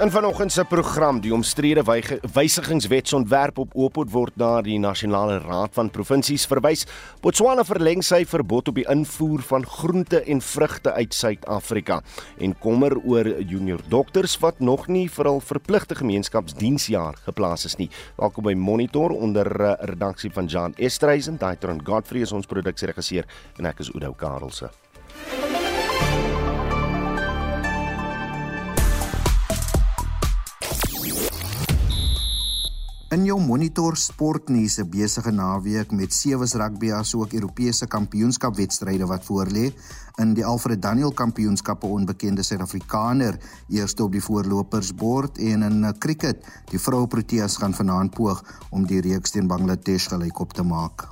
In 0.00 0.10
vanoggend 0.10 0.52
se 0.52 0.64
program 0.64 1.18
die 1.20 1.34
omstrede 1.34 1.82
wysigingswetsontwerp 2.32 3.58
op 3.58 3.74
Oopot 3.76 4.08
word 4.10 4.36
na 4.40 4.62
die 4.64 4.78
Nasionale 4.80 5.36
Raad 5.44 5.74
van 5.76 5.90
Provinsies 5.92 6.46
verwys. 6.48 6.86
Botswana 7.20 7.60
verleng 7.68 8.00
sy 8.02 8.22
verbod 8.24 8.70
op 8.72 8.78
die 8.80 8.86
invoer 8.88 9.44
van 9.44 9.66
groente 9.68 10.22
en 10.24 10.40
vrugte 10.40 10.94
uit 10.96 11.14
Suid-Afrika 11.14 12.00
en 12.40 12.56
kommer 12.58 12.96
oor 13.04 13.28
junior 13.44 13.84
dokters 13.92 14.38
wat 14.40 14.64
nog 14.64 14.88
nie 14.88 15.10
vir 15.12 15.28
hul 15.28 15.42
verpligte 15.44 16.00
gemeenskapsdiensjaar 16.00 17.20
geplaas 17.28 17.68
is 17.68 17.76
nie. 17.76 17.90
Welkom 18.16 18.48
by 18.48 18.56
Monitor 18.56 19.12
onder 19.12 19.52
uh, 19.60 19.74
redaksie 19.92 20.32
van 20.32 20.48
Jan 20.48 20.74
Estreisen, 20.80 21.36
Daitron 21.36 21.84
Godfrey 21.84 22.24
is 22.24 22.32
ons 22.32 22.48
produksieregisseur 22.48 23.28
en 23.60 23.68
ek 23.68 23.84
is 23.84 23.92
Oudo 23.92 24.16
Karelse. 24.16 24.72
In 33.12 33.26
jou 33.28 33.34
monitor 33.44 33.92
sportnuus 34.00 34.78
se 34.78 34.86
besige 34.88 35.28
naweek 35.36 35.90
met 35.92 36.14
sewe 36.16 36.46
rugby 36.48 36.94
asook 36.96 37.34
Europese 37.36 37.84
kampioenskapwedstryde 37.84 39.04
wat 39.10 39.26
voorlê 39.28 39.66
in 40.22 40.32
die 40.32 40.46
Alfred 40.48 40.80
Daniel 40.80 41.12
Kampioenskappe 41.12 41.86
onbekende 41.86 42.40
Suid-Afrikaner 42.42 43.36
eerste 43.68 44.06
op 44.06 44.16
die 44.16 44.24
voorlopersbord 44.24 45.36
en 45.44 45.68
in 45.68 45.84
cricket 46.00 46.40
die 46.72 46.80
vroue 46.80 47.06
Proteas 47.06 47.58
gaan 47.60 47.76
vanaand 47.76 48.16
poog 48.16 48.40
om 48.70 48.88
die 48.88 49.04
reeks 49.04 49.36
teen 49.36 49.46
Bangladesh 49.46 50.08
gelykop 50.08 50.56
te 50.56 50.64
maak. 50.64 51.10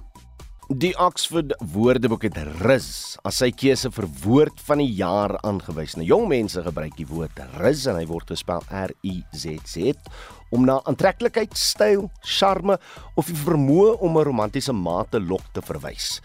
Die 0.71 0.95
Oxford 1.03 1.53
Woordeboek 1.75 2.29
het 2.31 2.37
rus 2.63 3.19
as 3.27 3.43
sy 3.43 3.51
keuse 3.51 3.91
vir 3.93 4.07
woord 4.23 4.61
van 4.69 4.79
die 4.79 4.93
jaar 4.95 5.35
aangewys. 5.43 5.97
Nou 5.99 6.07
jong 6.07 6.29
mense 6.31 6.63
gebruik 6.63 6.95
die 6.97 7.09
woord 7.11 7.43
rus 7.59 7.89
en 7.91 7.99
hy 7.99 8.07
word 8.07 8.31
gespel 8.31 8.63
R 8.71 8.95
U 9.05 9.17
Z 9.35 9.59
Z 9.67 9.99
om 10.51 10.67
na 10.67 10.81
aantreklikheid, 10.85 11.57
styl, 11.57 12.09
charme 12.23 12.77
of 13.19 13.31
die 13.31 13.39
vermoë 13.39 13.99
om 14.01 14.19
'n 14.19 14.25
romantiese 14.25 14.73
maat 14.73 15.11
te 15.11 15.21
lok 15.21 15.45
te 15.53 15.63
verwys. 15.63 16.21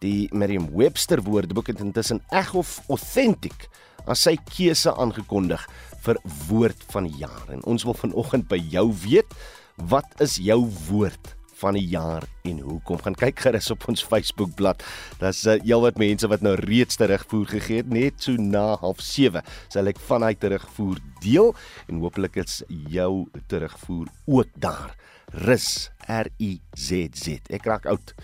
Die 0.00 0.28
Merriam-Webster 0.32 1.22
Woordeboek 1.22 1.66
het 1.66 1.80
intussen 1.80 2.22
eg 2.30 2.54
of 2.54 2.80
authentic 2.88 3.68
as 4.06 4.22
sy 4.22 4.36
keuse 4.56 4.94
aangekondig 4.94 5.66
vir 6.02 6.16
woord 6.48 6.84
van 6.92 7.04
die 7.04 7.18
jaar. 7.18 7.46
En 7.50 7.64
ons 7.64 7.84
wil 7.84 7.94
vanoggend 7.94 8.48
by 8.48 8.58
jou 8.70 8.92
weet, 9.02 9.34
wat 9.76 10.06
is 10.20 10.36
jou 10.36 10.70
woord 10.90 11.37
van 11.58 11.78
die 11.78 11.86
jaar 11.90 12.26
en 12.46 12.60
hoekom 12.64 13.00
gaan 13.02 13.16
kyk 13.18 13.42
gerus 13.46 13.70
op 13.74 13.86
ons 13.90 14.04
Facebookblad. 14.06 14.82
Daar's 15.20 15.44
uh, 15.46 15.58
heelwat 15.64 15.98
mense 15.98 16.28
wat 16.30 16.44
nou 16.46 16.54
reeds 16.60 17.00
terugvoer 17.00 17.46
gegee 17.56 17.82
het 17.82 17.92
net 17.92 18.22
so 18.22 18.38
na 18.38 18.78
07:30. 18.78 19.42
Sal 19.72 19.90
ek 19.90 20.00
vanuit 20.08 20.40
terugvoer 20.40 21.02
deel 21.24 21.54
en 21.88 22.02
hopelik 22.04 22.38
is 22.44 22.62
jou 22.68 23.26
terugvoer 23.50 24.06
ook 24.26 24.54
daar. 24.54 24.94
Rus 25.44 25.90
R 26.08 26.30
I 26.40 26.60
Z 26.72 27.12
Z. 27.12 27.50
Ek 27.52 27.66
raak 27.68 27.86
oud. 27.90 28.14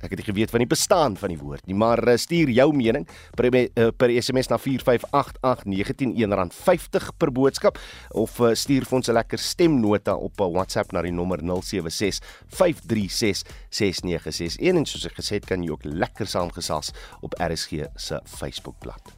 Ek 0.00 0.10
het 0.12 0.20
nie 0.20 0.28
geweet 0.28 0.50
van 0.50 0.62
die 0.62 0.68
bestaan 0.70 1.16
van 1.16 1.32
die 1.32 1.38
woord 1.40 1.66
nie, 1.66 1.76
maar 1.78 2.02
uh, 2.06 2.16
stuur 2.20 2.50
jou 2.54 2.72
mening 2.76 3.06
per, 3.36 3.48
uh, 3.52 3.88
per 3.96 4.10
SMS 4.12 4.50
na 4.52 4.58
4588191 4.60 6.52
R50 6.56 7.10
per 7.16 7.32
boodskap 7.32 7.78
of 8.10 8.40
uh, 8.40 8.54
stuur 8.54 8.84
vir 8.88 8.96
ons 8.98 9.08
'n 9.08 9.16
lekker 9.16 9.38
stemnota 9.38 10.16
op 10.16 10.34
WhatsApp 10.38 10.92
na 10.92 11.02
die 11.02 11.12
nommer 11.12 11.38
076 11.40 12.20
536 12.48 13.44
6961 13.70 14.60
en 14.60 14.86
soos 14.86 15.06
ek 15.06 15.16
gesê 15.20 15.40
het 15.40 15.46
kan 15.46 15.62
jy 15.62 15.70
ook 15.70 15.84
lekker 15.84 16.26
saamgesels 16.26 16.92
op 17.20 17.34
RSG 17.38 17.86
se 17.96 18.20
Facebookblad. 18.24 19.12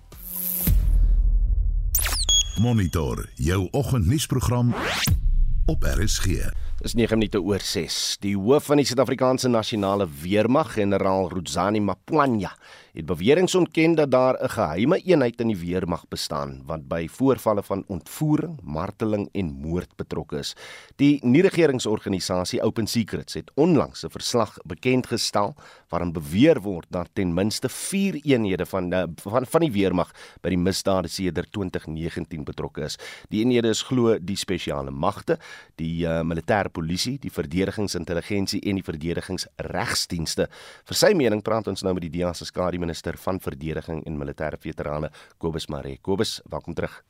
Monitor 2.58 3.28
jou 3.36 3.68
oggendnuusprogram 3.70 4.74
op 5.66 5.84
RSG. 5.84 6.50
Dis 6.78 6.92
9 6.94 7.16
minute 7.18 7.40
oor 7.42 7.58
6. 7.58 7.94
Die 8.22 8.36
hoof 8.38 8.68
van 8.70 8.78
die 8.78 8.84
Suid-Afrikaanse 8.86 9.48
Nasionale 9.50 10.04
Weermag, 10.20 10.76
generaal 10.76 11.26
Rudzani 11.32 11.80
Mapwanya, 11.82 12.52
het 12.98 13.06
beweringe 13.06 13.58
ontken 13.58 13.94
dat 13.94 14.10
daar 14.10 14.36
'n 14.42 14.48
geheime 14.48 14.98
eenheid 14.98 15.40
in 15.40 15.46
die 15.46 15.56
weermag 15.56 16.08
bestaan 16.08 16.62
wat 16.66 16.88
by 16.88 17.08
voorvalle 17.08 17.62
van 17.62 17.84
ontvoering, 17.86 18.60
marteling 18.62 19.28
en 19.32 19.50
moord 19.50 19.96
betrokke 19.96 20.38
is. 20.38 20.54
Die 20.96 21.18
nie-regeringsorganisasie 21.22 22.62
Open 22.62 22.86
Secrets 22.86 23.34
het 23.34 23.50
onlangs 23.54 24.04
'n 24.04 24.10
verslag 24.10 24.58
bekend 24.64 25.06
gestel 25.06 25.54
waarin 25.88 26.12
beweer 26.12 26.60
word 26.60 26.86
dat 26.90 27.08
ten 27.12 27.34
minste 27.34 27.68
4 27.68 28.14
eenhede 28.14 28.66
van 28.66 28.90
die, 28.90 29.06
van 29.16 29.46
van 29.46 29.60
die 29.60 29.72
weermag 29.72 30.10
by 30.40 30.48
die 30.48 30.58
misdade 30.58 31.08
sedert 31.08 31.52
2019 31.52 32.44
betrokke 32.44 32.82
is. 32.82 32.98
Die 33.28 33.40
eenhede 33.40 33.68
is 33.68 33.82
glo 33.82 34.18
die 34.20 34.36
spesiale 34.36 34.90
magte, 34.90 35.38
die 35.76 36.06
uh, 36.06 36.22
militêre 36.22 36.67
polisie, 36.68 37.16
die 37.22 37.32
verdedigingsintelligensie 37.32 38.60
en 38.68 38.80
die 38.80 38.86
verdedigingsregsdienste. 38.86 40.48
Vir 40.88 41.00
sy 41.00 41.12
mening 41.18 41.42
praat 41.44 41.68
ons 41.68 41.84
nou 41.86 41.94
met 41.96 42.06
die 42.06 42.12
DEA 42.18 42.32
se 42.34 42.48
skadu 42.48 42.80
minister 42.82 43.18
van 43.20 43.40
verdediging 43.40 44.04
en 44.06 44.18
militêre 44.20 44.60
veterane 44.60 45.10
Kobus 45.38 45.68
Maree. 45.68 45.98
Kobus, 46.02 46.38
welkom 46.50 46.74
terug. 46.78 47.02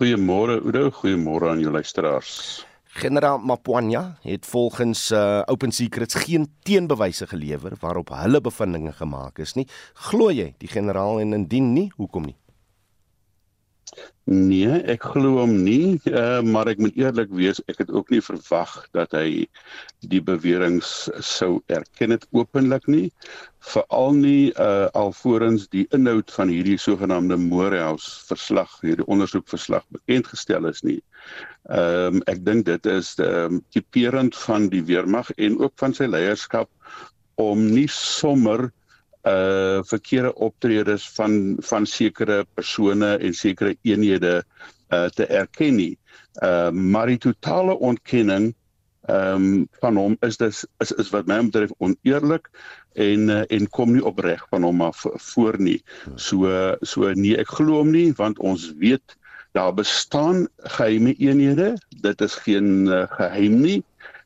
Goeiemôre 0.00 0.62
Oudo, 0.64 0.88
goeiemôre 1.02 1.50
aan 1.52 1.60
jou 1.60 1.72
luisteraars. 1.72 2.64
Generaal 2.90 3.38
Mapwanya 3.38 4.16
het 4.24 4.46
volgens 4.46 5.10
uh, 5.10 5.42
Open 5.46 5.70
Secrets 5.72 6.14
geen 6.14 6.48
teenbewyse 6.62 7.26
gelewer 7.26 7.76
waarop 7.80 8.08
hulle 8.08 8.40
bevindinge 8.40 8.92
gemaak 8.92 9.38
is 9.38 9.54
nie. 9.54 9.66
Glo 10.08 10.32
jy 10.34 10.54
die 10.58 10.70
generaal 10.72 11.20
en 11.22 11.36
indien 11.36 11.70
nie, 11.72 11.86
hoekom 12.00 12.26
nie? 12.26 12.34
Nee, 14.30 14.76
ek 14.92 15.08
glo 15.10 15.40
hom 15.40 15.56
nie, 15.64 15.98
uh, 16.06 16.38
maar 16.46 16.68
ek 16.70 16.78
moet 16.78 16.98
eerlik 17.00 17.32
wees, 17.34 17.58
ek 17.72 17.80
het 17.82 17.88
ook 17.90 18.12
nie 18.14 18.20
verwag 18.22 18.76
dat 18.94 19.16
hy 19.16 19.48
die 20.12 20.20
beweringe 20.22 20.86
sou 21.26 21.56
erken 21.66 22.14
het 22.14 22.28
openlik 22.30 22.86
nie, 22.86 23.08
veral 23.72 24.14
nie 24.14 24.52
uh, 24.52 24.86
alvorens 24.94 25.66
die 25.74 25.86
inhoud 25.96 26.30
van 26.36 26.52
hierdie 26.52 26.78
sogenaamde 26.78 27.40
Morehouse 27.42 28.22
verslag, 28.30 28.76
hierdie 28.84 29.08
ondersoekverslag 29.10 29.88
bekend 29.98 30.30
gestel 30.30 30.70
is 30.70 30.84
nie. 30.86 31.00
Ehm 31.68 32.20
um, 32.20 32.26
ek 32.30 32.44
dink 32.46 32.68
dit 32.70 32.86
is 32.92 33.16
ehm 33.18 33.58
um, 33.58 33.62
tipeerend 33.74 34.38
van 34.46 34.70
die 34.70 34.84
weermag 34.86 35.34
en 35.36 35.58
ook 35.58 35.74
van 35.82 35.96
sy 35.96 36.06
leierskap 36.06 36.70
om 37.40 37.66
nie 37.66 37.88
sommer 37.90 38.70
uh 39.28 39.82
verkeerde 39.84 40.34
optredes 40.34 41.08
van 41.16 41.56
van 41.60 41.86
sekere 41.86 42.46
persone 42.54 43.16
en 43.16 43.34
sekere 43.34 43.76
eenhede 43.82 44.44
uh 44.90 45.08
te 45.08 45.26
erken 45.26 45.74
nie. 45.76 45.98
Uh 46.42 46.70
maar 46.70 47.06
die 47.06 47.18
totale 47.18 47.78
ontkenning 47.78 48.54
ehm 49.10 49.44
um, 49.44 49.68
van 49.80 49.96
hom 49.96 50.16
is 50.20 50.36
dis 50.36 50.66
is 50.78 50.92
is 50.92 51.10
wat 51.10 51.26
my 51.26 51.38
betref 51.44 51.70
oneerlik 51.78 52.50
en 52.92 53.28
uh, 53.28 53.42
en 53.48 53.68
kom 53.68 53.92
nie 53.92 54.04
opreg 54.04 54.42
van 54.50 54.62
hom 54.62 54.82
af 54.84 55.04
voor 55.32 55.56
nie. 55.58 55.80
So 56.16 56.76
so 56.80 57.12
nee 57.14 57.36
ek 57.40 57.48
glo 57.56 57.80
hom 57.80 57.90
nie 57.90 58.12
want 58.18 58.38
ons 58.38 58.72
weet 58.82 59.16
daar 59.56 59.74
bestaan 59.74 60.48
geheime 60.76 61.14
eenhede. 61.18 61.74
Dit 62.04 62.20
is 62.20 62.34
geen 62.44 62.86
uh, 62.86 63.06
geheim 63.10 63.60
nie. 63.60 63.80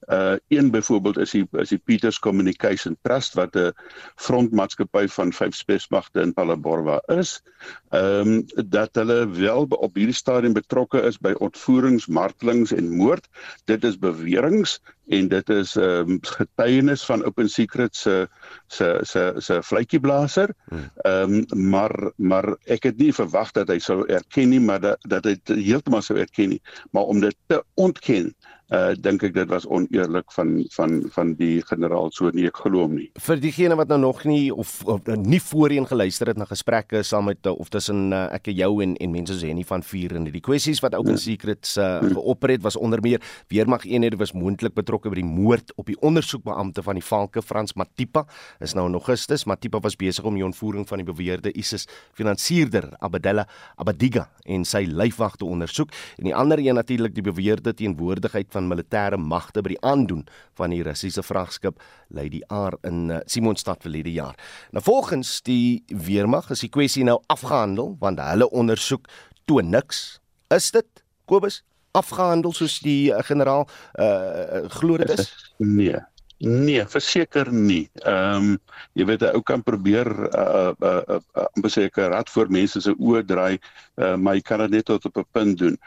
Uh 0.07 0.35
een 0.49 0.71
byvoorbeeld 0.71 1.17
is 1.17 1.31
die 1.31 1.47
is 1.51 1.69
die 1.69 1.79
Peters 1.79 2.19
Communication 2.19 2.97
Trust 3.03 3.35
wat 3.35 3.57
'n 3.57 3.73
frontmaatskappy 4.17 5.07
van 5.09 5.33
vyf 5.33 5.55
spesmagte 5.55 6.21
in 6.21 6.33
Palabora 6.33 7.01
is. 7.07 7.43
Ehm 7.89 8.29
um, 8.29 8.45
dat 8.69 8.91
hulle 8.93 9.29
wel 9.29 9.65
op 9.65 9.95
hierdie 9.95 10.15
stadium 10.15 10.53
betrokke 10.53 11.01
is 11.01 11.19
by 11.19 11.33
ontvoerings, 11.39 12.07
martelings 12.07 12.73
en 12.73 12.91
moord. 12.97 13.29
Dit 13.65 13.85
is 13.85 13.99
beweringe 13.99 14.79
en 15.09 15.29
dit 15.29 15.49
is 15.49 15.77
ehm 15.77 16.11
um, 16.11 16.19
getuienis 16.21 17.05
van 17.05 17.25
Open 17.25 17.49
Secrets 17.49 18.01
se 18.01 18.29
se 18.67 18.99
se 19.03 19.33
se 19.37 19.63
vletjieblaser. 19.63 20.55
Hmm. 20.69 20.91
Ehm 20.97 21.33
um, 21.33 21.69
maar 21.71 22.13
maar 22.17 22.57
ek 22.65 22.83
het 22.83 22.97
nie 22.97 23.15
verwag 23.15 23.51
dat 23.53 23.69
hy 23.69 23.79
sou 23.79 24.07
erken 24.07 24.49
nie, 24.49 24.61
maar 24.61 24.81
dat 24.81 24.99
dat 25.09 25.25
hy 25.25 25.39
heeltemal 25.47 26.03
sou 26.03 26.19
erken 26.19 26.49
nie, 26.49 26.63
maar 26.91 27.03
om 27.03 27.21
dit 27.21 27.37
te 27.47 27.65
ontken 27.75 28.35
uh 28.73 28.95
dink 28.97 29.23
ek 29.27 29.35
dit 29.37 29.49
was 29.51 29.67
oneerlik 29.69 30.33
van 30.33 30.65
van 30.73 31.03
van 31.13 31.35
die 31.37 31.61
generaal 31.69 32.09
so 32.17 32.31
nie 32.33 32.47
ek 32.49 32.63
glo 32.65 32.87
hom 32.87 32.95
nie. 32.97 33.11
Vir 33.21 33.41
diegene 33.43 33.77
wat 33.77 33.91
nou 33.93 33.99
nog 34.01 34.23
nie 34.25 34.49
of, 34.53 34.79
of 34.89 35.05
nie 35.21 35.41
voorheen 35.41 35.85
geluister 35.87 36.31
het 36.33 36.41
na 36.41 36.47
gesprekke 36.49 37.03
saam 37.05 37.29
met 37.29 37.45
of 37.47 37.69
tussen 37.69 38.13
uh, 38.13 38.27
ek 38.33 38.49
en 38.49 38.57
jou 38.57 38.71
en 38.83 38.95
en 38.97 39.13
mense 39.13 39.37
sê 39.37 39.53
nie 39.53 39.67
van 39.69 39.85
vuur 39.85 40.15
en 40.17 40.25
die 40.25 40.41
kwessies 40.41 40.81
wat 40.81 40.97
Open 40.97 41.19
ja. 41.19 41.25
Secrets 41.27 41.77
uh 41.77 42.01
geopereer 42.05 42.63
was 42.65 42.77
onder 42.77 43.03
meer 43.05 43.21
weermag 43.53 43.85
eenhede 43.85 44.17
was 44.17 44.33
moontlik 44.33 44.75
betrokke 44.75 45.13
by 45.13 45.21
die 45.21 45.29
moord 45.29 45.75
op 45.77 45.91
die 45.91 45.99
ondersoekbeampte 46.01 46.83
van 46.83 46.97
die 46.97 47.05
Valke 47.05 47.43
Frans 47.43 47.77
Matipa 47.77 48.25
is 48.65 48.75
nou 48.75 48.87
in 48.89 48.97
Augustus 48.97 49.45
Matipa 49.45 49.83
was 49.85 49.97
besig 49.97 50.25
om 50.25 50.39
die 50.39 50.45
ontvoering 50.47 50.89
van 50.89 51.03
die 51.03 51.09
beweerde 51.09 51.53
ISIS 51.53 51.85
finansierder 52.17 52.95
Abdella 53.05 53.45
Abadiga 53.77 54.31
en 54.45 54.65
sy 54.65 54.87
lyfwag 54.89 55.37
te 55.37 55.45
ondersoek 55.45 55.93
en 56.17 56.31
die 56.31 56.35
ander 56.35 56.63
een 56.65 56.81
natuurlik 56.81 57.15
die 57.15 57.27
beweerde 57.27 57.75
teenwoordigheid 57.77 58.54
van 58.55 58.71
militêre 58.71 59.19
magte 59.21 59.63
by 59.65 59.75
die 59.75 59.83
aandoen 59.83 60.25
van 60.59 60.75
die 60.75 60.83
Russiese 60.87 61.25
vragskip 61.27 61.83
Lady 62.15 62.41
R 62.49 62.79
in 62.89 63.11
uh, 63.11 63.21
Simonstad 63.27 63.83
verlede 63.85 64.13
jaar. 64.15 64.39
Nou 64.73 64.83
volgens 64.85 65.41
die 65.47 65.83
weermag 65.89 66.51
is 66.55 66.65
die 66.65 66.73
kwessie 66.73 67.05
nou 67.05 67.21
afgehandel 67.33 67.97
want 68.01 68.23
hulle 68.23 68.51
ondersoek 68.51 69.11
toon 69.51 69.71
niks. 69.75 70.21
Is 70.55 70.71
dit 70.75 71.05
Kobus 71.29 71.63
afgehandel 71.95 72.53
soos 72.55 72.81
die 72.85 73.13
uh, 73.13 73.23
generaal 73.27 73.69
uh, 74.01 74.65
glo 74.79 74.99
dit 74.99 75.15
is? 75.19 75.31
Nee. 75.59 76.01
Nee, 76.45 76.83
verseker 76.91 77.49
nie. 77.53 77.87
Ehm 78.03 78.37
um, 78.37 78.59
jy 78.99 79.05
weet 79.07 79.23
'n 79.23 79.37
ou 79.39 79.43
kan 79.43 79.63
probeer 79.63 80.09
'n 80.11 80.29
uh, 80.35 80.73
'n 80.73 80.85
uh, 80.85 81.03
uh, 81.15 81.21
uh, 81.41 81.47
beseker 81.63 82.11
rad 82.11 82.29
voor 82.31 82.51
mense 82.51 82.81
se 82.81 82.93
oë 82.93 83.23
draai, 83.25 83.59
uh, 83.97 84.17
maar 84.17 84.35
jy 84.35 84.43
kan 84.43 84.59
dit 84.59 84.71
net 84.71 84.85
tot 84.85 85.05
op 85.05 85.17
'n 85.17 85.27
punt 85.33 85.59
doen. 85.59 85.79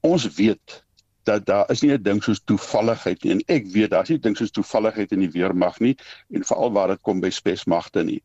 Ons 0.00 0.26
weet 0.34 0.84
dat 1.28 1.46
daar 1.46 1.70
is 1.72 1.82
nie 1.84 1.92
'n 1.92 2.02
ding 2.02 2.22
soos 2.24 2.40
toevalligheid 2.50 3.24
nie 3.24 3.32
en 3.34 3.42
ek 3.56 3.66
weet 3.74 3.90
daar's 3.92 4.10
nie 4.12 4.18
ding 4.26 4.36
soos 4.36 4.54
toevalligheid 4.58 5.12
in 5.12 5.24
die 5.24 5.32
weermag 5.36 5.78
nie 5.84 5.94
en 6.32 6.46
veral 6.50 6.72
waar 6.72 6.88
dit 6.94 7.02
kom 7.02 7.20
by 7.20 7.30
spesmagte 7.30 8.04
nie. 8.04 8.20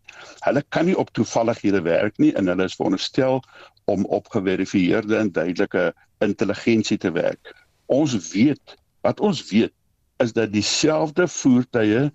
Hulle 0.45 0.63
kan 0.69 0.85
nie 0.85 0.97
op 0.97 1.11
toevallighede 1.11 1.81
werk 1.83 2.17
nie 2.17 2.31
en 2.39 2.47
hulle 2.47 2.69
is 2.69 2.77
veronderstel 2.79 3.43
om 3.85 4.05
op 4.05 4.29
geverifieerde 4.35 5.17
en 5.17 5.31
duidelike 5.31 5.93
intelligensie 6.19 6.97
te 6.97 7.11
werk. 7.11 7.53
Ons 7.85 8.15
weet 8.31 8.77
wat 9.01 9.19
ons 9.19 9.43
weet 9.49 9.73
is 10.23 10.31
dat 10.33 10.53
dieselfde 10.53 11.27
voertuie 11.27 12.11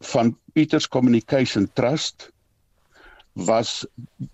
van 0.00 0.34
Peters 0.52 0.88
Communication 0.88 1.70
Trust 1.72 2.30
was 3.34 3.86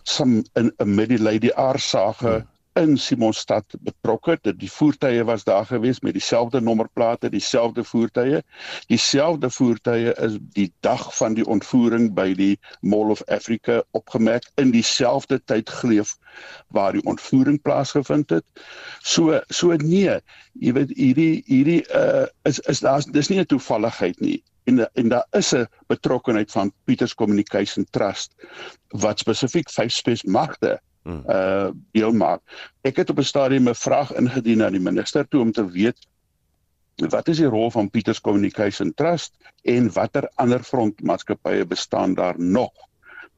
some 0.04 0.44
in 0.54 0.72
'n 0.78 0.94
Middelady 0.94 1.52
aarsage 1.52 2.40
hmm 2.40 2.53
in 2.74 2.96
Simonstad 2.98 3.64
betrokke. 3.80 4.36
Dit 4.42 4.58
die 4.58 4.70
voertuie 4.70 5.24
was 5.24 5.44
daar 5.44 5.66
gewees 5.66 6.00
met 6.00 6.12
dieselfde 6.16 6.60
nommerplate, 6.60 7.30
dieselfde 7.30 7.84
voertuie. 7.84 8.42
Dieselfde 8.90 9.50
voertuie 9.50 10.14
is 10.26 10.38
die 10.56 10.72
dag 10.80 11.16
van 11.16 11.34
die 11.38 11.46
ontvoering 11.46 12.10
by 12.14 12.32
die 12.34 12.58
Mall 12.80 13.12
of 13.14 13.22
Africa 13.26 13.82
opgemerk 13.90 14.48
in 14.60 14.72
dieselfde 14.74 15.40
tyd 15.44 15.70
geleef 15.70 16.16
waar 16.74 16.92
die 16.92 17.04
ontvoering 17.04 17.60
plaasgevind 17.62 18.30
het. 18.30 18.64
So 19.02 19.40
so 19.48 19.76
nee, 19.82 20.18
jy 20.52 20.72
weet 20.74 20.96
hierdie 20.98 21.42
hierdie 21.46 21.82
uh 21.94 22.26
is 22.48 22.58
is 22.70 22.82
daar's 22.82 23.06
dis 23.06 23.30
nie 23.30 23.38
'n 23.40 23.46
toevalligheid 23.46 24.20
nie 24.20 24.42
en 24.64 24.82
en 24.94 25.08
daar 25.08 25.26
is 25.30 25.54
'n 25.54 25.66
betrokkeheid 25.86 26.50
van 26.50 26.72
Peters 26.84 27.14
Communication 27.14 27.86
Trust 27.90 28.34
wat 28.88 29.18
spesifiek 29.18 29.70
vyf 29.70 29.92
spes 29.92 30.22
magte 30.22 30.78
Hmm. 30.78 30.93
Uh 31.04 31.70
deel 31.92 32.12
maak. 32.12 32.40
Ek 32.82 32.96
het 32.96 33.10
op 33.10 33.18
'n 33.18 33.22
stadium 33.22 33.68
'n 33.68 33.74
vraag 33.74 34.12
ingedien 34.12 34.62
aan 34.62 34.72
die 34.72 34.80
minister 34.80 35.28
toe 35.28 35.40
om 35.40 35.52
te 35.52 35.70
weet 35.70 35.98
wat 36.96 37.28
is 37.28 37.36
die 37.42 37.50
rol 37.50 37.70
van 37.70 37.90
Peters 37.90 38.20
Communication 38.20 38.94
Trust 38.94 39.34
en 39.62 39.92
watter 39.92 40.30
ander 40.34 40.62
frontmaatskappye 40.62 41.66
bestaan 41.66 42.14
daar 42.14 42.38
nog? 42.38 42.72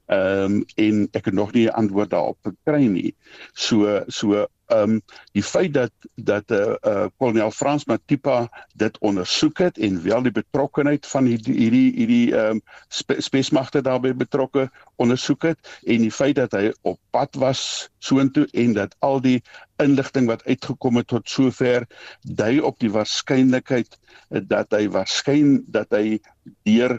Ehm 0.07 0.45
um, 0.45 0.65
en 0.75 1.09
ek 1.13 1.25
het 1.25 1.35
nog 1.35 1.53
nie 1.53 1.67
'n 1.67 1.75
antwoord 1.75 2.11
daarop 2.11 2.39
gekry 2.43 2.87
nie. 2.87 3.15
So 3.53 4.05
so 4.07 4.47
ehm 4.67 4.91
um, 4.91 5.03
die 5.33 5.43
feit 5.43 5.75
dat 5.75 5.93
dat 6.15 6.51
'n 6.51 6.55
uh, 6.55 6.75
uh, 6.83 7.07
kolonel 7.17 7.51
Frans 7.51 7.85
Matipa 7.85 8.49
dit 8.75 8.99
ondersoek 8.99 9.59
het 9.59 9.79
en 9.79 10.03
wel 10.03 10.23
die 10.23 10.33
betrokkeheid 10.33 11.07
van 11.07 11.25
hierdie 11.25 11.55
hierdie 11.55 11.93
hierdie 11.95 12.35
ehm 12.35 12.51
um, 12.51 12.63
spe, 12.89 13.21
spesmagte 13.23 13.83
daarbey 13.83 14.15
betrokke 14.17 14.71
ondersoek 14.97 15.43
het 15.43 15.59
en 15.87 16.01
die 16.03 16.11
feit 16.11 16.35
dat 16.35 16.53
hy 16.53 16.73
op 16.83 16.99
pad 17.11 17.35
was 17.35 17.91
soontoe 17.99 18.49
en 18.53 18.73
dat 18.73 18.97
al 18.99 19.21
die 19.21 19.43
inligting 19.77 20.27
wat 20.27 20.45
uitgekom 20.45 20.97
het 20.97 21.07
tot 21.07 21.29
sover 21.29 21.87
dui 22.23 22.61
op 22.61 22.79
die 22.79 22.91
waarskynlikheid 22.91 23.99
dat 24.29 24.71
hy 24.71 24.89
waarskyn 24.89 25.63
dat 25.67 25.91
hy 25.91 26.19
deur 26.63 26.99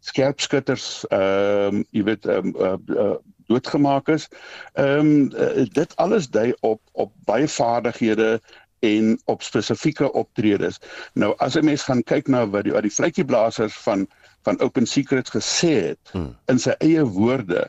skerpskutters 0.00 1.04
ehm 1.08 1.80
um, 1.80 1.84
jy 1.90 2.04
weet 2.04 2.26
ehm 2.26 2.52
um, 2.52 2.54
uh, 2.60 2.76
uh, 2.96 3.16
doodgemaak 3.48 4.08
is. 4.14 4.28
Ehm 4.72 4.98
um, 4.98 5.32
uh, 5.34 5.66
dit 5.72 5.96
alles 5.96 6.30
dui 6.30 6.52
op 6.60 6.80
op 6.92 7.12
baie 7.28 7.48
vaardighede 7.48 8.40
en 8.84 9.18
op 9.24 9.42
spesifieke 9.42 10.12
optredes. 10.12 10.78
Nou 11.12 11.34
as 11.36 11.56
'n 11.56 11.64
mens 11.64 11.82
gaan 11.82 12.02
kyk 12.02 12.28
na 12.28 12.46
wat 12.48 12.64
die 12.64 12.72
wat 12.72 12.86
die 12.86 12.94
vletjieblassers 12.94 13.76
van 13.76 14.06
van 14.42 14.60
Open 14.60 14.86
Secrets 14.86 15.30
gesê 15.30 15.72
het 15.90 16.12
hmm. 16.12 16.36
in 16.46 16.58
sy 16.58 16.74
eie 16.78 17.04
woorde 17.04 17.68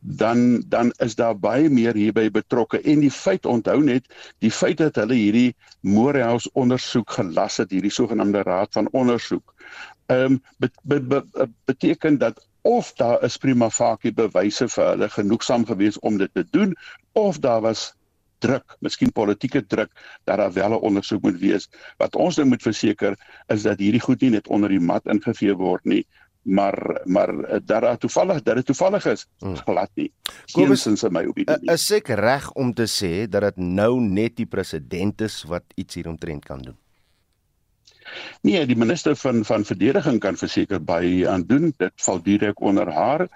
dan 0.00 0.64
dan 0.68 0.92
is 0.96 1.14
daar 1.14 1.38
baie 1.38 1.70
meer 1.70 1.94
hierby 1.94 2.30
betrokke 2.30 2.80
en 2.80 3.00
die 3.00 3.12
feit 3.12 3.46
onthou 3.46 3.78
net 3.84 4.08
die 4.44 4.50
feit 4.50 4.78
dat 4.82 4.96
hulle 5.00 5.14
hierdie 5.14 5.54
Morehouse 5.80 6.50
ondersoek 6.52 7.10
gelas 7.10 7.56
het 7.62 7.70
hierdie 7.70 7.92
sogenaamde 7.92 8.42
raad 8.42 8.72
van 8.72 8.88
ondersoek 8.92 9.54
ehm 10.08 10.32
um, 10.32 10.42
be, 10.58 10.70
be, 10.82 11.00
be, 11.00 11.48
beteken 11.64 12.18
dat 12.18 12.46
of 12.62 12.92
daar 12.92 13.22
is 13.24 13.36
prima 13.36 13.70
facie 13.70 14.12
bewyse 14.12 14.68
vir 14.68 14.90
hulle 14.92 15.08
genoegsaam 15.12 15.64
gewees 15.68 15.98
om 15.98 16.18
dit 16.18 16.32
te 16.34 16.44
doen 16.50 16.74
of 17.12 17.38
daar 17.44 17.60
was 17.60 17.92
druk, 18.38 18.76
miskien 18.84 19.12
politieke 19.12 19.64
druk 19.66 19.90
dat 20.24 20.38
daar 20.38 20.52
wel 20.52 20.70
'n 20.70 20.84
ondersoek 20.90 21.22
moet 21.22 21.38
wees. 21.38 21.68
Wat 21.96 22.16
ons 22.16 22.36
nou 22.36 22.48
moet 22.48 22.62
verseker 22.62 23.16
is 23.46 23.62
dat 23.62 23.78
hierdie 23.78 24.00
goed 24.00 24.20
nie 24.20 24.30
net 24.30 24.48
onder 24.48 24.68
die 24.68 24.80
mat 24.80 25.06
ingevee 25.06 25.54
word 25.54 25.84
nie, 25.84 26.06
maar 26.42 27.00
maar 27.04 27.60
dat 27.64 27.82
daar 27.82 27.98
toevallig 27.98 28.42
dat 28.42 28.54
dit 28.54 28.66
toevallig 28.66 29.06
is, 29.06 29.26
hmm. 29.38 29.56
glad 29.56 29.90
nie. 29.94 30.12
Geensins 30.46 31.02
in 31.02 31.12
my 31.12 31.24
opinie. 31.24 31.72
Is 31.72 31.90
ek 31.90 32.08
reg 32.08 32.52
om 32.52 32.74
te 32.74 32.86
sê 32.86 33.28
dat 33.28 33.42
dit 33.42 33.56
nou 33.56 34.00
net 34.00 34.36
die 34.36 34.46
president 34.46 35.20
is 35.20 35.42
wat 35.42 35.64
iets 35.74 35.94
hieromtrent 35.94 36.44
kan 36.44 36.62
doen? 36.62 36.76
Nee, 38.42 38.66
die 38.66 38.76
minister 38.76 39.16
van 39.16 39.44
van 39.44 39.64
verdediging 39.64 40.20
kan 40.20 40.36
verseker 40.36 40.84
baie 40.84 41.28
aan 41.28 41.44
doen. 41.46 41.72
Dit 41.76 41.92
val 41.96 42.22
direk 42.22 42.60
onder 42.60 42.92
haar. 42.92 43.28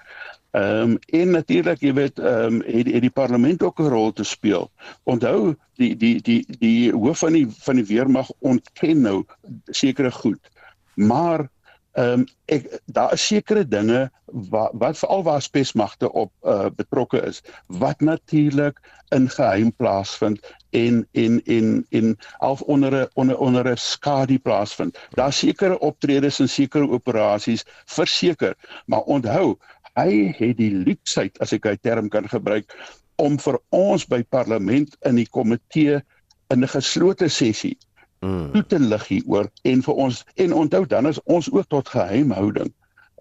Ehm 0.52 0.90
um, 0.90 0.98
en 1.08 1.30
natuurlik, 1.30 1.80
jy 1.80 1.92
weet, 1.96 2.18
ehm 2.18 2.60
um, 2.60 2.62
het, 2.66 2.88
het 2.92 3.00
die 3.00 3.10
parlement 3.10 3.62
ook 3.62 3.80
'n 3.80 3.88
rol 3.88 4.12
te 4.12 4.24
speel. 4.24 4.70
Onthou, 5.02 5.54
die 5.80 5.96
die 5.96 6.20
die 6.22 6.44
die 6.58 6.92
hoof 6.92 7.18
van 7.18 7.32
die 7.32 7.46
van 7.48 7.76
die 7.76 7.86
weermag 7.86 8.30
ontken 8.38 9.00
nou 9.00 9.24
sekere 9.64 10.10
goed. 10.10 10.50
Maar 10.94 11.48
ehm 11.92 12.20
um, 12.20 12.26
ek 12.46 12.68
daar 12.86 13.12
is 13.12 13.26
sekere 13.26 13.64
dinge 13.68 14.10
wat 14.26 14.70
wat 14.80 14.98
veral 14.98 15.22
waar 15.22 15.42
spesmagte 15.42 16.08
op 16.12 16.32
uh, 16.42 16.70
betrokke 16.76 17.20
is 17.20 17.42
wat 17.66 18.00
natuurlik 18.00 18.80
in 19.12 19.28
geheim 19.28 19.72
plaasvind 19.76 20.40
en 20.70 21.02
en 21.12 21.42
en 21.44 21.86
en 21.90 22.16
half 22.38 22.60
onder 22.60 22.92
'n 22.94 23.08
onder 23.14 23.38
onder 23.38 23.68
'n 23.68 23.76
skadu 23.76 24.38
plaasvind. 24.38 24.98
Daar 25.10 25.32
sekere 25.32 25.78
optredes 25.78 26.40
en 26.40 26.48
sekere 26.48 26.88
operasies 26.88 27.64
verseker, 27.84 28.56
maar 28.86 29.00
onthou, 29.00 29.58
hy 29.94 30.34
het 30.38 30.56
die 30.56 30.74
luksheid 30.74 31.38
as 31.38 31.52
ek 31.52 31.64
hy 31.64 31.76
term 31.76 32.08
kan 32.08 32.28
gebruik 32.28 32.72
om 33.16 33.38
vir 33.38 33.60
ons 33.68 34.06
by 34.06 34.22
parlement 34.22 34.96
in 35.04 35.14
die 35.14 35.28
komitee 35.28 36.00
in 36.48 36.64
'n 36.64 36.68
geslote 36.68 37.28
sessie 37.28 37.76
mm. 38.22 38.48
toe 38.54 38.64
te 38.66 38.80
lig 38.80 39.06
hieroor 39.10 39.50
en 39.68 39.84
vir 39.86 40.00
ons 40.06 40.22
en 40.46 40.56
onthou 40.64 40.86
dan 40.86 41.10
is 41.10 41.20
ons 41.24 41.50
ook 41.52 41.68
tot 41.68 41.94
geheimhouding 41.94 42.72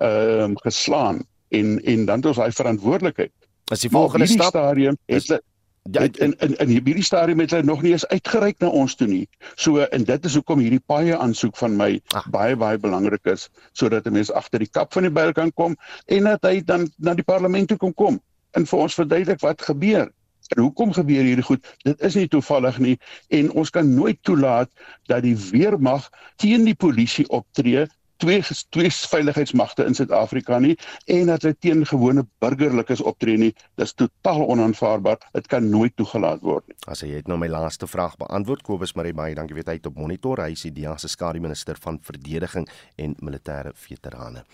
ehm 0.01 0.51
um, 0.51 0.57
geslaan 0.65 1.21
en 1.49 1.77
en 1.83 2.05
dan 2.05 2.23
het 2.23 2.31
ons 2.31 2.41
daai 2.41 2.51
verantwoordelikheid. 2.51 3.33
As 3.71 3.83
die 3.83 3.89
volgende 3.91 4.27
stap 4.27 4.55
stadium 4.55 4.97
het 5.05 5.27
hulle 5.27 5.43
Ja, 5.89 6.01
in 6.01 6.35
in 6.37 6.53
in 6.61 6.69
hierdie 6.69 7.03
stadium 7.03 7.39
het 7.39 7.51
hulle 7.51 7.63
nog 7.63 7.81
nie 7.81 7.91
eens 7.91 8.07
uitgereik 8.07 8.59
na 8.61 8.67
ons 8.67 8.93
toe 8.95 9.07
nie. 9.07 9.23
So 9.55 9.81
en 9.81 10.03
dit 10.05 10.25
is 10.25 10.35
hoekom 10.37 10.59
hierdie 10.61 10.83
paie 10.85 11.15
aansoek 11.17 11.57
van 11.57 11.73
my 11.77 11.95
Ach. 12.13 12.27
baie 12.29 12.55
baie 12.55 12.77
belangrik 12.77 13.25
is 13.25 13.47
sodat 13.73 14.05
'n 14.05 14.13
mens 14.13 14.31
agter 14.31 14.59
die 14.59 14.69
kap 14.69 14.93
van 14.93 15.03
die 15.03 15.11
byl 15.11 15.33
kan 15.33 15.51
kom 15.53 15.75
en 16.05 16.23
dat 16.23 16.45
hy 16.45 16.61
dan 16.61 16.85
na 16.97 17.13
die 17.13 17.25
parlement 17.25 17.67
toe 17.67 17.77
kan 17.77 17.93
kom 17.93 18.21
en 18.51 18.65
vir 18.65 18.79
ons 18.79 18.93
verduidelik 18.93 19.41
wat 19.41 19.61
gebeur. 19.61 20.11
En 20.51 20.61
hoekom 20.61 20.91
gebeur 20.93 21.23
hierdie 21.23 21.45
goed? 21.47 21.67
Dit 21.87 22.01
is 22.03 22.17
nie 22.19 22.27
toevallig 22.27 22.79
nie 22.83 22.97
en 23.39 23.51
ons 23.61 23.69
kan 23.71 23.87
nooit 23.95 24.19
toelaat 24.27 24.71
dat 25.07 25.23
die 25.23 25.37
weermag 25.37 26.09
teen 26.43 26.67
die 26.67 26.75
polisie 26.75 27.27
optree 27.29 27.85
twee 28.21 28.41
twee 28.69 28.91
veiligheidsmagte 28.91 29.85
in 29.89 29.95
Suid-Afrika 29.97 30.59
nie 30.61 30.75
en 31.09 31.31
dat 31.31 31.45
hulle 31.45 31.57
teen 31.59 31.81
gewone 31.89 32.23
burgerlikes 32.43 33.01
optree 33.01 33.37
nie. 33.41 33.51
Dis 33.81 33.95
totaal 33.97 34.43
onaanvaarbaar. 34.53 35.17
Dit 35.33 35.49
kan 35.51 35.69
nooit 35.69 35.95
toegelaat 35.97 36.43
word 36.45 36.67
nie. 36.69 36.77
As 36.91 37.01
jy 37.01 37.15
het 37.17 37.29
nou 37.31 37.39
my 37.41 37.49
laaste 37.51 37.89
vraag 37.89 38.17
beantwoord 38.21 38.63
Kobus 38.67 38.93
Marie 38.97 39.15
baie 39.17 39.35
dankie 39.37 39.57
weet 39.57 39.71
hy 39.71 39.77
het 39.79 39.89
op 39.89 39.97
monitor. 39.97 40.43
Hy 40.43 40.53
is 40.55 40.65
die 40.67 40.73
DEA 40.81 40.95
se 41.01 41.09
skadu 41.11 41.41
minister 41.41 41.79
van 41.81 41.99
verdediging 42.05 42.67
en 43.01 43.17
militêre 43.25 43.73
veterane. 43.75 44.45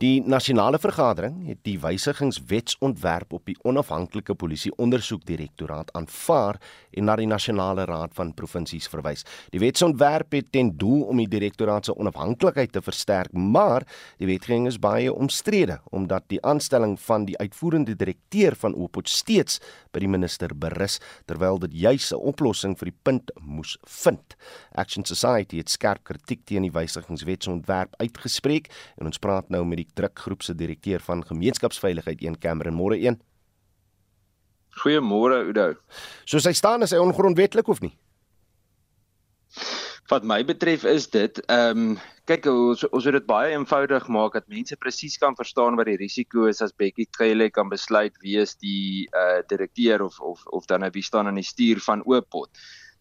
Die 0.00 0.22
nasionale 0.24 0.80
vergadering 0.80 1.42
het 1.50 1.60
die 1.68 1.76
wysigingswetsontwerp 1.80 3.34
op 3.36 3.44
die 3.44 3.56
onafhanklike 3.68 4.34
polisie 4.34 4.72
ondersoekdirektoraat 4.80 5.92
aanvaar 5.92 6.56
en 6.96 7.04
na 7.04 7.18
die 7.20 7.28
nasionale 7.28 7.84
raad 7.84 8.16
van 8.16 8.32
provinsies 8.34 8.88
verwys. 8.88 9.26
Die 9.52 9.60
wetsontwerp 9.60 10.32
het 10.32 10.48
ten 10.56 10.72
doel 10.80 11.04
om 11.12 11.20
die 11.20 11.28
direktoraat 11.28 11.90
se 11.90 11.96
onafhanklikheid 12.00 12.72
te 12.72 12.80
versterk 12.80 13.09
versterk, 13.10 13.32
maar 13.32 13.86
die 14.18 14.28
wetgewing 14.28 14.66
is 14.66 14.78
baie 14.78 15.12
omstrede 15.12 15.80
omdat 15.90 16.28
die 16.28 16.40
aanstelling 16.42 16.98
van 17.00 17.26
die 17.26 17.36
uitvoerende 17.38 17.96
direkteur 17.96 18.54
van 18.56 18.74
Oopot 18.74 19.08
steeds 19.08 19.60
by 19.92 20.00
die 20.00 20.08
minister 20.08 20.54
berus 20.54 21.00
terwyl 21.26 21.58
dit 21.58 21.72
juis 21.72 22.12
'n 22.12 22.16
oplossing 22.16 22.76
vir 22.78 22.90
die 22.90 22.98
punt 23.02 23.30
moes 23.40 23.78
vind. 23.86 24.36
Action 24.74 25.04
Society 25.04 25.56
het 25.58 25.70
skerp 25.70 26.04
kritiek 26.04 26.44
teen 26.44 26.62
die 26.62 26.72
wysigingswetsontwerp 26.72 27.94
uitgespreek 27.98 28.70
en 28.98 29.06
ons 29.06 29.18
praat 29.18 29.48
nou 29.50 29.64
met 29.64 29.78
die 29.78 29.88
drukgroep 29.94 30.42
se 30.42 30.54
direkteur 30.54 31.00
van 31.00 31.24
gemeenskapsveiligheid 31.24 32.22
een 32.22 32.38
Cameron 32.38 32.74
Moore 32.74 32.96
1. 32.96 33.20
Goeiemôre 34.82 35.48
Udo. 35.48 35.74
Soos 36.24 36.44
hy 36.44 36.52
staan 36.52 36.82
is 36.82 36.92
hy 36.92 36.98
ongrondwettig 36.98 37.66
of 37.66 37.80
nie? 37.80 37.96
Wat 40.10 40.24
my 40.26 40.40
betref 40.42 40.82
is 40.90 41.04
dit 41.06 41.36
ehm 41.46 41.82
um, 41.82 41.98
kyk 42.26 42.46
ons 42.50 42.80
ons 42.88 43.04
moet 43.06 43.14
dit 43.14 43.26
baie 43.28 43.52
eenvoudig 43.54 44.08
maak 44.10 44.34
dat 44.34 44.48
mense 44.50 44.74
presies 44.82 45.14
kan 45.22 45.36
verstaan 45.38 45.78
wat 45.78 45.86
die 45.86 46.00
risiko 46.00 46.48
is 46.50 46.62
as 46.66 46.74
Becky 46.74 47.06
Cele 47.14 47.46
kan 47.54 47.70
besluit 47.70 48.18
wie 48.24 48.34
is 48.42 48.56
die 48.58 49.06
eh 49.06 49.22
uh, 49.22 49.40
direkteur 49.52 50.02
of 50.02 50.18
of 50.20 50.42
of 50.58 50.66
dan 50.66 50.82
nou 50.82 50.90
wie 50.94 51.06
staan 51.06 51.30
aan 51.30 51.38
die 51.38 51.46
stuur 51.46 51.78
van 51.86 52.02
Oopot. 52.06 52.50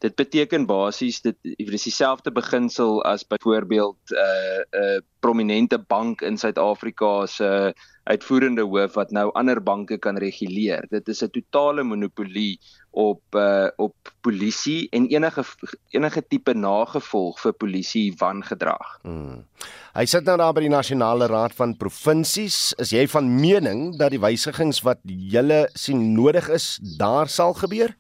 Dit 0.06 0.16
beteken 0.16 0.68
basies 0.70 1.22
dit 1.22 1.38
is 1.58 1.84
dieselfde 1.84 2.32
beginsel 2.32 3.02
as 3.04 3.26
byvoorbeeld 3.26 3.98
'n 4.12 4.16
uh, 4.16 4.22
eh, 4.22 4.64
'n 4.72 4.98
uh, 4.98 5.02
prominente 5.20 5.80
bank 5.80 6.22
in 6.22 6.38
Suid-Afrika 6.38 7.26
se 7.26 7.50
uh, 7.50 7.74
uitvoerende 8.10 8.66
hoof 8.66 8.96
wat 8.98 9.12
nou 9.16 9.30
ander 9.38 9.62
banke 9.64 9.98
kan 10.02 10.18
reguleer. 10.18 10.86
Dit 10.90 11.08
is 11.08 11.22
'n 11.24 11.30
totale 11.30 11.84
monopolie 11.84 12.60
op 12.92 13.22
uh, 13.36 13.68
op 13.78 13.96
polisie 14.22 14.88
en 14.92 15.08
enige 15.08 15.44
enige 15.90 16.22
tipe 16.28 16.54
nagevolg 16.54 17.40
vir 17.40 17.54
polisie 17.54 18.14
wangedrag. 18.18 19.00
Hmm. 19.02 19.46
Hy 19.94 20.06
sit 20.06 20.26
nou 20.26 20.38
daar 20.38 20.54
by 20.54 20.62
die 20.62 20.74
nasionale 20.74 21.28
raad 21.28 21.54
van 21.54 21.78
provinsies. 21.78 22.74
Is 22.78 22.90
jy 22.90 23.08
van 23.08 23.30
mening 23.42 23.98
dat 23.98 24.12
die 24.12 24.22
wysigings 24.22 24.82
wat 24.82 25.00
julle 25.04 25.70
sien 25.74 26.14
nodig 26.14 26.50
is, 26.50 26.80
daar 26.98 27.28
sal 27.28 27.54
gebeur? 27.54 27.96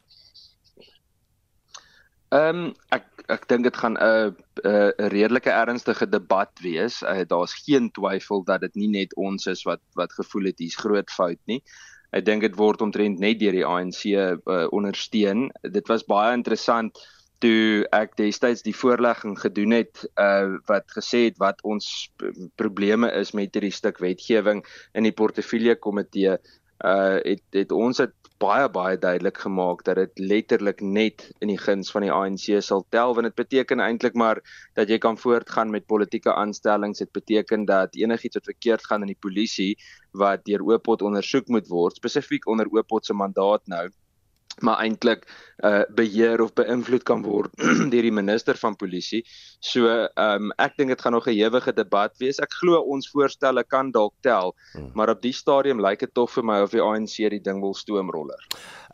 Ehm 2.30 2.56
um, 2.56 2.74
ek 2.94 3.09
ek 3.30 3.46
dink 3.50 3.68
dit 3.68 3.78
gaan 3.78 3.98
'n 3.98 4.36
'n 4.66 5.10
redelike 5.14 5.52
ernstige 5.52 6.08
debat 6.10 6.52
wees. 6.62 7.02
Uh, 7.04 7.22
Daar's 7.28 7.54
geen 7.66 7.92
twyfel 7.92 8.44
dat 8.44 8.62
dit 8.62 8.76
nie 8.76 8.90
net 8.90 9.16
ons 9.16 9.46
is 9.46 9.64
wat 9.64 9.82
wat 9.96 10.14
gevoel 10.14 10.50
het 10.52 10.60
hier's 10.60 10.76
groot 10.76 11.10
fout 11.12 11.40
nie. 11.46 11.62
Ek 12.12 12.26
dink 12.26 12.42
dit 12.42 12.56
word 12.56 12.82
omtrent 12.82 13.20
net 13.20 13.40
deur 13.40 13.54
die 13.54 13.66
ANC 13.66 14.06
uh, 14.06 14.66
ondersteun. 14.74 15.52
Dit 15.62 15.88
was 15.88 16.04
baie 16.04 16.34
interessant 16.34 16.98
toe 17.40 17.86
ek 17.96 18.18
destyds 18.20 18.64
die 18.66 18.76
voorlegging 18.76 19.38
gedoen 19.40 19.78
het 19.78 20.04
uh 20.20 20.60
wat 20.68 20.90
gesê 20.92 21.30
het 21.30 21.38
wat 21.40 21.62
ons 21.64 22.10
probleme 22.60 23.12
is 23.22 23.32
met 23.32 23.54
hierdie 23.56 23.76
stuk 23.76 24.02
wetgewing 24.04 24.64
in 24.94 25.08
die 25.08 25.16
portefeulje 25.16 25.78
komitee 25.80 26.36
uh 26.86 27.20
het 27.24 27.44
het 27.52 27.72
ons 27.72 27.98
het 27.98 28.14
baie 28.40 28.70
baie 28.72 28.98
duidelik 28.98 29.38
gemaak 29.38 29.84
dat 29.84 29.98
dit 30.00 30.20
letterlik 30.20 30.82
net 30.82 31.26
in 31.44 31.52
die 31.52 31.60
guns 31.60 31.92
van 31.92 32.06
die 32.06 32.12
ANC 32.12 32.62
sal 32.64 32.86
tel 32.96 33.14
want 33.18 33.28
dit 33.28 33.36
beteken 33.36 33.84
eintlik 33.84 34.16
maar 34.16 34.40
dat 34.80 34.88
jy 34.88 34.98
kan 34.98 35.18
voortgaan 35.18 35.70
met 35.76 35.86
politieke 35.86 36.34
aanstellings. 36.34 37.04
Dit 37.04 37.12
beteken 37.12 37.66
dat 37.66 37.96
enigiets 37.96 38.40
wat 38.40 38.52
verkeerd 38.52 38.86
gaan 38.86 39.02
in 39.02 39.12
die 39.12 39.20
polisie 39.28 39.76
wat 40.12 40.46
deur 40.46 40.64
Oopot 40.64 41.02
ondersoek 41.02 41.48
moet 41.48 41.68
word 41.68 42.00
spesifiek 42.00 42.48
onder 42.48 42.72
Oopot 42.72 43.06
se 43.06 43.14
mandaat 43.14 43.68
nou 43.68 43.90
maar 44.62 44.82
eintlik 44.84 45.26
uh 45.64 45.84
beheer 45.92 46.42
of 46.42 46.54
beïnvloed 46.56 47.04
kan 47.04 47.24
word 47.26 47.52
deur 47.92 48.06
die 48.06 48.14
minister 48.16 48.56
van 48.60 48.78
polisie. 48.80 49.24
So 49.60 49.90
ehm 49.92 50.50
um, 50.50 50.54
ek 50.58 50.78
dink 50.80 50.94
dit 50.94 51.02
gaan 51.02 51.16
nog 51.18 51.28
'n 51.28 51.36
ewige 51.36 51.74
debat 51.74 52.16
wees. 52.20 52.40
Ek 52.40 52.54
glo 52.62 52.80
ons 52.80 53.10
voorstelle 53.12 53.64
kan 53.64 53.92
dalk 53.92 54.14
tel, 54.22 54.56
hmm. 54.74 54.92
maar 54.94 55.10
op 55.10 55.22
die 55.22 55.34
stadium 55.34 55.82
lyk 55.82 56.00
dit 56.00 56.14
tog 56.14 56.32
vir 56.32 56.44
my 56.44 56.62
of 56.64 56.72
die 56.72 56.82
ANC 56.82 57.18
die 57.30 57.44
ding 57.44 57.60
wil 57.62 57.74
stoomroller. 57.74 58.40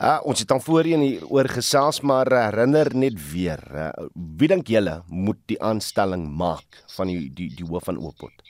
Uh 0.01 0.19
ons 0.23 0.39
het 0.39 0.47
dan 0.47 0.61
voorheen 0.61 1.01
hier 1.01 1.25
oor 1.29 1.47
gesels, 1.47 2.01
maar 2.01 2.27
herinner 2.27 2.95
net 2.95 3.31
weer, 3.31 3.61
uh, 3.71 3.91
wie 4.13 4.47
dink 4.47 4.67
julle 4.67 5.03
moet 5.07 5.39
die 5.45 5.61
aanstelling 5.61 6.27
maak 6.37 6.83
van 6.97 7.07
die 7.07 7.29
die 7.29 7.53
die 7.55 7.65
hoof 7.65 7.83
van 7.83 7.97
Oopot? 7.97 8.44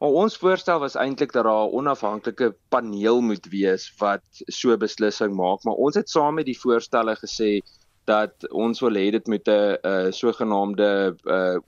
Maar 0.00 0.16
ons 0.16 0.36
voorstel 0.40 0.78
was 0.80 0.94
eintlik 0.96 1.32
dat 1.32 1.44
daar 1.44 1.66
'n 1.68 1.74
onafhanklike 1.76 2.54
paneel 2.68 3.20
moet 3.20 3.46
wees 3.52 3.92
wat 3.98 4.24
so 4.32 4.76
beslissing 4.76 5.34
maak, 5.36 5.64
maar 5.64 5.74
ons 5.74 5.94
het 5.94 6.08
saam 6.08 6.34
met 6.34 6.46
die 6.46 6.60
voorstelle 6.60 7.16
gesê 7.16 7.60
dat 8.04 8.48
ons 8.50 8.80
wil 8.80 8.96
hê 8.96 9.10
dit 9.10 9.26
moet 9.26 9.48
'n 9.48 10.12
sogenaamde 10.12 11.16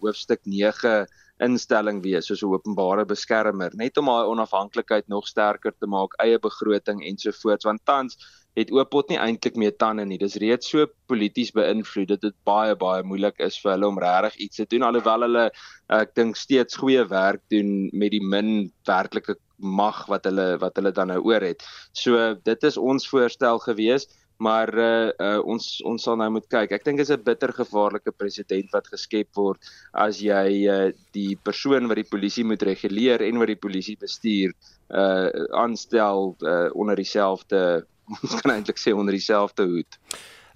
hoofstuk 0.00 0.40
9 0.44 1.06
instelling 1.38 2.02
wees 2.02 2.26
soos 2.26 2.42
'n 2.42 2.54
openbare 2.54 3.04
beskermer 3.04 3.70
net 3.74 3.96
om 3.96 4.08
haar 4.08 4.26
onafhanklikheid 4.26 5.08
nog 5.08 5.26
sterker 5.26 5.74
te 5.78 5.86
maak 5.86 6.14
eie 6.24 6.38
begroting 6.38 7.04
ensovoorts 7.04 7.64
want 7.64 7.84
tans 7.84 8.16
het 8.58 8.72
Oopot 8.74 9.08
nie 9.08 9.18
eintlik 9.20 9.56
meer 9.56 9.72
tande 9.80 10.04
nie. 10.04 10.18
Dis 10.20 10.36
reeds 10.42 10.68
so 10.72 10.86
polities 11.08 11.52
beïnvloed 11.56 12.10
dat 12.12 12.24
dit 12.24 12.36
baie 12.48 12.74
baie 12.76 13.04
moeilik 13.06 13.40
is 13.40 13.56
vir 13.62 13.74
hulle 13.74 13.88
om 13.88 14.00
regtig 14.02 14.36
iets 14.46 14.60
te 14.60 14.66
doen 14.68 14.84
alhoewel 14.88 15.26
hulle 15.26 15.46
ek 15.92 16.12
dink 16.18 16.36
steeds 16.36 16.76
goeie 16.80 17.04
werk 17.08 17.42
doen 17.52 17.88
met 17.92 18.12
die 18.12 18.22
min 18.22 18.70
werklike 18.88 19.38
mag 19.62 20.04
wat 20.10 20.26
hulle 20.28 20.56
wat 20.60 20.76
hulle 20.76 20.92
dan 20.92 21.12
nou 21.14 21.20
oor 21.30 21.44
het. 21.44 21.62
So 21.92 22.34
dit 22.44 22.68
is 22.68 22.76
ons 22.76 23.08
voorstel 23.08 23.62
gewees 23.64 24.08
maar 24.42 24.72
uh, 24.74 25.10
uh 25.22 25.40
ons 25.46 25.66
ons 25.86 26.02
sal 26.02 26.16
nou 26.18 26.28
moet 26.34 26.46
kyk. 26.50 26.72
Ek 26.74 26.84
dink 26.86 26.98
dit 26.98 27.06
is 27.06 27.14
'n 27.14 27.22
bitter 27.24 27.52
gevaarlike 27.54 28.12
presedent 28.18 28.72
wat 28.74 28.90
geskep 28.90 29.28
word 29.38 29.60
as 29.94 30.18
jy 30.20 30.66
uh 30.66 30.90
die 31.14 31.36
persoon 31.48 31.86
wat 31.88 32.00
die 32.00 32.10
polisie 32.14 32.44
moet 32.44 32.62
reguleer 32.62 33.22
en 33.22 33.38
wat 33.38 33.52
die 33.52 33.62
polisie 33.66 33.96
bestuur 33.96 34.50
uh 34.90 35.28
aanstel 35.64 36.34
uh 36.42 36.68
onder 36.74 36.96
dieselfde 36.96 37.86
ons 38.22 38.36
kan 38.40 38.54
eintlik 38.54 38.80
sê 38.80 38.94
onder 38.94 39.16
dieselfde 39.16 39.66
hoed. 39.68 39.98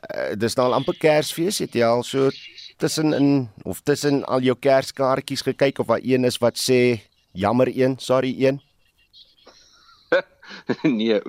Uh, 0.06 0.34
dis 0.38 0.56
nou 0.58 0.68
al 0.68 0.76
amper 0.76 0.96
Kersfees, 1.00 1.58
het 1.64 1.74
jy 1.74 1.86
al 1.86 2.04
so 2.06 2.30
tussen 2.76 3.14
in 3.16 3.48
of 3.64 3.80
tussen 3.80 4.22
al 4.24 4.44
jou 4.44 4.56
Kerskaartjies 4.60 5.44
gekyk 5.46 5.80
of 5.80 5.92
daar 5.92 6.04
een 6.04 6.28
is 6.28 6.38
wat 6.42 6.60
sê 6.60 7.00
jammer 7.32 7.70
een, 7.72 7.96
sorry 7.98 8.34
een? 8.44 8.60
nee, 10.82 11.20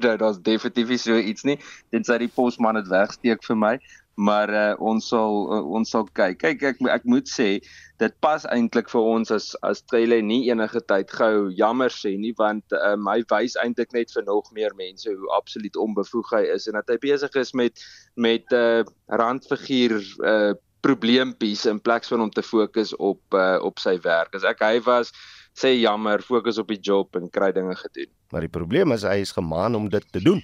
daar's 0.00 0.40
definitief 0.42 1.00
so 1.00 1.16
iets 1.18 1.42
nie. 1.42 1.58
Dit 1.90 2.06
sê 2.08 2.18
die 2.22 2.30
posman 2.30 2.78
het 2.80 2.88
wegsteek 2.88 3.44
vir 3.44 3.58
my 3.58 3.74
maar 4.14 4.50
uh, 4.50 4.74
ons 4.78 5.08
sal 5.08 5.46
uh, 5.52 5.62
ons 5.78 5.88
sal 5.88 6.06
kyk. 6.12 6.38
Kyk 6.42 6.64
ek 6.72 6.82
ek 6.92 7.04
moet 7.08 7.28
sê 7.28 7.60
dit 8.02 8.14
pas 8.24 8.44
eintlik 8.52 8.90
vir 8.92 9.08
ons 9.14 9.30
as 9.30 9.52
as 9.66 9.82
Trele 9.88 10.20
nie 10.22 10.50
enige 10.50 10.82
tyd 10.90 11.10
gou 11.10 11.50
jammer 11.56 11.92
sê 11.94 12.14
nie 12.18 12.34
want 12.38 12.76
um, 12.82 13.08
hy 13.08 13.22
wys 13.32 13.56
eintlik 13.62 13.94
net 13.96 14.12
vir 14.14 14.26
nog 14.26 14.50
meer 14.56 14.74
mense 14.78 15.08
hoe 15.08 15.32
absoluut 15.36 15.76
onbevoeg 15.76 16.34
hy 16.36 16.42
is 16.56 16.68
en 16.68 16.78
dat 16.80 16.90
hy 16.92 16.98
besig 17.02 17.38
is 17.40 17.54
met 17.54 17.84
met 18.16 18.44
'n 18.52 18.84
uh, 18.84 18.84
randfiguur 19.08 19.96
uh, 20.26 20.52
probleempies 20.82 21.66
in 21.66 21.80
plaas 21.80 22.10
van 22.10 22.20
om 22.20 22.30
te 22.30 22.42
fokus 22.42 22.96
op 22.96 23.22
uh, 23.34 23.58
op 23.62 23.78
sy 23.78 23.98
werk. 24.02 24.34
As 24.34 24.44
ek 24.44 24.60
hy 24.66 24.80
was 24.82 25.12
sê 25.54 25.74
jammer, 25.76 26.22
fokus 26.24 26.58
op 26.58 26.68
die 26.72 26.80
job 26.80 27.16
en 27.16 27.30
kry 27.30 27.52
dinge 27.52 27.74
gedoen. 27.76 28.10
Maar 28.32 28.46
die 28.46 28.52
probleem 28.52 28.92
is 28.92 29.04
hy 29.04 29.20
is 29.20 29.34
gemaan 29.36 29.76
om 29.76 29.88
dit 29.92 30.04
te 30.12 30.22
doen. 30.24 30.40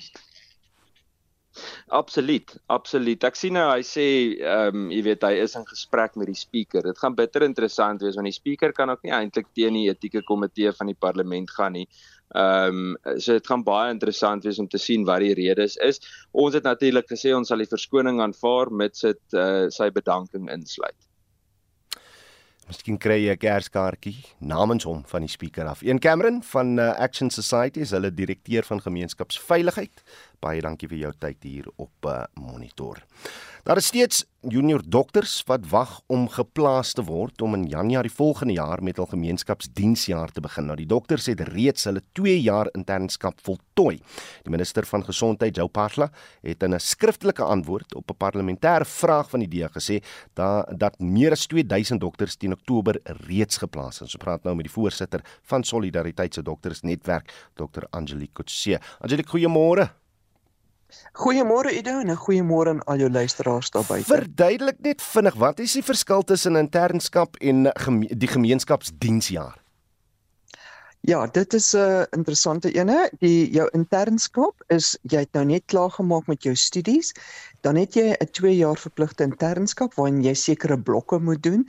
Absoluut, 1.89 2.53
absoluut. 2.67 3.25
Ek 3.25 3.39
sien 3.39 3.55
nou 3.57 3.65
hy 3.71 3.81
sê 3.87 4.05
ehm 4.43 4.83
um, 4.83 4.85
jy 4.93 5.01
weet 5.07 5.25
hy 5.27 5.33
is 5.45 5.57
in 5.59 5.65
gesprek 5.69 6.19
met 6.21 6.29
die 6.31 6.37
speaker. 6.39 6.85
Dit 6.85 7.01
gaan 7.01 7.17
bitter 7.19 7.47
interessant 7.47 8.05
wees 8.05 8.19
want 8.21 8.29
die 8.29 8.37
speaker 8.37 8.75
kan 8.77 8.93
ook 8.93 9.03
nie 9.07 9.15
eintlik 9.17 9.49
teen 9.57 9.79
die 9.79 9.89
etieke 9.93 10.23
komitee 10.29 10.73
van 10.77 10.93
die 10.93 10.99
parlement 11.07 11.51
gaan 11.57 11.79
nie. 11.79 11.87
Ehm 12.37 12.85
um, 12.93 13.17
so 13.17 13.39
dit 13.39 13.51
gaan 13.53 13.65
baie 13.65 13.91
interessant 13.95 14.45
wees 14.45 14.61
om 14.61 14.69
te 14.69 14.81
sien 14.83 15.07
wat 15.09 15.25
die 15.25 15.35
redes 15.39 15.79
is. 15.91 16.03
Ons 16.33 16.59
het 16.59 16.69
natuurlik 16.69 17.09
gesê 17.09 17.33
ons 17.37 17.49
sal 17.49 17.65
die 17.65 17.73
verskoning 17.73 18.21
aanvaar 18.21 18.73
mits 18.85 19.07
dit 19.09 19.39
uh, 19.39 19.69
sy 19.73 19.89
bedanking 19.95 20.51
insluit. 20.53 21.08
Miskien 22.69 22.99
kry 23.01 23.23
jy 23.23 23.33
'n 23.33 23.41
kerskaartjie 23.41 24.19
namens 24.45 24.85
hom 24.85 25.01
van 25.09 25.25
die 25.25 25.31
speaker 25.33 25.65
af. 25.65 25.81
Een 25.81 25.99
Cameron 26.05 26.43
van 26.43 26.79
uh, 26.79 26.91
Action 27.01 27.31
Society 27.31 27.81
is 27.81 27.95
hulle 27.97 28.11
direkteur 28.13 28.63
van 28.63 28.83
gemeenskapsveiligheid. 28.85 30.03
Baie 30.45 30.61
dankie 30.61 30.89
vir 30.89 30.99
jou 30.99 31.13
tyd 31.19 31.43
hier 31.43 31.71
op 31.77 32.05
uh, 32.05 32.25
Monitor. 32.35 33.01
Daar 33.69 33.77
is 33.77 33.87
steeds 33.87 34.23
junior 34.49 34.81
dokters 34.81 35.43
wat 35.45 35.67
wag 35.69 35.91
om 36.09 36.23
geplaas 36.33 36.95
te 36.97 37.03
word 37.05 37.43
om 37.45 37.53
in 37.53 37.67
Januarie 37.69 38.13
volgende 38.15 38.55
jaar 38.57 38.81
met 38.81 38.97
hul 38.97 39.11
gemeenskapsdiensjaar 39.11 40.33
te 40.33 40.41
begin. 40.41 40.71
Nou 40.71 40.77
die 40.81 40.87
dokters 40.89 41.29
het 41.29 41.43
reeds 41.51 41.85
hulle 41.85 42.01
2 42.17 42.39
jaar 42.47 42.71
internskap 42.73 43.45
voltooi. 43.45 43.99
Die 44.47 44.55
minister 44.57 44.89
van 44.89 45.05
gesondheid, 45.05 45.61
Jou 45.61 45.69
Pasla, 45.69 46.09
het 46.41 46.63
in 46.63 46.75
'n 46.75 46.81
skriftelike 46.81 47.45
antwoord 47.45 47.95
op 47.95 48.11
'n 48.11 48.17
parlementêre 48.17 48.89
vraag 48.89 49.29
van 49.31 49.41
die 49.41 49.49
DEA 49.49 49.69
gesê 49.69 50.01
dat 50.33 50.79
dat 50.79 50.99
meer 50.99 51.33
as 51.33 51.47
2000 51.47 52.01
dokters 52.01 52.37
teen 52.37 52.53
Oktober 52.53 53.01
reeds 53.29 53.59
geplaas 53.59 54.01
is. 54.01 54.01
Ons 54.01 54.17
praat 54.17 54.45
nou 54.45 54.57
met 54.57 54.65
die 54.65 54.73
voorsitter 54.73 55.21
van 55.43 55.65
Solidariteit 55.65 56.35
se 56.35 56.43
doktersnetwerk, 56.43 57.51
Dr. 57.55 57.85
Angelique 57.91 58.33
Kotse. 58.33 58.81
Angelique, 59.01 59.29
goeiemôre. 59.29 60.08
Goeiemôre 61.13 61.73
Ido 61.77 62.01
en 62.01 62.11
'n 62.11 62.17
goeiemôre 62.17 62.69
aan 62.69 62.85
al 62.85 62.97
jou 62.97 63.11
luisteraars 63.11 63.71
daar 63.71 63.85
buite. 63.89 64.07
Verduidelik 64.07 64.79
net 64.81 65.03
vinnig, 65.03 65.35
wat 65.35 65.59
is 65.59 65.73
die 65.73 65.85
verskil 65.85 66.23
tussen 66.23 66.57
internskap 66.57 67.37
en 67.37 67.71
geme 67.75 68.07
die 68.17 68.29
gemeenskapsdiensjaar? 68.29 69.57
Ja, 71.01 71.27
dit 71.27 71.55
is 71.55 71.73
'n 71.73 71.79
uh, 71.79 72.03
interessante 72.11 72.73
ene. 72.73 73.11
Die 73.19 73.51
jou 73.51 73.69
internskap 73.73 74.65
is 74.67 74.99
jy 75.03 75.19
het 75.19 75.33
nou 75.33 75.45
net 75.45 75.63
klaar 75.67 75.91
gemaak 75.91 76.27
met 76.27 76.43
jou 76.43 76.55
studies, 76.55 77.15
dan 77.61 77.77
het 77.77 77.95
jy 77.95 78.17
'n 78.19 78.31
2 78.31 78.57
jaar 78.57 78.77
verpligte 78.77 79.23
internskap 79.23 79.95
waarin 79.95 80.23
jy 80.23 80.35
sekere 80.35 80.79
blokke 80.79 81.19
moet 81.19 81.43
doen 81.43 81.69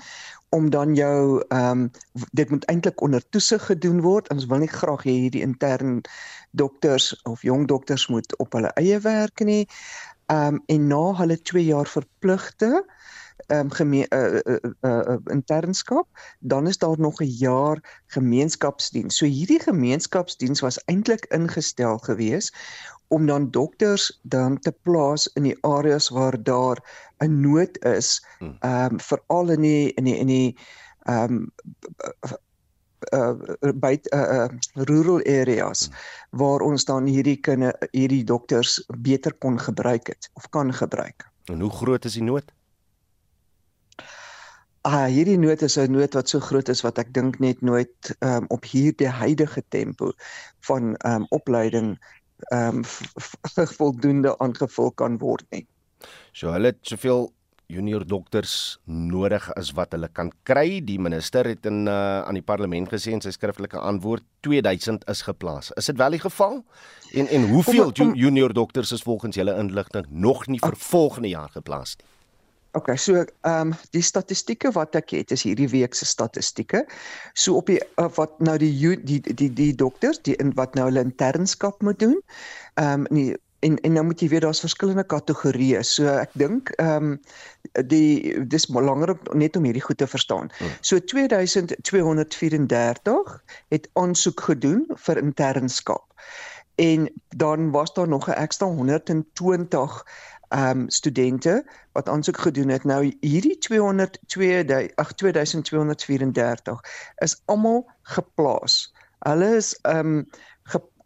om 0.50 0.70
dan 0.70 0.96
jou 0.96 1.44
ehm 1.48 1.82
um, 1.82 1.92
dit 2.32 2.50
moet 2.50 2.66
eintlik 2.66 3.02
onder 3.02 3.30
toesig 3.30 3.66
gedoen 3.66 4.02
word. 4.02 4.30
Ons 4.30 4.46
wil 4.46 4.64
nie 4.64 4.72
graag 4.72 5.04
hê 5.04 5.16
hierdie 5.26 5.46
intern 5.46 6.02
dokters 6.52 7.22
of 7.24 7.42
jong 7.42 7.68
dokters 7.68 8.08
moet 8.08 8.38
op 8.38 8.54
hulle 8.54 8.72
eie 8.82 9.00
werk 9.00 9.40
nie. 9.46 9.68
Ehm 10.26 10.60
um, 10.60 10.64
en 10.66 10.88
na 10.88 11.04
hulle 11.22 11.42
2 11.42 11.66
jaar 11.66 11.88
verpligte 11.88 12.86
um, 13.52 13.70
uh, 13.80 14.04
uh, 14.10 14.40
uh, 14.46 14.72
uh, 14.82 15.16
internskap, 15.26 16.08
dan 16.40 16.68
is 16.68 16.78
daar 16.78 17.00
nog 17.00 17.22
'n 17.22 17.26
jaar 17.26 18.04
gemeenskapsdiens. 18.06 19.18
So 19.18 19.26
hierdie 19.26 19.60
gemeenskapsdiens 19.60 20.60
was 20.60 20.84
eintlik 20.86 21.26
ingestel 21.26 21.98
gewees 21.98 22.54
om 23.08 23.26
dan 23.26 23.52
dokters 23.52 24.20
dan 24.22 24.60
te 24.60 24.72
plaas 24.72 25.28
in 25.34 25.44
die 25.44 25.58
areas 25.62 26.10
waar 26.10 26.44
daar 26.44 26.78
'n 27.18 27.42
nood 27.42 27.84
is, 27.86 28.26
hmm. 28.38 28.56
ehm 28.60 28.94
um, 28.94 29.00
veral 29.00 29.50
in 29.50 29.62
die 29.62 29.94
in 29.94 30.04
die 30.04 30.18
in 30.18 30.28
die 30.28 30.58
ehm 31.00 31.34
um, 31.34 31.52
uh 33.14 33.34
by 33.80 34.00
uh, 34.14 34.20
uh 34.20 34.50
rural 34.74 35.22
areas 35.24 35.88
hmm. 35.88 35.96
waar 36.40 36.62
ons 36.62 36.86
dan 36.86 37.06
hierdie 37.06 37.40
kinde 37.40 37.74
hierdie 37.92 38.24
dokters 38.24 38.86
beter 38.98 39.34
kon 39.34 39.60
gebruik 39.60 40.08
het 40.08 40.30
of 40.34 40.50
kan 40.50 40.74
gebruik. 40.74 41.30
En 41.46 41.60
hoe 41.60 41.72
groot 41.72 42.06
is 42.06 42.14
die 42.14 42.24
nood? 42.24 42.54
Ah, 44.90 45.06
hierdie 45.06 45.38
nood 45.38 45.62
is 45.62 45.78
'n 45.78 45.92
nood 45.94 46.16
wat 46.18 46.30
so 46.32 46.40
groot 46.42 46.70
is 46.74 46.82
wat 46.82 46.98
ek 46.98 47.14
dink 47.14 47.36
net 47.40 47.60
nooit 47.62 48.16
um, 48.26 48.48
op 48.50 48.64
hierdie 48.66 49.12
huidige 49.22 49.62
tempo 49.70 50.14
van 50.66 50.96
um, 51.06 51.28
opleiding 51.30 51.92
ehm 52.50 52.82
um, 52.82 53.68
voldoende 53.80 54.34
aangevul 54.40 54.90
kan 54.92 55.20
word 55.22 55.46
nie. 55.54 55.68
So 56.34 56.56
hulle 56.56 56.74
het 56.74 56.82
soveel 56.82 57.30
junior 57.70 58.08
dokters 58.08 58.80
nodig 58.90 59.46
as 59.54 59.76
wat 59.78 59.94
hulle 59.94 60.10
kan 60.10 60.32
kry. 60.44 60.82
Die 60.82 60.98
minister 60.98 61.46
het 61.46 61.70
in 61.70 61.86
uh, 61.86 62.26
aan 62.26 62.40
die 62.40 62.46
parlement 62.46 62.90
gesê 62.90 63.14
in 63.14 63.22
sy 63.22 63.36
skriftelike 63.36 63.78
antwoord 63.78 64.26
2000 64.42 65.06
is 65.14 65.22
geplaas. 65.28 65.70
Is 65.78 65.94
dit 65.94 66.02
wel 66.02 66.18
die 66.18 66.26
geval? 66.26 66.64
En 67.14 67.28
en 67.28 67.50
hoeveel 67.54 67.92
om, 67.94 68.08
om, 68.08 68.16
junior 68.18 68.54
dokters 68.54 68.92
is 68.98 69.06
volgens 69.06 69.38
julle 69.38 69.54
inligting 69.54 70.10
nog 70.10 70.48
nie 70.48 70.64
vir 70.66 70.82
volgende 70.90 71.30
jaar 71.38 71.54
geplaas 71.54 72.00
nie? 72.00 72.09
OK, 72.78 72.98
so 72.98 73.16
ehm 73.16 73.26
um, 73.60 73.74
die 73.96 74.04
statistieke 74.06 74.70
wat 74.76 74.96
ek 74.96 75.10
het 75.16 75.32
is 75.34 75.44
hierdie 75.48 75.70
week 75.72 75.94
se 75.98 76.06
statistieke. 76.06 76.86
So 77.34 77.56
op 77.58 77.66
die 77.72 77.80
uh, 77.98 78.10
wat 78.16 78.40
nou 78.40 78.58
die 78.62 78.96
die 79.06 79.22
die 79.26 79.54
die 79.54 79.76
dokters 79.76 80.22
die 80.22 80.36
in 80.38 80.54
wat 80.60 80.76
nou 80.78 80.86
hulle 80.92 81.04
internskap 81.08 81.82
moet 81.82 82.00
doen. 82.00 82.22
Ehm 82.76 83.06
um, 83.10 83.36
en 83.60 83.76
en 83.84 83.94
nou 83.94 84.06
moet 84.06 84.22
jy 84.22 84.30
weet 84.32 84.42
daar's 84.46 84.64
verskillende 84.64 85.04
kategorieë. 85.04 85.84
So 85.84 86.08
ek 86.14 86.30
dink 86.38 86.70
ehm 86.78 86.96
um, 86.96 87.20
die 87.90 88.46
dis 88.48 88.66
belangrik 88.70 89.34
net 89.34 89.56
om 89.58 89.64
hierdie 89.68 89.88
goed 89.88 89.98
te 89.98 90.08
verstaan. 90.08 90.50
Hmm. 90.60 90.68
So 90.82 91.00
2234 91.00 93.44
het 93.74 93.90
aansoek 93.94 94.42
gedoen 94.52 94.86
vir 95.08 95.18
internskap. 95.18 96.06
En 96.80 97.12
dan 97.36 97.72
was 97.72 97.94
daar 97.94 98.08
nog 98.08 98.30
'n 98.30 98.32
ekstra 98.32 98.68
120 98.68 100.06
ehm 100.50 100.80
um, 100.80 100.90
studente 100.90 101.66
wat 101.92 102.10
aansoek 102.10 102.38
gedoen 102.38 102.70
het. 102.70 102.84
Nou 102.84 103.16
hierdie 103.20 103.58
202 103.58 104.92
ag 104.96 105.14
2234 105.14 106.80
is 107.16 107.42
almal 107.46 107.90
geplaas. 108.02 108.94
Hulle 109.20 109.56
is 109.56 109.80
ehm 109.82 110.16
um, 110.18 110.28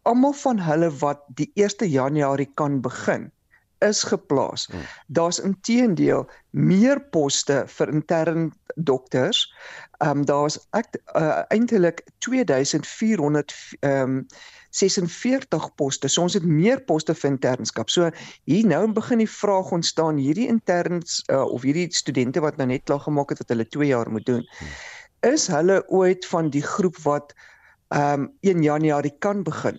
almal 0.03 0.33
van 0.33 0.59
hulle 0.59 0.89
wat 1.00 1.23
die 1.27 1.51
1 1.53 1.88
Januarie 1.88 2.51
kan 2.53 2.81
begin 2.81 3.31
is 3.83 4.03
geplaas. 4.03 4.67
Hmm. 4.71 4.79
Daar's 5.07 5.39
inteendeel 5.39 6.29
meer 6.50 7.01
poste 7.01 7.63
vir 7.67 7.89
intern 7.91 8.53
dokters. 8.75 9.53
Ehm 9.97 10.09
um, 10.09 10.25
daar's 10.25 10.59
ek 10.71 11.00
uh, 11.15 11.43
eintlik 11.47 12.03
2400 12.17 13.55
ehm 13.79 14.01
um, 14.01 14.25
46 14.74 15.70
poste. 15.77 16.10
So 16.10 16.25
ons 16.25 16.38
het 16.38 16.46
meer 16.48 16.82
poste 16.88 17.13
vir 17.18 17.32
internskap. 17.34 17.92
So 17.94 18.09
hier 18.50 18.68
nou 18.68 18.83
begin 18.96 19.22
die 19.22 19.29
vraag 19.29 19.72
ontstaan 19.75 20.22
hierdie 20.22 20.50
interns 20.50 21.22
uh, 21.29 21.44
of 21.46 21.66
hierdie 21.68 21.88
studente 21.94 22.42
wat 22.44 22.57
nou 22.57 22.68
net 22.72 22.86
klaar 22.90 23.03
gemaak 23.05 23.33
het 23.33 23.44
wat 23.44 23.53
hulle 23.53 23.68
2 23.77 23.92
jaar 23.92 24.09
moet 24.12 24.25
doen. 24.29 24.46
Is 25.24 25.48
hulle 25.53 25.83
ooit 25.88 26.25
van 26.27 26.50
die 26.53 26.66
groep 26.66 27.00
wat 27.05 27.36
ehm 27.94 28.25
um, 28.25 28.29
1 28.42 28.64
Januarie 28.66 29.14
kan 29.22 29.44
begin? 29.46 29.77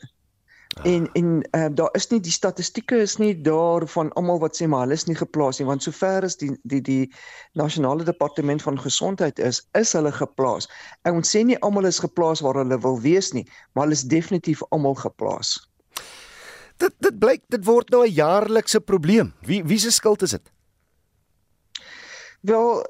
En 0.83 1.13
en 1.13 1.49
uh, 1.51 1.67
daar 1.75 1.89
is 1.93 2.09
nie 2.09 2.21
die 2.21 2.33
statistieke 2.33 2.97
is 2.97 3.17
nie 3.17 3.41
daar 3.41 3.87
van 3.87 4.13
almal 4.13 4.39
wat 4.43 4.57
sê 4.59 4.67
maar 4.67 4.81
hulle 4.81 4.97
is 4.99 5.07
nie 5.07 5.17
geplaas 5.17 5.59
nie 5.59 5.67
want 5.69 5.83
sover 5.83 6.25
as 6.27 6.37
die 6.37 6.51
die 6.63 6.81
die 6.83 7.13
nasionale 7.53 8.05
departement 8.05 8.63
van 8.63 8.81
gesondheid 8.81 9.39
is 9.39 9.63
is 9.79 9.93
hulle 9.93 10.13
geplaas. 10.13 10.67
Ek 11.03 11.15
moet 11.15 11.29
sê 11.31 11.45
nie 11.47 11.59
almal 11.63 11.87
is 11.87 12.03
geplaas 12.03 12.43
waar 12.43 12.59
hulle 12.59 12.79
wil 12.83 12.99
wees 13.01 13.31
nie, 13.33 13.45
maar 13.73 13.87
hulle 13.87 13.99
is 13.99 14.03
definitief 14.03 14.65
almal 14.71 14.99
geplaas. 14.99 15.55
Dit 16.83 16.97
dit 16.99 17.19
blyk 17.19 17.45
dit 17.55 17.65
word 17.65 17.91
nou 17.95 18.03
'n 18.07 18.11
jaarlikse 18.15 18.81
probleem. 18.81 19.33
Wie 19.47 19.63
wie 19.65 19.79
se 19.79 19.91
skuld 19.91 20.23
is 20.23 20.31
dit? 20.31 20.51
Wel 22.41 22.83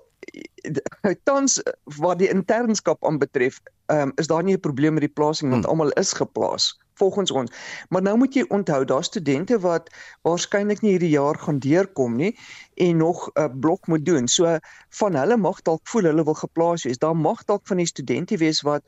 tans 1.22 1.60
wat 2.00 2.18
die 2.18 2.28
internskap 2.32 3.04
aanbetref, 3.04 3.60
um, 3.86 4.12
is 4.16 4.26
daar 4.26 4.42
nie 4.42 4.56
'n 4.56 4.60
probleem 4.60 4.92
met 4.94 5.04
die 5.04 5.14
plasing 5.20 5.50
want 5.50 5.64
hmm. 5.64 5.70
almal 5.70 5.92
is 6.00 6.12
geplaas 6.12 6.72
volgens 6.94 7.30
ons. 7.30 7.52
Maar 7.88 8.02
nou 8.02 8.16
moet 8.16 8.34
jy 8.34 8.44
onthou 8.48 8.84
daar 8.84 9.04
studente 9.04 9.58
wat 9.58 9.90
waarskynlik 10.22 10.80
nie 10.80 10.94
hierdie 10.94 11.14
jaar 11.14 11.38
gaan 11.38 11.58
deurkom 11.58 12.16
nie 12.16 12.32
en 12.74 12.96
nog 12.96 13.30
'n 13.34 13.40
uh, 13.40 13.48
blok 13.60 13.86
moet 13.86 14.04
doen. 14.04 14.28
So 14.28 14.58
van 14.88 15.14
hulle 15.14 15.36
mag 15.36 15.62
dalk 15.62 15.80
voel 15.88 16.02
hulle 16.02 16.24
wil 16.24 16.34
geplaas 16.34 16.84
wees. 16.84 16.98
Daar 16.98 17.16
mag 17.16 17.44
dalk 17.44 17.66
van 17.66 17.76
die 17.76 17.86
studente 17.86 18.36
wees 18.36 18.60
wat 18.60 18.82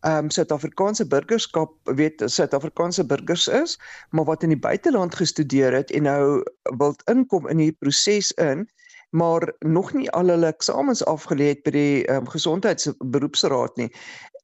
ehm 0.00 0.24
um, 0.24 0.30
Suid-Afrikaanse 0.30 1.06
burgerskap 1.06 1.72
weet 1.84 2.22
Suid-Afrikaanse 2.26 3.06
burgers 3.06 3.48
is, 3.48 3.78
maar 4.10 4.24
wat 4.24 4.42
in 4.42 4.48
die 4.48 4.58
buiteland 4.58 5.14
gestudeer 5.14 5.72
het 5.72 5.90
en 5.90 6.02
nou 6.02 6.42
wil 6.76 6.94
inkom 7.04 7.48
in 7.48 7.58
hierdie 7.58 7.78
proses 7.78 8.32
in 8.32 8.68
maar 9.12 9.52
nog 9.58 9.92
nie 9.92 10.10
al 10.10 10.28
hulle 10.32 10.48
eksamens 10.48 11.04
afgelê 11.04 11.52
het 11.52 11.62
by 11.66 11.72
die 11.74 11.96
um, 12.10 12.28
gesondheidsberoepsraad 12.32 13.76
nie 13.76 13.90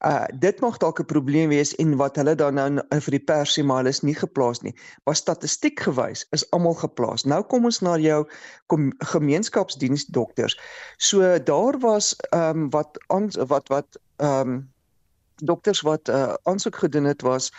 uh 0.07 0.25
dit 0.35 0.61
mag 0.61 0.77
dalk 0.79 1.01
'n 1.01 1.05
probleem 1.05 1.49
wees 1.49 1.75
en 1.75 1.97
wat 1.97 2.17
hulle 2.17 2.35
dan 2.35 2.55
nou 2.55 2.83
vir 2.91 3.11
die 3.11 3.25
pers 3.25 3.59
sê 3.59 3.65
maar 3.65 3.77
hulle 3.77 3.89
is 3.89 4.01
nie 4.01 4.15
geplaas 4.15 4.61
nie. 4.63 4.75
Maar 5.05 5.15
statistiek 5.15 5.81
gewys 5.81 6.27
is 6.31 6.51
almal 6.51 6.75
geplaas. 6.75 7.25
Nou 7.25 7.43
kom 7.43 7.65
ons 7.65 7.81
na 7.81 7.99
jou 7.99 8.29
gemeenskapsdiens 8.99 10.07
dokters. 10.07 10.61
So 10.97 11.39
daar 11.39 11.79
was 11.79 12.17
ehm 12.31 12.51
um, 12.51 12.71
wat 12.71 12.99
aan 13.07 13.31
wat 13.47 13.69
wat 13.69 13.99
ehm 14.17 14.49
um, 14.49 14.73
dokters 15.37 15.81
wat 15.81 16.09
uh 16.09 16.35
aansoek 16.43 16.77
gedoen 16.77 17.05
het 17.05 17.23
was 17.23 17.53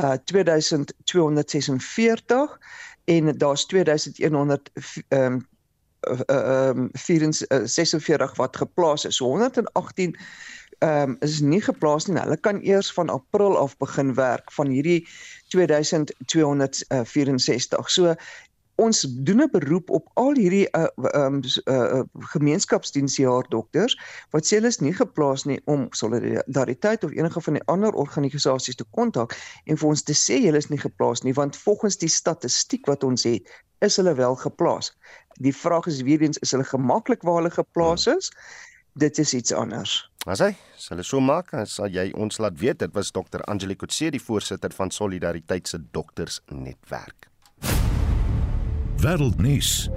uh 0.00 0.12
2246 0.24 2.58
en 3.04 3.38
daar's 3.38 3.66
2100 3.66 4.70
ehm 5.08 5.32
um, 5.32 5.48
ehm 6.26 6.78
um, 6.78 6.90
46 7.64 8.36
wat 8.36 8.56
geplaas 8.56 9.04
is. 9.04 9.16
So 9.16 9.24
118 9.24 10.14
ehm 10.14 10.22
um, 10.84 11.16
is 11.20 11.40
nie 11.40 11.62
geplaas 11.64 12.06
nie. 12.06 12.20
Hulle 12.20 12.36
kan 12.36 12.60
eers 12.62 12.92
van 12.92 13.08
April 13.08 13.58
af 13.58 13.76
begin 13.80 14.14
werk 14.14 14.52
van 14.52 14.68
hierdie 14.68 15.08
2264. 15.54 17.90
So 17.90 18.14
ons 18.74 19.00
doen 19.00 19.42
'n 19.42 19.50
beroep 19.50 19.90
op 19.90 20.10
al 20.14 20.34
hierdie 20.34 20.68
uh 20.70 20.86
um 21.14 21.40
uh 21.64 22.02
gemeenskapsdiensjaar 22.34 23.46
dokters 23.48 23.98
wat 24.30 24.46
sê 24.46 24.58
hulle 24.58 24.66
is 24.66 24.80
nie 24.80 24.92
geplaas 24.92 25.44
nie 25.44 25.60
om 25.64 25.86
solidariteit 25.90 27.04
of 27.04 27.10
enige 27.10 27.40
van 27.40 27.52
die 27.52 27.64
ander 27.64 27.92
organisasies 27.92 28.74
te 28.74 28.84
kontak 28.90 29.38
en 29.64 29.78
vir 29.78 29.88
ons 29.88 30.02
te 30.02 30.12
sê 30.12 30.42
hulle 30.42 30.58
is 30.58 30.68
nie 30.68 30.78
geplaas 30.78 31.22
nie 31.22 31.34
want 31.34 31.56
volgens 31.56 31.96
die 31.96 32.08
statistiek 32.08 32.86
wat 32.86 33.04
ons 33.04 33.22
het 33.22 33.42
is 33.78 33.96
hulle 33.96 34.14
wel 34.14 34.34
geplaas. 34.34 34.96
Die 35.40 35.56
vraag 35.56 35.86
is 35.86 36.02
weer 36.02 36.20
eens 36.20 36.38
is 36.38 36.50
hulle 36.50 36.64
gemaklik 36.64 37.22
waar 37.22 37.42
hulle 37.42 37.50
geplaas 37.50 38.06
is? 38.06 38.32
Dit 38.94 39.18
is 39.18 39.34
iets 39.34 39.52
anders. 39.52 40.10
As 40.24 40.40
hy 40.40 40.54
sal 40.80 41.02
so 41.04 41.20
maak, 41.20 41.52
sal 41.68 41.92
jy 41.92 42.06
ons 42.16 42.40
laat 42.40 42.56
weet. 42.56 42.80
Dit 42.80 42.94
was 42.96 43.12
Dr. 43.12 43.44
Angelique 43.44 43.84
Kutse, 43.84 44.08
die 44.08 44.22
voorsitter 44.22 44.72
van 44.72 44.88
Solidariteit 44.90 45.68
se 45.68 45.82
Dokters 45.92 46.40
Netwerk. 46.48 47.28
Wêreldnuus. 49.04 49.90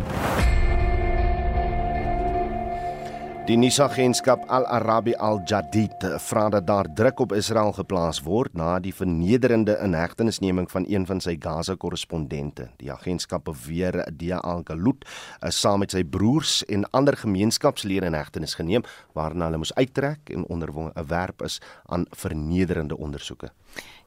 Die 3.47 3.55
nuusagentskap 3.55 4.41
Al 4.51 4.65
Arabi 4.67 5.13
Al 5.23 5.37
Jadid 5.47 6.01
vra 6.19 6.49
dat 6.51 6.65
daar 6.67 6.87
druk 6.91 7.21
op 7.23 7.31
Israel 7.31 7.69
geplaas 7.71 8.17
word 8.25 8.57
na 8.59 8.73
die 8.83 8.91
vernederende 8.91 9.77
inhegtenisneming 9.85 10.67
van 10.67 10.83
een 10.83 11.05
van 11.07 11.21
sy 11.23 11.37
Gaza-korrespondente. 11.39 12.65
Die 12.83 12.91
agentskap 12.91 13.45
beweer 13.47 14.01
Dia 14.11 14.41
Al 14.43 14.65
Galut 14.67 15.07
is 15.47 15.61
saam 15.63 15.79
met 15.79 15.95
sy 15.95 16.03
broers 16.03 16.59
en 16.67 16.83
ander 16.91 17.15
gemeenskapslede 17.15 18.11
in 18.11 18.19
hegtenis 18.19 18.57
geneem 18.59 18.83
waarna 19.15 19.47
hulle 19.47 19.63
moes 19.63 19.71
uittrek 19.79 20.27
en 20.35 20.43
onderwerp 20.51 21.47
is 21.47 21.61
aan 21.87 22.03
vernederende 22.11 22.99
ondersoeke. 22.99 23.53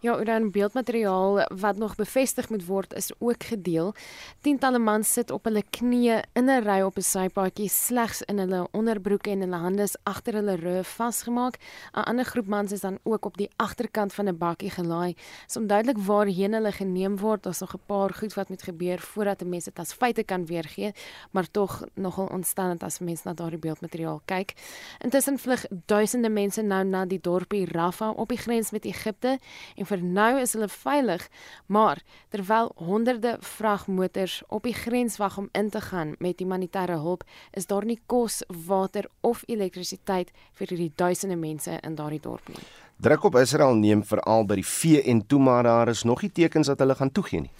Ja, 0.03 0.19
en 0.19 0.25
dan 0.25 0.51
beeldmateriaal 0.51 1.47
wat 1.61 1.77
nog 1.77 1.95
bevestig 1.95 2.49
moet 2.49 2.65
word 2.67 2.95
is 2.95 3.11
ook 3.19 3.45
gedeel. 3.45 3.95
Tientalle 4.41 4.79
mans 4.79 5.13
sit 5.13 5.31
op 5.31 5.45
hulle 5.45 5.63
knieë 5.63 6.23
in 6.33 6.49
'n 6.49 6.65
ry 6.65 6.81
op 6.81 6.97
'n 6.97 7.03
sypaadjie 7.03 7.69
slegs 7.69 8.23
in 8.23 8.39
hulle 8.39 8.69
onderbroeke 8.73 9.31
en 9.31 9.41
hulle 9.41 9.57
hande 9.57 9.83
is 9.83 9.97
agter 10.03 10.35
hulle 10.35 10.57
rug 10.57 10.87
vasgemaak. 10.87 11.59
'n 11.93 12.01
Ander 12.01 12.25
groep 12.25 12.47
mans 12.47 12.73
is 12.73 12.81
dan 12.81 12.99
ook 13.03 13.25
op 13.25 13.37
die 13.37 13.51
agterkant 13.57 14.13
van 14.13 14.29
'n 14.29 14.39
bakkie 14.39 14.71
gelaai. 14.71 15.15
Dit 15.15 15.49
is 15.49 15.57
onduidelik 15.57 15.99
waarheen 15.99 16.53
hulle 16.53 16.73
geneem 16.73 17.19
word. 17.19 17.43
Daar's 17.43 17.61
nog 17.61 17.75
'n 17.75 17.81
paar 17.87 18.11
goed 18.15 18.35
wat 18.35 18.49
moet 18.49 18.63
gebeur 18.63 18.99
voordat 18.99 19.43
'n 19.43 19.49
mens 19.49 19.65
dit 19.65 19.79
as 19.79 19.93
feite 19.93 20.23
kan 20.23 20.47
weergee, 20.47 20.93
maar 21.31 21.51
tog 21.51 21.85
nogal 21.95 22.27
ontstellend 22.27 22.83
as 22.83 22.99
mens 22.99 23.23
na 23.23 23.35
daardie 23.35 23.59
beeldmateriaal 23.59 24.21
kyk. 24.25 24.55
Intussen 24.99 25.39
vlug 25.39 25.67
duisende 25.87 26.29
mense 26.29 26.63
nou 26.63 26.85
na 26.85 27.05
die 27.05 27.21
dorpie 27.21 27.67
Rafah 27.67 28.19
op 28.19 28.29
die 28.29 28.39
grens 28.39 28.71
met 28.71 28.85
Egipte 28.85 29.39
en 29.77 29.87
vir 29.87 30.03
nou 30.03 30.33
is 30.41 30.53
hulle 30.53 30.69
veilig, 30.69 31.29
maar 31.67 32.03
terwyl 32.29 32.73
honderde 32.77 33.37
vragmotors 33.41 34.43
op 34.49 34.63
die 34.69 34.75
grens 34.75 35.17
wag 35.17 35.39
om 35.39 35.49
in 35.53 35.71
te 35.71 35.81
gaan 35.81 36.15
met 36.19 36.41
humanitêre 36.41 37.01
hulp, 37.01 37.25
is 37.53 37.67
daar 37.67 37.85
nie 37.85 38.01
kos, 38.07 38.43
water 38.67 39.09
of 39.21 39.43
elektrisiteit 39.47 40.33
vir 40.59 40.67
hierdie 40.67 40.93
duisende 40.97 41.37
mense 41.37 41.79
in 41.83 41.95
daardie 41.95 42.23
dorp 42.23 42.49
nie. 42.49 42.65
Druk 43.01 43.23
op 43.25 43.37
Israel 43.41 43.79
neem 43.81 44.03
veral 44.05 44.43
by 44.45 44.59
die 44.59 44.67
vee 44.67 44.99
en 45.09 45.23
toe 45.25 45.39
maar 45.41 45.65
daar 45.65 45.89
is 45.89 46.03
nog 46.05 46.21
nie 46.21 46.29
tekens 46.37 46.69
dat 46.69 46.83
hulle 46.85 46.95
gaan 46.99 47.13
toegee 47.17 47.41
nie. 47.47 47.53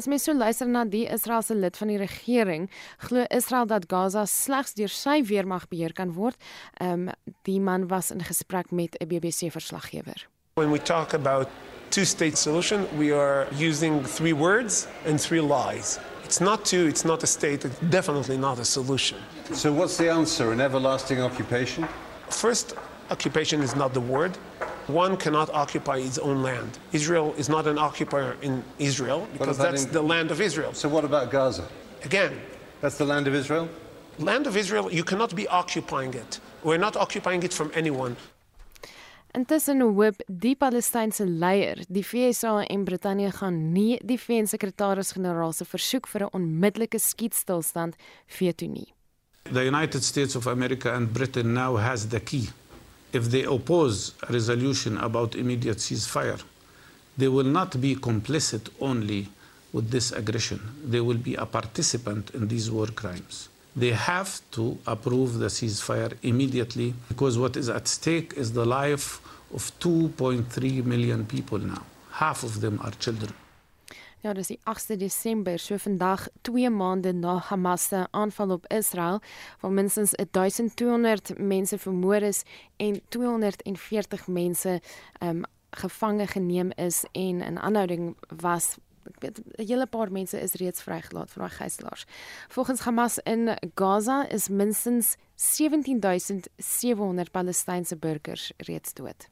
As 0.00 0.06
mens 0.08 0.24
so 0.24 0.32
luister 0.32 0.68
na 0.68 0.86
die 0.88 1.04
Israeliese 1.04 1.54
lid 1.54 1.76
van 1.76 1.92
die 1.92 1.98
regering, 2.00 2.64
glo 3.04 3.26
Israel 3.28 3.68
dat 3.68 3.84
Gaza 3.92 4.24
slegs 4.24 4.72
deur 4.78 4.92
sy 4.92 5.18
weermag 5.28 5.68
beheer 5.68 5.92
kan 5.92 6.14
word. 6.16 6.40
Ehm 6.80 7.10
um, 7.10 7.34
die 7.44 7.60
man 7.60 7.88
was 7.92 8.10
in 8.10 8.24
gesprek 8.24 8.72
met 8.72 8.96
'n 8.96 9.08
BBC 9.08 9.52
verslaggewer. 9.52 10.28
When 10.58 10.70
we 10.70 10.78
talk 10.78 11.12
about 11.12 11.50
two-state 11.90 12.38
solution, 12.38 12.88
we 12.96 13.12
are 13.12 13.46
using 13.52 14.02
three 14.02 14.32
words 14.32 14.88
and 15.04 15.20
three 15.20 15.42
lies. 15.42 16.00
It's 16.24 16.40
not 16.40 16.64
two, 16.64 16.86
it's 16.86 17.04
not 17.04 17.22
a 17.22 17.26
state, 17.26 17.66
it's 17.66 17.78
definitely 17.90 18.38
not 18.38 18.58
a 18.58 18.64
solution. 18.64 19.18
So 19.52 19.70
what's 19.70 19.98
the 19.98 20.08
answer? 20.10 20.52
An 20.52 20.62
everlasting 20.62 21.20
occupation? 21.20 21.86
First, 22.30 22.74
occupation 23.10 23.60
is 23.60 23.76
not 23.76 23.92
the 23.92 24.00
word. 24.00 24.36
One 24.86 25.18
cannot 25.18 25.50
occupy 25.50 25.98
its 25.98 26.16
own 26.16 26.42
land. 26.42 26.78
Israel 26.90 27.34
is 27.36 27.50
not 27.50 27.66
an 27.66 27.76
occupier 27.76 28.38
in 28.40 28.64
Israel 28.78 29.28
because 29.34 29.58
that's 29.58 29.84
in... 29.84 29.92
the 29.92 30.00
land 30.00 30.30
of 30.30 30.40
Israel. 30.40 30.72
So 30.72 30.88
what 30.88 31.04
about 31.04 31.30
Gaza? 31.30 31.68
Again, 32.02 32.32
that's 32.80 32.96
the 32.96 33.04
land 33.04 33.28
of 33.28 33.34
Israel? 33.34 33.68
Land 34.18 34.46
of 34.46 34.56
Israel, 34.56 34.90
you 34.90 35.04
cannot 35.04 35.36
be 35.36 35.46
occupying 35.48 36.14
it. 36.14 36.40
We're 36.64 36.78
not 36.78 36.96
occupying 36.96 37.42
it 37.42 37.52
from 37.52 37.70
anyone. 37.74 38.16
Intussen 39.36 39.82
hoop 39.82 40.22
die 40.28 40.54
Palestynse 40.56 41.26
leier, 41.28 41.82
die 41.92 42.00
FSA 42.00 42.62
en 42.72 42.84
Brittanje 42.88 43.28
gaan 43.36 43.56
nie 43.74 43.98
die 44.00 44.16
VN-sekretaris-generaal 44.16 45.52
se 45.52 45.66
versoek 45.68 46.06
vir 46.08 46.22
'n 46.24 46.36
onmiddellike 46.38 46.98
skietstilstand 46.98 47.98
veto 48.38 48.66
nie. 48.66 48.94
The 49.52 49.66
United 49.68 50.02
States 50.04 50.36
of 50.36 50.46
America 50.46 50.94
and 50.94 51.12
Britain 51.12 51.52
now 51.52 51.76
has 51.76 52.08
the 52.08 52.20
key. 52.20 52.48
If 53.12 53.28
they 53.28 53.44
oppose 53.44 54.14
a 54.22 54.32
resolution 54.32 54.96
about 54.96 55.34
immediate 55.34 55.80
ceasefire, 55.80 56.40
they 57.18 57.28
will 57.28 57.50
not 57.58 57.78
be 57.78 57.94
complicit 57.94 58.70
only 58.80 59.28
with 59.70 59.90
this 59.90 60.12
aggression. 60.12 60.60
They 60.90 61.00
will 61.00 61.18
be 61.18 61.34
a 61.34 61.44
participant 61.44 62.30
in 62.30 62.48
these 62.48 62.70
war 62.70 62.88
crimes. 62.94 63.50
they 63.76 63.90
have 63.90 64.40
to 64.50 64.78
approve 64.86 65.38
the 65.38 65.46
ceasefire 65.46 66.16
immediately 66.22 66.94
because 67.08 67.38
what 67.38 67.56
is 67.56 67.68
at 67.68 67.86
stake 67.86 68.32
is 68.34 68.52
the 68.54 68.64
life 68.64 69.20
of 69.56 69.72
2.3 69.78 70.84
million 70.84 71.26
people 71.26 71.58
now. 71.58 71.82
Half 72.10 72.44
of 72.44 72.60
them 72.60 72.78
are 72.80 72.92
children. 72.98 73.34
Ja, 74.20 74.32
dis 74.32 74.48
die 74.50 74.58
8de 74.64 74.96
Desember, 74.98 75.58
so 75.58 75.76
vandag 75.78 76.28
2 76.42 76.70
maande 76.70 77.12
na 77.12 77.36
Hamas 77.48 77.88
se 77.88 78.06
aanval 78.10 78.50
op 78.50 78.64
Israel, 78.72 79.20
waar 79.60 79.72
minstens 79.72 80.10
1200 80.30 81.38
mense 81.38 81.78
vermoor 81.78 82.22
is 82.22 82.42
en 82.76 83.00
240 83.08 84.26
mense 84.26 84.80
ehm 85.18 85.36
um, 85.36 85.44
gevange 85.76 86.26
geneem 86.26 86.70
is 86.74 87.04
en 87.12 87.40
in 87.40 87.58
aanhouding 87.58 88.16
was 88.40 88.76
ek 89.06 89.20
weet 89.20 89.38
'n 89.38 89.66
hele 89.66 89.86
paar 89.86 90.12
mense 90.12 90.40
is 90.40 90.52
reeds 90.52 90.82
vrygelaat 90.82 91.30
van 91.30 91.42
daai 91.42 91.54
gijslaers. 91.54 92.04
Volgens 92.48 92.80
Hamas 92.80 93.18
in 93.18 93.56
Gaza 93.74 94.28
is 94.28 94.48
minstens 94.48 95.16
17700 95.34 97.30
Palestynse 97.30 97.96
burgers 97.96 98.52
reeds 98.56 98.92
dood. 98.94 99.28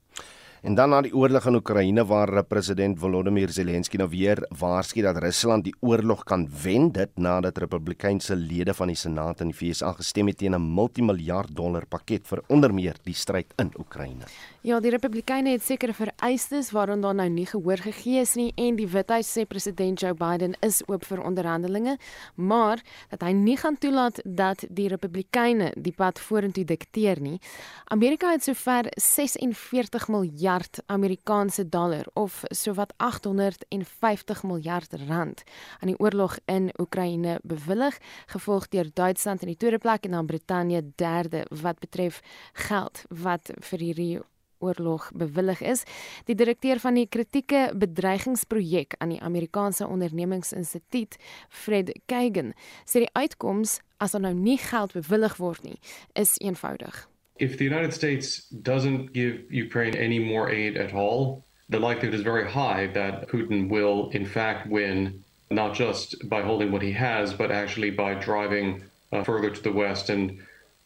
En 0.64 0.72
dan 0.74 0.88
na 0.88 1.02
die 1.04 1.12
oorlog 1.12 1.44
in 1.44 1.58
Oekraïne 1.58 2.06
waar 2.08 2.40
president 2.48 2.96
Volodymyr 2.96 3.50
Zelensky 3.52 3.98
nou 4.00 4.06
weer 4.08 4.38
waarsku 4.56 5.02
dat 5.04 5.18
Rusland 5.20 5.66
die 5.66 5.74
oorlog 5.84 6.22
kan 6.24 6.46
wen 6.62 6.86
dit 6.88 7.10
nadat 7.20 7.58
Republikeinse 7.60 8.32
lede 8.32 8.72
van 8.72 8.88
die 8.88 8.96
Senaat 8.96 9.42
in 9.44 9.50
die 9.52 9.56
VS 9.58 9.82
gestem 9.98 10.30
het 10.32 10.38
teen 10.38 10.56
'n 10.56 10.74
multimiljard 10.74 11.52
dollar 11.54 11.84
pakket 11.86 12.26
vir 12.26 12.42
onder 12.48 12.72
meer 12.74 12.96
die 13.04 13.14
stryd 13.14 13.52
in 13.56 13.72
Oekraïne. 13.78 14.24
Ja, 14.62 14.80
die 14.80 14.90
Republikeine 14.90 15.50
het 15.50 15.62
sekere 15.62 15.92
vereistes 15.92 16.70
waaraan 16.70 17.00
daar 17.00 17.14
nou 17.14 17.28
nie 17.28 17.46
gehoor 17.46 17.76
gegee 17.76 18.20
is 18.20 18.34
nie 18.34 18.52
en 18.56 18.76
die 18.76 18.88
Withuis 18.88 19.38
sê 19.38 19.44
president 19.46 20.00
Joe 20.00 20.14
Biden 20.14 20.56
is 20.60 20.82
oop 20.86 21.04
vir 21.04 21.22
onderhandelinge, 21.22 21.98
maar 22.34 22.80
dat 23.10 23.20
hy 23.20 23.32
nie 23.32 23.56
gaan 23.56 23.78
toelaat 23.78 24.20
dat 24.24 24.64
die 24.70 24.88
Republikeine 24.88 25.72
die 25.76 25.92
pad 25.92 26.18
vorentoe 26.18 26.64
dikteer 26.64 27.20
nie. 27.20 27.40
Amerika 27.84 28.30
het 28.30 28.42
sover 28.42 28.84
46 28.96 30.08
miljard 30.08 30.53
miljard 30.54 30.82
Amerikaanse 30.86 31.68
dollar 31.68 32.06
of 32.14 32.42
sowat 32.50 32.92
850 32.96 34.42
miljard 34.42 34.92
rand 35.08 35.42
aan 35.80 35.88
die 35.88 35.98
oorlog 35.98 36.38
in 36.46 36.70
Oekraïne 36.78 37.38
bewillig, 37.42 37.98
gevolg 38.26 38.68
deur 38.68 38.86
Duitsland 38.94 39.42
in 39.42 39.48
die 39.48 39.56
tweede 39.56 39.78
plek 39.78 40.04
en 40.04 40.10
dan 40.10 40.26
Brittanje 40.26 40.82
derde 40.94 41.46
wat 41.50 41.78
betref 41.78 42.20
geld 42.52 43.02
wat 43.08 43.50
vir 43.60 43.78
hierdie 43.78 44.20
oorlog 44.58 45.10
bewillig 45.14 45.60
is. 45.60 45.82
Die 46.24 46.34
direkteur 46.34 46.78
van 46.78 46.94
die 46.94 47.08
kritieke 47.08 47.72
bedreigingsprojek 47.74 48.94
aan 48.98 49.10
die 49.10 49.20
Amerikaanse 49.20 49.86
Ondernemingsinstituut, 49.86 51.16
Fred 51.48 51.90
Kagan, 52.06 52.54
sê 52.86 53.02
die 53.02 53.10
uitkoms 53.12 53.80
as 53.98 54.14
daar 54.14 54.22
nou 54.28 54.34
nie 54.38 54.58
geld 54.58 54.94
bewillig 54.94 55.36
word 55.42 55.66
nie, 55.66 55.80
is 56.14 56.38
eenvoudig. 56.38 57.08
If 57.36 57.58
the 57.58 57.64
United 57.64 57.92
States 57.92 58.48
doesn't 58.48 59.12
give 59.12 59.52
Ukraine 59.52 59.96
any 59.96 60.18
more 60.18 60.50
aid 60.50 60.76
at 60.76 60.94
all, 60.94 61.44
the 61.68 61.80
likelihood 61.80 62.14
is 62.14 62.22
very 62.22 62.48
high 62.48 62.86
that 62.88 63.28
Putin 63.28 63.68
will, 63.68 64.10
in 64.10 64.24
fact, 64.24 64.68
win, 64.68 65.24
not 65.50 65.74
just 65.74 66.28
by 66.28 66.42
holding 66.42 66.70
what 66.70 66.82
he 66.82 66.92
has, 66.92 67.34
but 67.34 67.50
actually 67.50 67.90
by 67.90 68.14
driving 68.14 68.84
uh, 69.12 69.24
further 69.24 69.50
to 69.50 69.62
the 69.62 69.72
west 69.72 70.10
and 70.10 70.38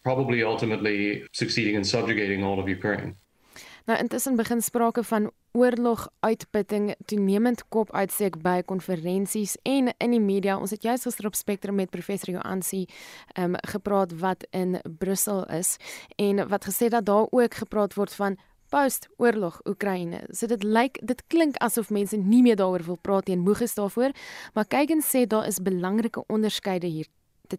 probably 0.03 0.43
ultimately 0.43 1.25
succeeding 1.33 1.75
in 1.75 1.85
subjugating 1.85 2.43
all 2.43 2.59
of 2.59 2.69
Ukraine. 2.69 3.15
Nou 3.88 3.96
intussen 4.01 4.37
begin 4.37 4.61
sprake 4.62 5.03
van 5.03 5.31
oorloguitputting 5.57 6.90
toenemend 7.09 7.62
kop 7.72 7.88
uitsteek 7.96 8.35
by 8.44 8.61
konferensies 8.68 9.55
en 9.64 9.88
in 9.96 10.12
die 10.12 10.20
media. 10.20 10.59
Ons 10.61 10.74
het 10.77 10.85
juis 10.85 11.07
gister 11.09 11.27
op 11.27 11.38
Spectrum 11.38 11.79
met 11.81 11.88
professor 11.88 12.35
Joansi 12.35 12.83
um, 13.40 13.57
gepraat 13.72 14.12
wat 14.20 14.44
in 14.51 14.77
Brussel 14.98 15.46
is 15.57 15.79
en 16.20 16.44
wat 16.53 16.68
gesê 16.68 16.92
dat 16.92 17.09
daar 17.09 17.33
ook 17.33 17.55
gepraat 17.62 17.96
word 17.96 18.12
van 18.12 18.37
post-oorlog 18.68 19.61
Oekraïne. 19.64 20.20
So 20.37 20.46
dit 20.46 20.62
lyk 20.62 21.01
dit 21.01 21.24
klink 21.33 21.57
asof 21.64 21.88
mense 21.88 22.16
nie 22.16 22.42
meer 22.44 22.61
daaroor 22.61 22.85
wil 22.85 23.01
praat 23.01 23.33
en 23.33 23.40
moeg 23.40 23.64
is 23.64 23.74
daarvoor, 23.74 24.12
maar 24.53 24.68
kyk 24.68 24.98
en 24.98 25.01
sê 25.01 25.24
daar 25.24 25.48
is 25.48 25.64
belangrike 25.64 26.27
onderskeide 26.29 26.92
hier 26.92 27.09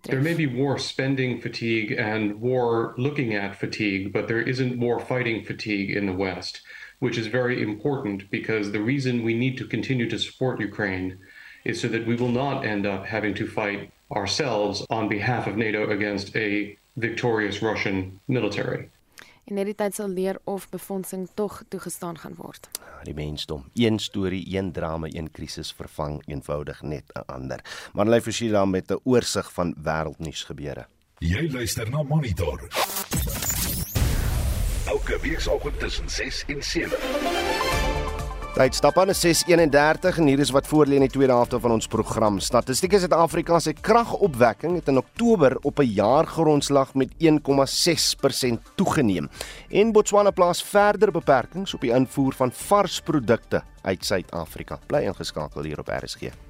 There 0.04 0.21
may 0.21 0.36
be 0.36 0.45
war 0.45 0.78
spending 0.78 1.41
fatigue 1.41 1.91
and 1.93 2.39
war 2.39 2.93
looking 2.97 3.34
at 3.34 3.56
fatigue, 3.56 4.13
but 4.13 4.28
there 4.28 4.41
isn't 4.41 4.80
war 4.80 4.99
fighting 4.99 5.43
fatigue 5.43 5.89
in 5.89 6.06
the 6.06 6.13
West, 6.13 6.62
which 6.99 7.17
is 7.17 7.25
very 7.25 7.63
important 7.63 8.30
because 8.30 8.71
the 8.71 8.82
reason 8.82 9.23
we 9.23 9.34
need 9.34 9.58
to 9.58 9.65
continue 9.65 10.08
to 10.08 10.19
support 10.19 10.60
Ukraine 10.60 11.17
is 11.65 11.82
so 11.82 11.88
that 11.88 12.06
we 12.06 12.15
will 12.15 12.30
not 12.30 12.65
end 12.65 12.86
up 12.86 13.08
having 13.08 13.34
to 13.34 13.47
fight 13.47 13.91
ourselves 14.12 14.86
on 14.91 15.10
behalf 15.10 15.47
of 15.47 15.58
NATO 15.58 15.89
against 15.89 16.36
a 16.36 16.78
victorious 16.97 17.63
Russian 17.63 18.19
military. 18.28 18.89
En 19.49 19.55
net 19.55 19.69
die 19.69 19.77
tyd 19.77 19.95
sal 19.95 20.09
leer 20.13 20.39
of 20.43 20.69
befondsing 20.69 21.27
tog 21.33 21.63
toegestaan 21.69 22.17
gaan 22.21 22.35
word. 22.38 22.69
Die 23.03 23.13
mensdom, 23.13 23.65
een 23.73 23.99
storie, 23.99 24.43
een 24.57 24.71
drama, 24.71 25.07
een 25.12 25.31
krisis 25.31 25.71
vervang 25.73 26.21
eenvoudig 26.27 26.81
net 26.81 27.05
'n 27.13 27.25
ander. 27.25 27.59
Maar 27.93 28.05
hulle 28.05 28.21
forsie 28.21 28.51
dan 28.51 28.69
met 28.69 28.91
'n 28.91 28.99
oorsig 29.03 29.53
van 29.53 29.75
wêreldnuus 29.83 30.43
gebeure. 30.43 30.85
Jy 31.17 31.51
luister 31.51 31.89
na 31.89 32.03
Monitor. 32.03 32.67
Elke 34.85 35.19
weekoggend 35.21 35.79
tussen 35.79 36.09
6 36.09 36.43
en 36.47 36.63
7. 36.63 36.97
Tyd 38.49 38.75
stap 38.75 38.97
aan 38.97 39.13
6:31 39.13 40.17
en 40.17 40.25
hier 40.25 40.39
is 40.39 40.49
wat 40.49 40.67
voor 40.67 40.88
lê 40.89 40.97
in 40.97 41.05
die 41.05 41.09
tweede 41.09 41.33
helfte 41.33 41.59
van 41.59 41.71
ons 41.71 41.88
program. 41.88 42.39
Statistiek 42.39 42.95
Suid-Afrika 42.97 43.59
se 43.59 43.73
kragopwekking 43.73 44.75
het 44.75 44.88
in 44.88 44.97
Oktober 44.97 45.57
op 45.62 45.79
'n 45.79 45.93
jaargrondslag 45.93 46.93
met 46.93 47.13
1,6% 47.17 48.59
toegeneem. 48.75 49.29
En 49.69 49.91
Botswana 49.91 50.31
plaas 50.31 50.63
verder 50.63 51.12
beperkings 51.12 51.73
op 51.73 51.81
die 51.81 51.91
invoer 51.91 52.33
van 52.33 52.51
vars 52.51 53.01
produkte 53.01 53.63
uit 53.81 54.05
Suid-Afrika. 54.05 54.79
Bly 54.88 54.99
ingeskakel 54.99 55.63
hier 55.63 55.79
op 55.79 55.88
RSG. 55.88 56.48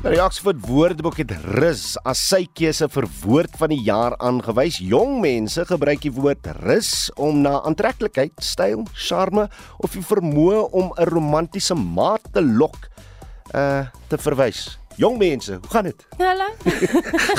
Nou 0.00 0.14
die 0.14 0.22
Oxford 0.24 0.62
Woordeboek 0.64 1.18
het 1.20 1.32
rus 1.60 1.82
as 2.08 2.22
sy 2.24 2.46
keuse 2.56 2.86
vir 2.88 3.04
woord 3.20 3.58
van 3.60 3.68
die 3.68 3.82
jaar 3.84 4.14
aangewys. 4.24 4.78
Jong 4.80 5.18
mense 5.20 5.60
gebruik 5.68 6.00
die 6.06 6.12
woord 6.16 6.48
rus 6.62 7.10
om 7.20 7.42
na 7.44 7.58
aantreklikheid, 7.68 8.32
styl, 8.40 8.86
charme 8.96 9.44
of 9.84 9.92
die 9.92 10.00
vermoë 10.00 10.62
om 10.72 10.88
'n 10.96 11.04
romantiese 11.12 11.76
maat 11.76 12.24
te 12.32 12.40
lok 12.40 12.88
uh 13.52 13.84
te 14.08 14.16
verwys. 14.16 14.78
Jong 15.00 15.16
mense, 15.16 15.52
hoe 15.52 15.70
gaan 15.70 15.84
dit? 15.84 16.06
Hallo. 16.18 16.44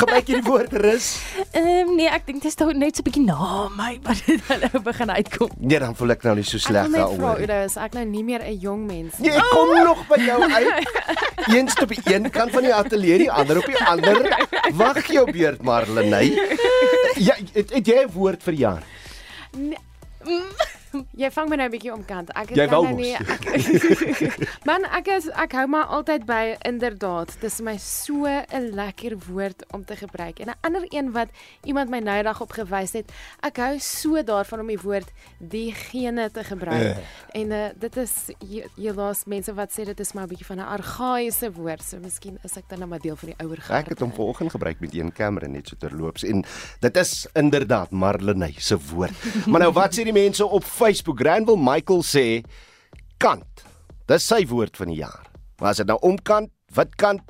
Gebruik 0.02 0.26
jy 0.26 0.40
die 0.40 0.46
woord 0.48 0.72
rus? 0.82 1.10
Ehm 1.52 1.92
um, 1.92 1.92
nee, 2.00 2.08
ek 2.10 2.24
dink 2.26 2.40
dit 2.42 2.50
is 2.50 2.58
toch 2.58 2.72
net 2.74 2.98
so 2.98 3.04
'n 3.04 3.06
bietjie 3.06 3.22
na 3.22 3.70
my 3.78 4.00
wat 4.08 4.18
dit 4.26 4.42
hulle 4.50 4.82
begin 4.88 5.14
uitkom. 5.14 5.54
Nee, 5.60 5.78
dan 5.84 5.94
voel 6.00 6.16
ek 6.16 6.26
nou 6.26 6.34
nie 6.40 6.48
so 6.48 6.58
sleg 6.58 6.90
daaroor. 6.90 7.38
Ek 7.38 7.46
vra 7.46 7.60
is 7.68 7.78
ek 7.78 8.00
nou 8.00 8.08
nie 8.10 8.24
meer 8.26 8.42
'n 8.42 8.58
jong 8.66 8.82
mens 8.90 9.22
nie. 9.22 9.30
Nee, 9.30 9.38
ek 9.38 9.54
kom 9.54 9.76
oh. 9.78 9.84
nog 9.92 10.02
by 10.10 10.20
jou 10.26 10.42
uit. 10.42 10.90
Eens 11.54 11.78
op 11.86 11.94
die 11.94 12.02
een 12.10 12.30
kant 12.34 12.50
van 12.58 12.66
die 12.66 12.74
ateljee, 12.74 13.18
die 13.28 13.32
ander 13.32 13.62
op 13.62 13.70
die 13.70 13.84
ander. 13.86 14.18
Wag 14.82 15.06
jou 15.06 15.30
beurt, 15.32 15.62
Marlenae. 15.62 16.34
Ja, 17.22 17.38
het, 17.54 17.70
het 17.70 17.86
jy 17.86 18.10
'n 18.10 18.14
woord 18.18 18.42
vir 18.42 18.58
jaar? 18.58 18.84
Nee. 19.54 19.78
Jy 21.22 21.30
vang 21.32 21.50
my 21.50 21.58
nou 21.60 21.68
'n 21.68 21.74
bietjie 21.74 21.94
omkant. 21.94 22.32
Ek 22.36 22.52
is 22.52 22.70
nou 22.72 22.84
nie 22.96 23.14
ek, 23.16 23.48
Man, 24.70 24.86
ek 24.92 25.08
is 25.16 25.30
ek 25.30 25.56
hou 25.58 25.66
maar 25.72 25.92
altyd 25.98 26.26
by 26.28 26.56
inderdaad. 26.68 27.36
Dis 27.42 27.60
my 27.62 27.78
so 27.78 28.28
'n 28.28 28.72
lekker 28.76 29.18
woord 29.28 29.66
om 29.72 29.86
te 29.86 29.96
gebruik. 29.96 30.40
En 30.40 30.52
'n 30.52 30.60
ander 30.62 30.86
een 30.90 31.12
wat 31.12 31.30
iemand 31.64 31.90
my 31.90 32.00
nou 32.00 32.22
dag 32.24 32.42
op 32.42 32.52
gewys 32.52 32.94
het, 32.94 33.12
ek 33.42 33.58
hou 33.58 33.80
so 33.80 34.24
daarvan 34.24 34.60
om 34.60 34.68
die 34.68 34.82
woord 34.82 35.10
diegene 35.40 36.32
te 36.32 36.44
gebruik. 36.44 36.98
Uh. 36.98 37.40
En 37.42 37.52
uh, 37.52 37.70
dit 37.76 37.98
is 37.98 38.14
jy 38.40 38.92
laas 38.92 39.26
mense 39.26 39.54
wat 39.54 39.72
sê 39.72 39.86
dit 39.86 40.00
is 40.00 40.14
maar 40.14 40.26
'n 40.26 40.30
bietjie 40.30 40.46
van 40.46 40.60
'n 40.60 40.72
argaïese 40.78 41.52
woord. 41.52 41.84
So 41.84 41.98
miskien 42.00 42.38
is 42.44 42.58
ek 42.58 42.68
dan 42.68 42.80
nou 42.80 42.90
maar 42.90 43.00
deel 43.00 43.16
van 43.16 43.30
die 43.30 43.40
ouer 43.46 43.62
garde. 43.62 43.84
Ek 43.84 43.90
het 43.90 44.00
hom 44.00 44.12
vanoggend 44.14 44.52
gebruik 44.52 44.80
met 44.80 44.94
een 44.94 45.12
kamera 45.12 45.48
net 45.48 45.68
so 45.68 45.76
terloops 45.78 46.24
en 46.24 46.44
dit 46.80 46.98
is 46.98 47.28
inderdaad 47.34 47.92
Marlenae 47.92 48.54
se 48.58 48.78
woord. 48.78 49.14
maar 49.48 49.60
nou 49.60 49.72
wat 49.74 49.96
sê 49.96 50.04
die 50.04 50.14
mense 50.14 50.46
op 50.46 50.64
Facebook 50.82 51.20
Granville 51.22 51.62
Michael 51.62 52.02
sê 52.02 52.26
kant. 53.22 53.62
Dis 54.10 54.26
sy 54.26 54.42
woord 54.50 54.80
van 54.80 54.90
die 54.90 54.98
jaar. 55.04 55.28
Maar 55.62 55.76
as 55.76 55.82
dit 55.84 55.90
nou 55.92 56.00
omkant, 56.10 56.50
wat 56.74 56.96
kant? 56.98 57.22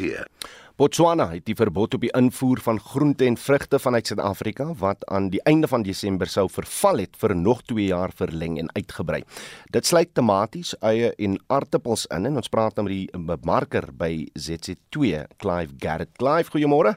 Botswana 0.76 1.28
het 1.30 1.46
die 1.46 1.56
verbod 1.56 1.94
op 1.94 2.02
die 2.02 2.12
invoer 2.17 2.62
van 2.62 2.80
groente 2.80 3.26
en 3.26 3.38
vrugte 3.38 3.80
vanuit 3.80 4.08
Suid-Afrika 4.08 4.65
wat 4.80 5.06
aan 5.06 5.30
die 5.30 5.41
einde 5.44 5.67
van 5.67 5.84
Desember 5.84 6.30
sou 6.30 6.48
verval 6.50 7.04
het 7.04 7.17
vir 7.22 7.36
nog 7.36 7.62
2 7.70 7.86
jaar 7.86 8.13
verleng 8.15 8.58
en 8.60 8.70
uitgebrei. 8.74 9.22
Dit 9.70 9.86
sluit 9.86 10.13
tomaties, 10.13 10.74
eie 10.80 11.13
en 11.17 11.38
aartappels 11.48 12.08
in 12.10 12.26
en 12.26 12.41
ons 12.41 12.50
praat 12.50 12.76
nou 12.76 12.88
met 12.88 12.98
die 12.98 13.26
bemarker 13.30 13.91
by 13.94 14.28
ZC2, 14.34 15.26
Clive 15.38 15.78
Garrett. 15.78 16.17
Clive, 16.17 16.50
goeiemôre. 16.50 16.96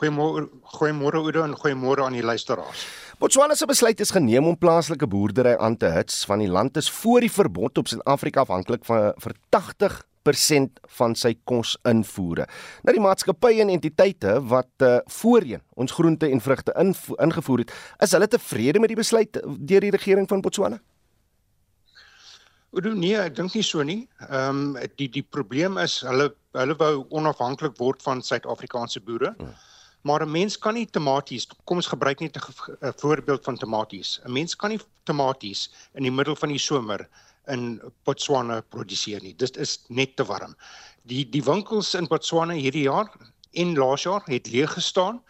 Goeiemôre, 0.00 0.48
goeiemôre 0.78 1.20
Oudo 1.20 1.44
en 1.44 1.52
goeiemôre 1.54 2.06
aan 2.06 2.16
die 2.16 2.24
luisteraars. 2.24 2.86
Botswana 3.22 3.54
se 3.54 3.68
besluit 3.70 4.00
is 4.02 4.10
geneem 4.10 4.48
om 4.50 4.56
plaaslike 4.58 5.06
boerdery 5.06 5.52
aan 5.62 5.76
te 5.78 5.86
hits 5.94 6.24
van 6.26 6.40
die 6.42 6.48
land 6.50 6.74
is 6.80 6.88
voor 6.90 7.22
die 7.22 7.30
verbod 7.30 7.78
op 7.78 7.86
Suid-Afrika 7.86 8.42
afhanklik 8.42 8.82
van 8.88 9.12
vir 9.22 9.34
80% 9.54 10.80
van 10.96 11.14
sy 11.14 11.30
kosinvoere. 11.46 12.48
Nou 12.82 12.96
die 12.96 13.04
maatskappye 13.04 13.62
en 13.62 13.70
entiteite 13.70 14.34
wat 14.50 14.82
uh, 14.82 14.96
voorheen 15.20 15.62
ons 15.78 15.94
groente 15.94 16.26
en 16.26 16.42
vrugte 16.42 16.74
ingevoer 16.82 17.62
het, 17.62 17.78
is 18.02 18.18
hulle 18.18 18.26
tevrede 18.26 18.82
met 18.82 18.90
die 18.90 18.98
besluit 18.98 19.38
deur 19.38 19.86
die 19.86 19.94
regering 19.94 20.26
van 20.26 20.42
Botswana? 20.42 20.82
Oor 22.74 22.90
nee, 22.90 23.14
ek 23.22 23.38
dink 23.38 23.54
nie 23.54 23.62
so 23.62 23.86
nie. 23.86 24.00
Ehm 24.32 24.64
um, 24.74 24.94
die 24.98 25.12
die 25.20 25.22
probleem 25.22 25.78
is 25.78 26.00
hulle 26.02 26.32
hulle 26.58 26.74
wou 26.82 27.06
onafhanklik 27.22 27.78
word 27.78 28.02
van 28.02 28.18
Suid-Afrikaanse 28.18 29.06
boere. 29.06 29.36
Hmm. 29.38 29.54
Maar 30.02 30.22
'n 30.26 30.30
mens 30.30 30.58
kan 30.58 30.74
nie 30.74 30.86
tomaties, 30.86 31.46
kom 31.64 31.76
ons 31.76 31.86
gebruik 31.86 32.20
net 32.20 32.36
'n 32.36 32.92
voorbeeld 32.96 33.44
van 33.44 33.56
tomaties. 33.56 34.20
'n 34.24 34.32
Mens 34.32 34.56
kan 34.56 34.70
nie 34.70 34.80
tomaties 35.04 35.70
in 35.94 36.02
die 36.02 36.12
middel 36.12 36.36
van 36.36 36.48
die 36.48 36.58
somer 36.58 37.08
in 37.46 37.80
Botswana 38.04 38.60
produseer 38.60 39.22
nie. 39.22 39.34
Dit 39.36 39.56
is 39.56 39.84
net 39.88 40.16
te 40.16 40.24
warm. 40.24 40.54
Die 41.02 41.28
die 41.28 41.42
winkels 41.42 41.94
in 41.94 42.06
Botswana 42.06 42.52
hierdie 42.52 42.86
jaar 42.86 43.10
en 43.52 43.74
laas 43.76 44.02
jaar 44.02 44.22
het 44.24 44.50
leeg 44.50 44.72
gestaan. 44.72 45.22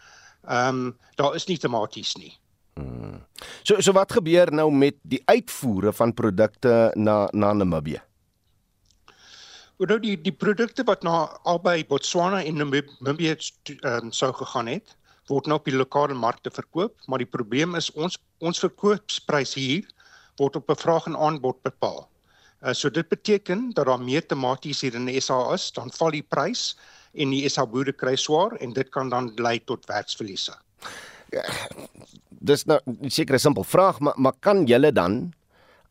Ehm 0.47 0.67
um, 0.67 0.97
daar 1.15 1.35
is 1.35 1.45
nie 1.45 1.57
tomaties 1.57 2.15
nie. 2.15 2.37
Hmm. 2.73 3.21
So 3.63 3.81
so 3.81 3.91
wat 3.91 4.11
gebeur 4.11 4.51
nou 4.51 4.71
met 4.71 4.95
die 5.01 5.21
uitvoere 5.25 5.93
van 5.93 6.13
produkte 6.13 6.91
na 6.95 7.27
na 7.31 7.53
Namibië? 7.53 8.01
Oor 9.81 9.99
die 9.99 10.15
die 10.21 10.35
produkte 10.35 10.83
wat 10.85 11.03
na 11.03 11.25
albei 11.49 11.83
Botswana 11.89 12.43
en 12.43 12.59
Namibië 12.61 13.35
um, 13.81 14.11
sou 14.11 14.31
gegaan 14.37 14.69
het, 14.69 14.95
word 15.31 15.47
nou 15.47 15.57
op 15.57 15.65
die 15.65 15.75
lokale 15.75 16.13
markte 16.13 16.51
verkoop, 16.53 16.93
maar 17.07 17.23
die 17.23 17.29
probleem 17.29 17.75
is 17.79 17.89
ons 17.95 18.19
ons 18.43 18.59
verkoopsprys 18.59 19.55
hier 19.57 19.87
word 20.41 20.57
op 20.59 20.69
'n 20.69 20.81
vraag 20.83 21.07
en 21.07 21.17
aanbod 21.17 21.61
bepaal. 21.63 22.07
Uh, 22.63 22.73
so 22.73 22.89
dit 22.89 23.07
beteken 23.09 23.71
dat 23.73 23.85
daar 23.85 23.99
meer 23.99 24.25
tomaties 24.25 24.81
hier 24.81 24.95
in 24.95 25.05
die 25.05 25.19
SA 25.19 25.53
is, 25.53 25.71
dan 25.71 25.91
val 25.91 26.11
die 26.11 26.23
prys 26.23 26.75
en 27.13 27.29
die 27.29 27.49
SA 27.49 27.65
boere 27.65 27.91
kry 27.93 28.15
swaar 28.15 28.55
en 28.59 28.73
dit 28.73 28.89
kan 28.89 29.09
dan 29.09 29.33
lei 29.35 29.59
tot 29.59 29.85
werksverliese. 29.85 30.53
Ja, 31.31 31.43
dis 32.29 32.65
nou 32.65 32.79
'n 32.85 33.39
simpel 33.39 33.63
vraag, 33.63 33.99
maar 33.99 34.13
maar 34.17 34.33
kan 34.39 34.65
julle 34.65 34.91
dan 34.91 35.33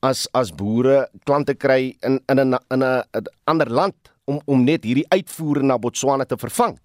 as 0.02 0.26
as 0.34 0.50
boere 0.50 1.06
klante 1.26 1.54
kry 1.54 1.96
in 2.02 2.20
in 2.28 2.38
'n 2.38 2.58
in 2.70 2.82
'n 2.82 3.26
ander 3.46 3.70
land 3.70 3.94
om 4.24 4.40
om 4.46 4.64
net 4.64 4.84
hierdie 4.84 5.08
uitvoere 5.08 5.62
na 5.62 5.78
Botswana 5.78 6.24
te 6.24 6.36
vervang? 6.36 6.78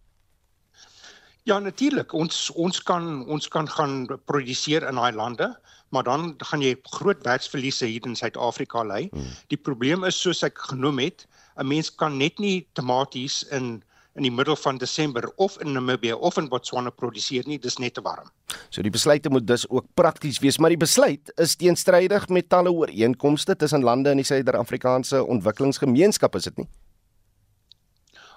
Ja, 1.44 1.60
natuurlik. 1.60 2.14
Ons 2.14 2.52
ons 2.52 2.84
kan 2.84 3.26
ons 3.26 3.48
kan 3.48 3.68
gaan 3.68 4.08
produseer 4.26 4.88
in 4.88 4.96
daai 4.96 5.16
lande, 5.16 5.56
maar 5.90 6.04
dan 6.04 6.36
gaan 6.38 6.62
jy 6.62 6.76
groot 6.84 7.24
werksverliese 7.24 7.86
hier 7.86 8.06
in 8.06 8.16
Suid-Afrika 8.16 8.84
lê. 8.84 9.08
Hmm. 9.10 9.30
Die 9.48 9.58
probleem 9.58 10.04
is 10.04 10.22
soos 10.22 10.44
ek 10.44 10.58
genoem 10.58 11.00
het, 11.00 11.28
'n 11.58 11.68
mens 11.68 11.90
kan 11.96 12.18
net 12.18 12.40
nie 12.40 12.68
tomaties 12.74 13.44
in 13.44 13.84
in 14.18 14.26
die 14.26 14.34
middel 14.34 14.58
van 14.58 14.80
Desember 14.82 15.28
of 15.36 15.60
in 15.62 15.76
Namibië 15.78 16.14
of 16.14 16.38
in 16.42 16.50
Botswana 16.50 16.90
produseer 16.90 17.46
nie, 17.46 17.60
dis 17.62 17.78
net 17.78 17.94
te 17.94 18.02
warm. 18.02 18.32
So 18.74 18.82
die 18.82 18.94
besluite 18.94 19.30
moet 19.30 19.46
dus 19.48 19.68
ook 19.70 19.86
prakties 19.94 20.42
wees, 20.42 20.58
maar 20.58 20.74
die 20.74 20.82
besluit 20.82 21.32
is 21.38 21.56
teenstrydig 21.56 22.28
met 22.34 22.50
talle 22.50 22.74
ooreenkomste 22.74 23.56
tussen 23.56 23.86
lande 23.86 24.16
in 24.16 24.22
die 24.22 24.28
Suider-Afrikaanse 24.28 25.22
Ontwikkelingsgemeenskap, 25.24 26.36
is 26.36 26.50
dit 26.50 26.64
nie? 26.64 26.68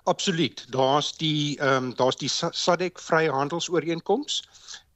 Absoluut. 0.08 0.64
Daar's 0.72 1.12
die 1.16 1.58
ehm 1.60 1.90
um, 1.90 1.94
daar's 1.96 2.16
die 2.16 2.28
SADC 2.28 3.00
vryhandelsooreenkoms 3.00 4.40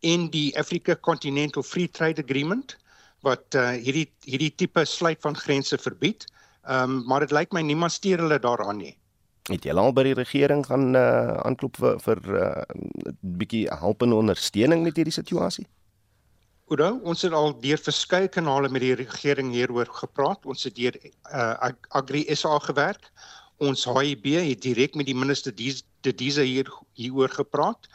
en 0.01 0.31
die 0.31 0.53
Africa 0.59 0.97
Continental 0.97 1.62
Free 1.62 1.88
Trade 1.88 2.23
Agreement 2.23 2.77
wat 3.25 3.57
uh, 3.57 3.70
hierdie 3.81 4.09
hierdie 4.25 4.53
tipe 4.55 4.85
sluit 4.85 5.20
van 5.20 5.37
grense 5.37 5.79
verbied. 5.79 6.29
Ehm 6.64 6.99
um, 6.99 7.03
maar 7.09 7.20
dit 7.20 7.33
lyk 7.33 7.53
my 7.53 7.61
niemand 7.61 7.92
steur 7.92 8.20
hulle 8.25 8.38
daaraan 8.38 8.81
nie. 8.81 8.97
Het 9.50 9.66
jy 9.68 9.74
al 9.76 9.92
by 9.92 10.07
die 10.07 10.16
regering 10.16 10.62
gaan 10.64 10.94
uh, 10.96 11.37
aanklop 11.44 11.76
vir 11.76 11.98
vir 12.00 12.20
'n 12.24 12.37
uh, 12.40 13.12
bietjie 13.40 13.66
help 13.68 14.02
en 14.02 14.16
ondersteuning 14.16 14.83
met 14.83 14.96
hierdie 14.96 15.12
situasie? 15.12 15.66
Oudo, 16.72 17.00
ons 17.04 17.22
het 17.22 17.33
al 17.33 17.52
deur 17.61 17.78
verskeie 17.78 18.28
kanale 18.28 18.68
met 18.72 18.80
die 18.80 18.94
regering 18.96 19.52
hieroor 19.52 19.90
gepraat. 20.00 20.46
Ons 20.46 20.64
het 20.64 20.74
deur 20.76 20.96
uh, 21.28 21.70
Agri 21.88 22.24
SA 22.35 22.59
gewerk. 22.59 23.12
Ons 23.61 23.85
HIB 23.85 24.24
het 24.40 24.62
direk 24.62 24.94
met 24.94 25.07
die 25.07 25.14
minister 25.14 25.52
De 25.54 26.14
Dize 26.14 26.42
hier 26.42 26.72
hieroor 26.96 27.28
gepraat 27.28 27.88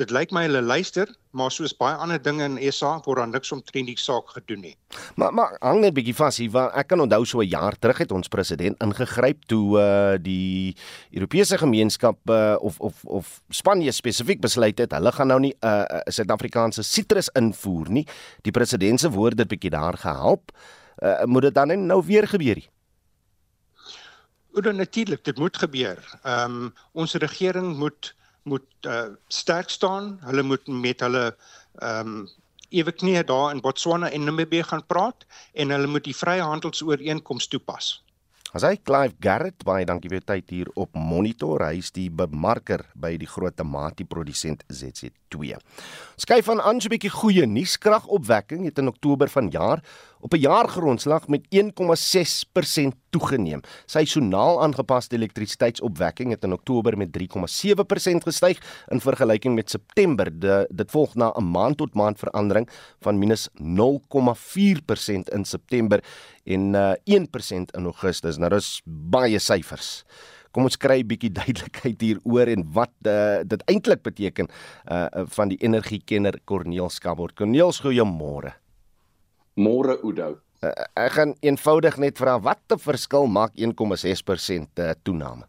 dit 0.00 0.12
lyk 0.12 0.32
my 0.34 0.44
hulle 0.46 0.62
luister, 0.62 1.08
maar 1.36 1.52
soos 1.52 1.74
baie 1.76 1.96
ander 2.00 2.20
dinge 2.22 2.44
in 2.48 2.72
SA 2.72 2.94
word 3.04 3.20
daar 3.20 3.28
niks 3.28 3.52
omtrent 3.52 3.90
die 3.90 3.98
saak 4.00 4.32
gedoen 4.34 4.62
nie. 4.64 4.74
Maar 5.20 5.34
maar 5.36 5.56
hang 5.60 5.80
net 5.80 5.92
'n 5.92 5.98
bietjie 5.98 6.14
vas 6.16 6.36
hier, 6.40 6.50
want 6.50 6.72
ek 6.74 6.88
kan 6.88 7.00
onthou 7.00 7.24
so 7.24 7.40
'n 7.40 7.48
jaar 7.48 7.76
terug 7.78 7.98
het 7.98 8.12
ons 8.12 8.28
president 8.28 8.82
ingegryp 8.82 9.44
toe 9.46 9.78
uh 9.78 10.16
die 10.22 10.76
Europese 11.12 11.58
gemeenskap 11.58 12.18
uh, 12.30 12.56
of 12.60 12.80
of 12.80 13.04
of 13.04 13.42
Spanje 13.50 13.92
spesifiek 13.92 14.40
besluit 14.40 14.78
het 14.78 14.92
hulle 14.92 15.12
gaan 15.12 15.28
nou 15.28 15.40
nie 15.40 15.54
'n 15.60 15.66
uh, 15.66 16.00
Suid-Afrikaanse 16.06 16.82
sitrus 16.82 17.28
invoer 17.28 17.90
nie. 17.90 18.06
Die 18.42 18.52
president 18.52 19.00
se 19.00 19.10
woorde 19.10 19.42
het 19.42 19.48
bietjie 19.48 19.70
daar 19.70 19.98
gehelp. 19.98 20.50
Uh, 20.98 21.24
moet 21.24 21.42
dit 21.42 21.54
dan 21.54 21.86
nou 21.86 22.02
weer 22.06 22.28
gebeur 22.28 22.54
nie? 22.54 22.68
Oor 24.56 24.74
natuurlik, 24.74 25.24
dit 25.24 25.38
moet 25.38 25.56
gebeur. 25.56 25.98
Ehm 26.22 26.54
um, 26.54 26.74
ons 26.92 27.14
regering 27.14 27.76
moet 27.76 28.15
moet 28.46 28.86
uh, 28.86 29.12
sterk 29.28 29.70
staan. 29.70 30.16
Hulle 30.24 30.42
moet 30.42 30.66
met 30.66 31.04
hulle 31.04 31.28
ehm 31.82 32.16
um, 32.16 32.26
ewe 32.74 32.92
knie 32.92 33.20
daar 33.24 33.52
in 33.54 33.60
Botswana 33.62 34.10
en 34.10 34.24
Namibië 34.26 34.64
gaan 34.66 34.82
praat 34.86 35.26
en 35.54 35.70
hulle 35.70 35.86
moet 35.86 36.04
die 36.04 36.16
vryhandelsooreenkoms 36.16 37.46
toepas. 37.48 37.92
As 38.56 38.64
hy 38.64 38.78
Clive 38.80 39.12
Garrett 39.20 39.64
baie 39.68 39.84
dankie 39.84 40.08
vir 40.08 40.22
tyd 40.24 40.52
hier 40.54 40.68
op 40.80 40.94
monitor. 40.96 41.60
Hy 41.66 41.80
is 41.82 41.90
die 41.92 42.06
bemarker 42.08 42.86
by 42.96 43.10
die 43.20 43.28
groot 43.28 43.56
tamatie 43.58 44.06
produsent 44.08 44.62
ZZ2. 44.72 45.58
Skyf 46.16 46.46
van 46.48 46.62
aan 46.62 46.80
'n 46.80 46.88
bietjie 46.88 47.10
goeie 47.10 47.46
nuus. 47.46 47.76
Kragopwekking 47.76 48.64
het 48.64 48.78
in 48.78 48.88
Oktober 48.88 49.28
vanjaar 49.28 49.82
op 50.26 50.34
'n 50.34 50.42
jaargrondslag 50.42 51.28
met 51.28 51.46
1,6% 51.48 52.94
toegeneem. 53.10 53.60
Seisonaal 53.84 54.62
aangepaste 54.62 55.16
elektrisiteitsopwekking 55.16 56.30
het 56.30 56.42
in 56.42 56.52
Oktober 56.52 56.96
met 56.96 57.12
3,7% 57.12 58.22
gestyg 58.22 58.84
in 58.88 59.00
vergelyking 59.00 59.54
met 59.54 59.70
September. 59.70 60.38
De, 60.38 60.66
dit 60.68 60.90
volg 60.90 61.14
na 61.14 61.32
'n 61.36 61.50
maand 61.50 61.76
tot 61.76 61.94
maand 61.94 62.18
verandering 62.18 62.68
van 63.00 63.18
minus 63.18 63.48
0,4% 63.54 65.28
in 65.28 65.44
September 65.44 66.04
en 66.44 66.74
uh, 66.74 66.92
1% 67.04 67.70
in 67.70 67.84
Augustus. 67.84 68.36
Nou 68.36 68.50
dis 68.50 68.82
baie 68.84 69.38
syfers. 69.38 70.04
Kom 70.50 70.62
ons 70.62 70.76
kry 70.76 70.98
'n 71.00 71.06
bietjie 71.06 71.32
duidelikheid 71.40 72.00
hieroor 72.00 72.46
en 72.46 72.72
wat 72.72 72.92
uh, 73.02 73.38
dit 73.46 73.62
eintlik 73.64 74.02
beteken 74.02 74.48
uh, 74.92 75.06
van 75.12 75.48
die 75.48 75.58
energiekenner 75.58 76.40
Corneel 76.44 76.88
Skabord. 76.88 77.34
Corneel, 77.34 77.72
goeiemôre. 77.72 78.65
Môre 79.56 79.98
Oudo. 80.04 80.36
Uh, 80.64 80.72
ek 80.96 81.18
gaan 81.18 81.34
eenvoudig 81.44 81.98
net 82.00 82.20
vra 82.20 82.38
wat 82.40 82.62
te 82.68 82.78
verskil 82.80 83.28
maak 83.28 83.56
1,6% 83.56 84.82
uh, 84.84 84.94
toename. 85.04 85.48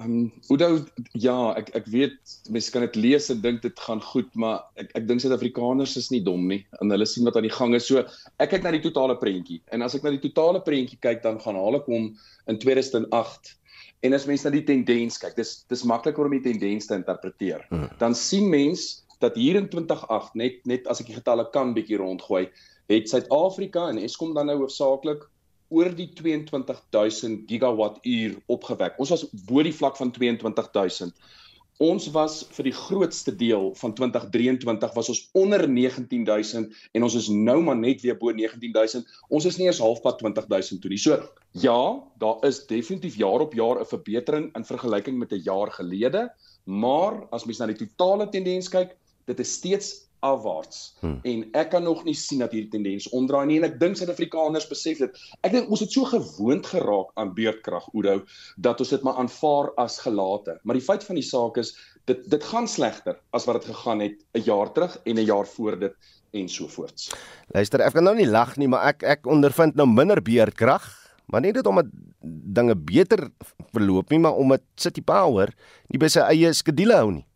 Ehm 0.00 0.12
um, 0.12 0.32
Oudo 0.48 0.68
ja, 1.12 1.36
ek 1.60 1.68
ek 1.78 1.88
weet 1.92 2.36
mense 2.50 2.72
kan 2.72 2.84
dit 2.86 2.96
lees 2.96 3.28
en 3.32 3.40
dink 3.44 3.60
dit 3.62 3.82
gaan 3.86 4.00
goed, 4.02 4.30
maar 4.34 4.64
ek 4.80 4.92
ek 4.98 5.08
dink 5.08 5.20
Suid-Afrikaners 5.20 5.96
is 6.00 6.08
nie 6.14 6.22
dom 6.24 6.46
nie 6.48 6.62
en 6.80 6.90
hulle 6.94 7.06
sien 7.06 7.28
wat 7.28 7.36
aan 7.36 7.46
die 7.46 7.52
gang 7.54 7.76
is. 7.76 7.86
So 7.90 8.00
ek 8.40 8.54
kyk 8.54 8.64
na 8.64 8.72
die 8.72 8.84
totale 8.84 9.18
prentjie 9.20 9.60
en 9.72 9.84
as 9.84 9.96
ek 9.98 10.06
na 10.06 10.14
die 10.16 10.24
totale 10.24 10.64
prentjie 10.64 11.00
kyk 11.00 11.20
dan 11.26 11.40
gaan 11.44 11.60
haal 11.60 11.76
ek 11.78 11.90
hom 11.92 12.08
in 12.48 12.60
2008 12.64 13.52
en 14.02 14.16
as 14.16 14.26
mense 14.26 14.48
na 14.48 14.54
die 14.56 14.64
tendens 14.66 15.20
kyk, 15.22 15.36
dis 15.36 15.54
dis 15.70 15.84
makliker 15.86 16.26
om 16.26 16.34
die 16.34 16.42
tendens 16.48 16.88
te 16.88 16.96
interpreteer. 16.98 17.66
Hmm. 17.70 17.90
Dan 18.00 18.16
sien 18.18 18.48
mense 18.50 19.01
dat 19.22 19.38
hier 19.38 19.56
in 19.60 19.68
2008 19.72 20.34
net 20.38 20.64
net 20.68 20.88
as 20.90 21.00
ek 21.02 21.12
die 21.12 21.18
getalle 21.18 21.48
kan 21.54 21.74
bietjie 21.76 22.00
rondgooi, 22.00 22.48
het 22.90 23.08
Suid-Afrika 23.08 23.88
en 23.88 24.02
Eskom 24.02 24.34
dan 24.34 24.50
nou 24.50 24.58
hoofsaaklik 24.64 25.28
oor 25.72 25.92
die 25.96 26.10
22000 26.12 27.46
gigawatt 27.48 28.02
uur 28.04 28.36
opgewek. 28.52 28.98
Ons 29.00 29.14
was 29.14 29.28
bo 29.48 29.62
die 29.64 29.74
vlak 29.74 29.96
van 29.96 30.12
22000. 30.12 31.14
Ons 31.82 32.10
was 32.14 32.42
vir 32.54 32.68
die 32.68 32.74
grootste 32.76 33.32
deel 33.34 33.72
van 33.80 33.94
2023 33.96 34.92
was 34.94 35.08
ons 35.10 35.22
onder 35.38 35.64
19000 35.66 36.76
en 36.92 37.06
ons 37.08 37.16
is 37.18 37.30
nou 37.32 37.56
maar 37.64 37.78
net 37.80 38.04
weer 38.04 38.18
bo 38.20 38.30
19000. 38.30 39.08
Ons 39.32 39.48
is 39.48 39.58
nie 39.58 39.66
eens 39.66 39.80
halfpad 39.82 40.20
20000 40.20 40.82
toe 40.82 40.92
nie. 40.92 41.00
So 41.00 41.18
ja, 41.64 41.80
daar 42.22 42.44
is 42.46 42.62
definitief 42.68 43.16
jaar 43.18 43.42
op 43.48 43.56
jaar 43.58 43.80
'n 43.80 43.88
verbetering 43.88 44.50
in 44.54 44.68
vergelyking 44.68 45.18
met 45.18 45.32
'n 45.32 45.42
jaar 45.42 45.72
gelede, 45.72 46.28
maar 46.64 47.26
as 47.32 47.44
mens 47.44 47.58
na 47.58 47.66
die 47.66 47.86
totale 47.86 48.28
tendens 48.28 48.68
kyk, 48.68 48.94
dit 49.30 49.44
is 49.44 49.52
steeds 49.52 49.92
afwaarts 50.22 50.82
hmm. 51.00 51.18
en 51.26 51.40
ek 51.58 51.72
kan 51.74 51.82
nog 51.82 52.04
nie 52.06 52.14
sien 52.14 52.42
dat 52.44 52.52
hierdie 52.54 52.70
tendens 52.70 53.08
omdraai 53.10 53.44
nie 53.50 53.58
en 53.58 53.66
ek 53.66 53.80
dink 53.80 53.98
Suid-Afrikaners 53.98 54.68
besef 54.70 55.02
dit. 55.02 55.22
Ek 55.42 55.54
dink 55.54 55.70
ons 55.72 55.82
het 55.82 55.94
so 55.94 56.06
gewoond 56.06 56.68
geraak 56.70 57.10
aan 57.18 57.32
beurtkrag 57.34 57.88
Oudo 57.90 58.20
dat 58.56 58.82
ons 58.84 58.92
dit 58.94 59.06
maar 59.06 59.18
aanvaar 59.22 59.72
as 59.82 59.98
gelate. 60.04 60.60
Maar 60.62 60.78
die 60.78 60.86
feit 60.86 61.06
van 61.08 61.18
die 61.18 61.26
saak 61.26 61.58
is 61.62 61.74
dit 62.10 62.22
dit 62.30 62.46
gaan 62.52 62.70
slegter 62.70 63.18
as 63.34 63.48
wat 63.50 63.60
dit 63.60 63.70
gegaan 63.72 64.02
het 64.06 64.22
'n 64.38 64.46
jaar 64.46 64.70
terug 64.72 64.98
en 65.04 65.18
'n 65.18 65.26
jaar 65.26 65.46
voor 65.46 65.78
dit 65.78 65.94
en 66.32 66.48
so 66.48 66.68
voorts. 66.68 67.10
Luister, 67.52 67.80
ek 67.80 67.92
kan 67.92 68.04
nou 68.04 68.14
nie 68.16 68.28
lag 68.28 68.56
nie, 68.56 68.68
maar 68.68 68.86
ek 68.94 69.02
ek 69.02 69.26
ondervind 69.26 69.74
nou 69.74 69.86
minder 69.86 70.22
beurtkrag, 70.22 70.86
maar 71.26 71.40
nie 71.40 71.52
dit 71.52 71.66
omdat 71.66 71.90
dinge 72.22 72.76
beter 72.76 73.28
verloop 73.72 74.10
nie, 74.10 74.18
maar 74.18 74.38
omdat 74.38 74.62
City 74.76 75.02
Power 75.02 75.52
nie 75.88 75.98
by 75.98 76.08
sy 76.08 76.20
eie 76.20 76.52
skedule 76.52 76.94
hou 76.94 77.10
nie. 77.10 77.26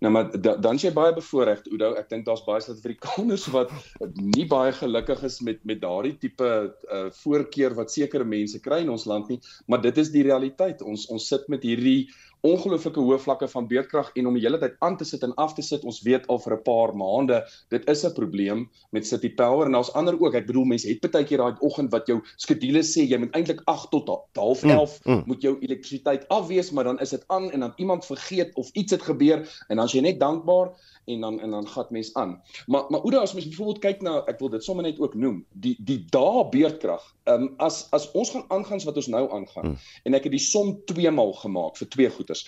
Nou 0.00 0.12
maar 0.12 0.30
da, 0.32 0.54
dan 0.56 0.78
is 0.78 0.84
jy 0.86 0.92
baie 0.96 1.12
bevoorreg 1.12 1.60
Oudo. 1.68 1.90
Ek 2.00 2.08
dink 2.08 2.24
daar's 2.24 2.44
baie 2.46 2.62
Suid-Afrikaners 2.64 3.44
wat 3.52 3.72
nie 4.16 4.46
baie 4.48 4.72
gelukkig 4.72 5.26
is 5.28 5.40
met 5.44 5.60
met 5.68 5.82
daardie 5.82 6.14
tipe 6.22 6.48
uh, 6.48 7.02
voorkeur 7.20 7.76
wat 7.76 7.92
sekere 7.92 8.24
mense 8.24 8.62
kry 8.64 8.80
in 8.84 8.92
ons 8.94 9.04
land 9.10 9.28
nie, 9.28 9.40
maar 9.68 9.82
dit 9.84 10.00
is 10.00 10.12
die 10.14 10.24
realiteit. 10.24 10.80
Ons 10.80 11.04
ons 11.12 11.28
sit 11.34 11.44
met 11.52 11.66
hierdie 11.68 12.08
ongelooflike 12.46 13.00
hoë 13.00 13.18
vlakke 13.18 13.48
van 13.48 13.68
beerdkrag 13.70 14.10
en 14.14 14.26
om 14.26 14.34
die 14.34 14.44
hele 14.44 14.58
tyd 14.58 14.76
aan 14.80 14.96
te 14.96 15.04
sit 15.04 15.22
en 15.26 15.34
af 15.34 15.54
te 15.54 15.62
sit, 15.62 15.84
ons 15.84 16.02
weet 16.06 16.26
al 16.28 16.38
vir 16.38 16.56
'n 16.56 16.62
paar 16.62 16.94
maande, 16.96 17.42
dit 17.70 17.88
is 17.88 18.04
'n 18.04 18.12
probleem 18.14 18.68
met 18.90 19.06
City 19.06 19.30
Power 19.34 19.66
en 19.66 19.72
daar's 19.72 19.92
ander 19.92 20.20
ook. 20.20 20.34
Ek 20.34 20.46
bedoel 20.46 20.64
mense 20.64 20.88
het 20.88 21.00
baie 21.00 21.24
keer 21.24 21.38
daai 21.38 21.56
oggend 21.60 21.92
wat 21.92 22.06
jou 22.06 22.20
skedules 22.36 22.96
sê 22.96 23.06
jy 23.08 23.18
moet 23.18 23.34
eintlik 23.34 23.60
8 23.64 23.90
tot 23.90 24.08
11:30 24.38 24.64
mm, 24.64 25.12
mm. 25.12 25.22
moet 25.26 25.42
jou 25.42 25.56
elektrisiteit 25.60 26.28
afwees, 26.28 26.70
maar 26.70 26.84
dan 26.84 27.00
is 27.00 27.10
dit 27.10 27.24
aan 27.28 27.50
en 27.50 27.60
dan 27.60 27.72
iemand 27.76 28.06
vergeet 28.06 28.54
of 28.54 28.70
iets 28.72 28.92
het 28.92 29.02
gebeur 29.02 29.38
en 29.68 29.76
dan 29.76 29.84
is 29.84 29.92
jy 29.92 30.00
net 30.00 30.20
dankbaar 30.20 30.72
en 31.04 31.20
dan 31.20 31.40
en 31.40 31.50
dan 31.50 31.68
gat 31.68 31.90
mens 31.90 32.14
aan. 32.14 32.42
Maar 32.66 32.84
maar 32.88 33.00
Oude 33.00 33.18
as 33.18 33.32
mens 33.32 33.48
byvoorbeeld 33.48 33.78
kyk 33.78 34.02
na 34.02 34.22
ek 34.26 34.38
wil 34.38 34.48
dit 34.48 34.64
sommer 34.64 34.84
net 34.84 35.00
ook 35.00 35.14
noem, 35.14 35.44
die 35.52 35.76
die 35.78 36.04
dae 36.10 36.48
beerdkrag. 36.50 37.14
Ehm 37.24 37.42
um, 37.42 37.54
as 37.58 37.86
as 37.90 38.10
ons 38.12 38.30
gaan 38.30 38.44
aangaan 38.48 38.84
wat 38.84 38.96
ons 38.96 39.06
nou 39.06 39.24
aangaan 39.30 39.64
hmm. 39.64 39.78
en 40.04 40.14
ek 40.14 40.28
het 40.28 40.32
die 40.32 40.42
som 40.44 40.76
2 40.84 41.10
maal 41.10 41.32
gemaak 41.32 41.76
vir 41.76 41.88
twee 41.88 42.10
goeders. 42.30 42.46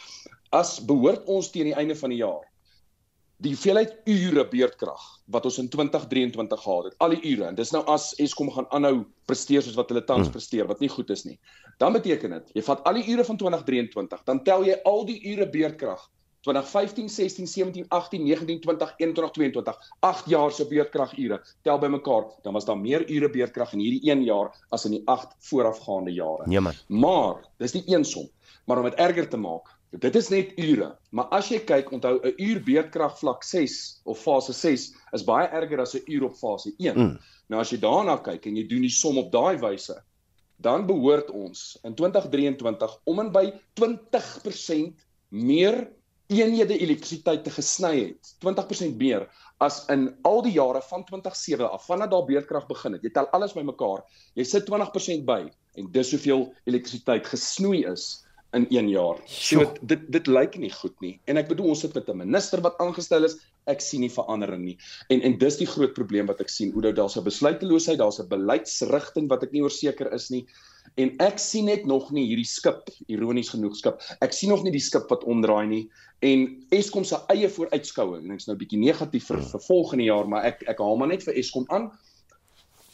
As 0.52 0.78
behoort 0.84 1.26
ons 1.26 1.50
teen 1.50 1.70
die 1.70 1.76
einde 1.76 1.96
van 1.98 2.10
die 2.10 2.22
jaar 2.22 2.48
die 3.42 3.56
hoeveelheid 3.56 3.96
ure 4.06 4.44
beerdkrag 4.46 5.02
wat 5.34 5.46
ons 5.48 5.56
in 5.58 5.66
2023 5.66 6.60
gehad 6.62 6.84
het, 6.86 6.94
al 7.02 7.10
die 7.16 7.32
ure 7.32 7.48
en 7.48 7.56
dis 7.58 7.72
nou 7.74 7.80
as 7.90 8.12
Eskom 8.22 8.52
gaan 8.54 8.68
aanhou 8.70 9.00
presteer 9.26 9.64
soos 9.66 9.74
wat 9.74 9.90
hulle 9.90 10.04
tans 10.06 10.28
hmm. 10.28 10.34
presteer 10.36 10.68
wat 10.70 10.78
nie 10.78 10.90
goed 10.92 11.10
is 11.10 11.24
nie. 11.26 11.40
Dan 11.82 11.96
beteken 11.96 12.36
dit, 12.36 12.52
jy 12.54 12.62
vat 12.68 12.84
al 12.86 13.00
die 13.00 13.08
ure 13.10 13.24
van 13.26 13.40
2023, 13.40 14.22
dan 14.30 14.44
tel 14.46 14.62
jy 14.68 14.76
al 14.86 15.02
die 15.08 15.18
ure 15.32 15.48
beerdkrag 15.50 16.04
2015, 16.42 17.08
16, 17.08 17.46
17, 17.46 17.88
18, 17.88 18.22
19, 18.22 18.60
20, 18.60 18.94
21, 18.98 19.30
22, 19.30 19.90
8 20.00 20.30
jaar 20.30 20.54
se 20.54 20.66
beurtkragure 20.66 21.38
tel 21.62 21.78
bymekaar, 21.82 22.24
dan 22.42 22.54
was 22.54 22.66
daar 22.66 22.78
meer 22.78 23.02
ure 23.10 23.30
beurtkrag 23.30 23.74
in 23.74 23.82
hierdie 23.82 24.10
1 24.10 24.24
jaar 24.26 24.50
as 24.70 24.86
in 24.86 24.96
die 24.96 25.02
8 25.10 25.34
voorafgaande 25.50 26.14
jare. 26.14 26.46
Nee 26.50 26.62
man. 26.62 26.78
Maar 26.86 27.42
dis 27.62 27.74
nie 27.78 27.84
een 27.86 28.06
som, 28.06 28.26
maar 28.64 28.78
om 28.78 28.84
dit 28.84 29.00
erger 29.00 29.28
te 29.28 29.40
maak, 29.40 29.70
dit 30.00 30.16
is 30.16 30.28
net 30.32 30.52
ure. 30.56 30.92
Maar 31.10 31.28
as 31.36 31.50
jy 31.52 31.60
kyk, 31.68 31.90
onthou 31.92 32.20
'n 32.22 32.34
uur 32.36 32.62
beurtkrag 32.64 33.18
vlak 33.18 33.44
6 33.44 34.00
of 34.04 34.18
fase 34.18 34.52
6 34.52 34.94
is 35.12 35.24
baie 35.24 35.48
erger 35.48 35.80
as 35.80 35.94
'n 35.94 36.02
uur 36.06 36.24
op 36.24 36.36
fase 36.36 36.72
1. 36.78 36.96
Mm. 36.96 37.18
Nou 37.48 37.60
as 37.60 37.70
jy 37.70 37.78
daarna 37.78 38.16
kyk 38.16 38.46
en 38.46 38.56
jy 38.56 38.66
doen 38.66 38.80
die 38.80 38.90
som 38.90 39.18
op 39.18 39.32
daai 39.32 39.58
wyse, 39.58 40.02
dan 40.56 40.86
behoort 40.86 41.30
ons 41.30 41.78
in 41.84 41.94
2023 41.94 43.00
om 43.04 43.20
en 43.20 43.32
by 43.32 43.52
20% 43.74 45.04
meer 45.28 45.90
eenhede 46.32 46.78
elektrisiteit 46.78 47.44
te 47.44 47.50
gesny 47.50 47.94
het, 47.98 48.34
20% 48.40 48.96
meer 48.96 49.28
as 49.58 49.82
in 49.92 50.08
al 50.26 50.40
die 50.42 50.54
jare 50.56 50.80
van 50.88 51.04
2007 51.04 51.68
af, 51.70 51.86
vanaf 51.86 52.10
daar 52.10 52.24
beerdkrag 52.24 52.66
begin 52.66 52.96
het. 52.96 53.02
Jy 53.02 53.12
tel 53.14 53.28
alles 53.36 53.54
bymekaar, 53.54 54.02
jy 54.34 54.46
sit 54.48 54.66
20% 54.70 55.26
by 55.28 55.42
en 55.76 55.90
dis 55.92 56.10
hoeveel 56.10 56.48
elektrisiteit 56.64 57.28
gesnoei 57.30 57.84
is 57.92 58.24
in 58.52 58.66
1 58.68 58.88
jaar. 58.88 59.20
So 59.26 59.64
dit 59.80 60.02
dit 60.12 60.26
lyk 60.26 60.58
nie 60.60 60.70
goed 60.72 60.94
nie. 61.00 61.14
En 61.24 61.40
ek 61.40 61.48
bedoel 61.48 61.72
ons 61.72 61.80
sit 61.84 61.94
met 61.94 62.08
'n 62.08 62.16
minister 62.16 62.60
wat 62.60 62.78
aangestel 62.78 63.24
is. 63.24 63.38
Ek 63.66 63.80
sien 63.80 64.00
nie 64.00 64.10
verandering 64.10 64.64
nie. 64.64 64.76
En 65.08 65.22
en 65.22 65.38
dis 65.38 65.56
die 65.56 65.66
groot 65.66 65.94
probleem 65.94 66.26
wat 66.26 66.40
ek 66.40 66.48
sien. 66.48 66.72
Hoe 66.72 66.92
daar's 66.92 67.16
'n 67.16 67.24
besluiteloosheid, 67.24 67.98
daar's 67.98 68.20
'n 68.20 68.28
beleidsrigting 68.28 69.28
wat 69.28 69.42
ek 69.42 69.52
nie 69.52 69.62
oorseker 69.62 70.12
is 70.12 70.30
nie. 70.30 70.46
En 70.96 71.14
ek 71.18 71.38
sien 71.38 71.64
net 71.64 71.86
nog 71.86 72.10
nie 72.12 72.26
hierdie 72.26 72.48
skip, 72.48 72.88
ironies 73.06 73.48
genoeg 73.48 73.76
skip. 73.76 74.00
Ek 74.20 74.32
sien 74.32 74.50
nog 74.50 74.62
nie 74.62 74.72
die 74.72 74.80
skip 74.80 75.08
wat 75.08 75.24
omdraai 75.24 75.66
nie. 75.66 75.90
En 76.20 76.66
Eskom 76.70 77.04
se 77.04 77.16
eie 77.28 77.48
vooruitskouing, 77.48 78.24
en 78.24 78.30
ek's 78.30 78.46
nou 78.46 78.56
bietjie 78.56 78.78
negatief 78.78 79.26
vir, 79.26 79.40
vir 79.42 79.60
volgende 79.60 80.04
jaar, 80.04 80.28
maar 80.28 80.44
ek 80.44 80.62
ek 80.68 80.78
haal 80.78 80.96
maar 80.96 81.08
net 81.08 81.22
vir 81.22 81.34
Eskom 81.34 81.64
aan 81.68 81.90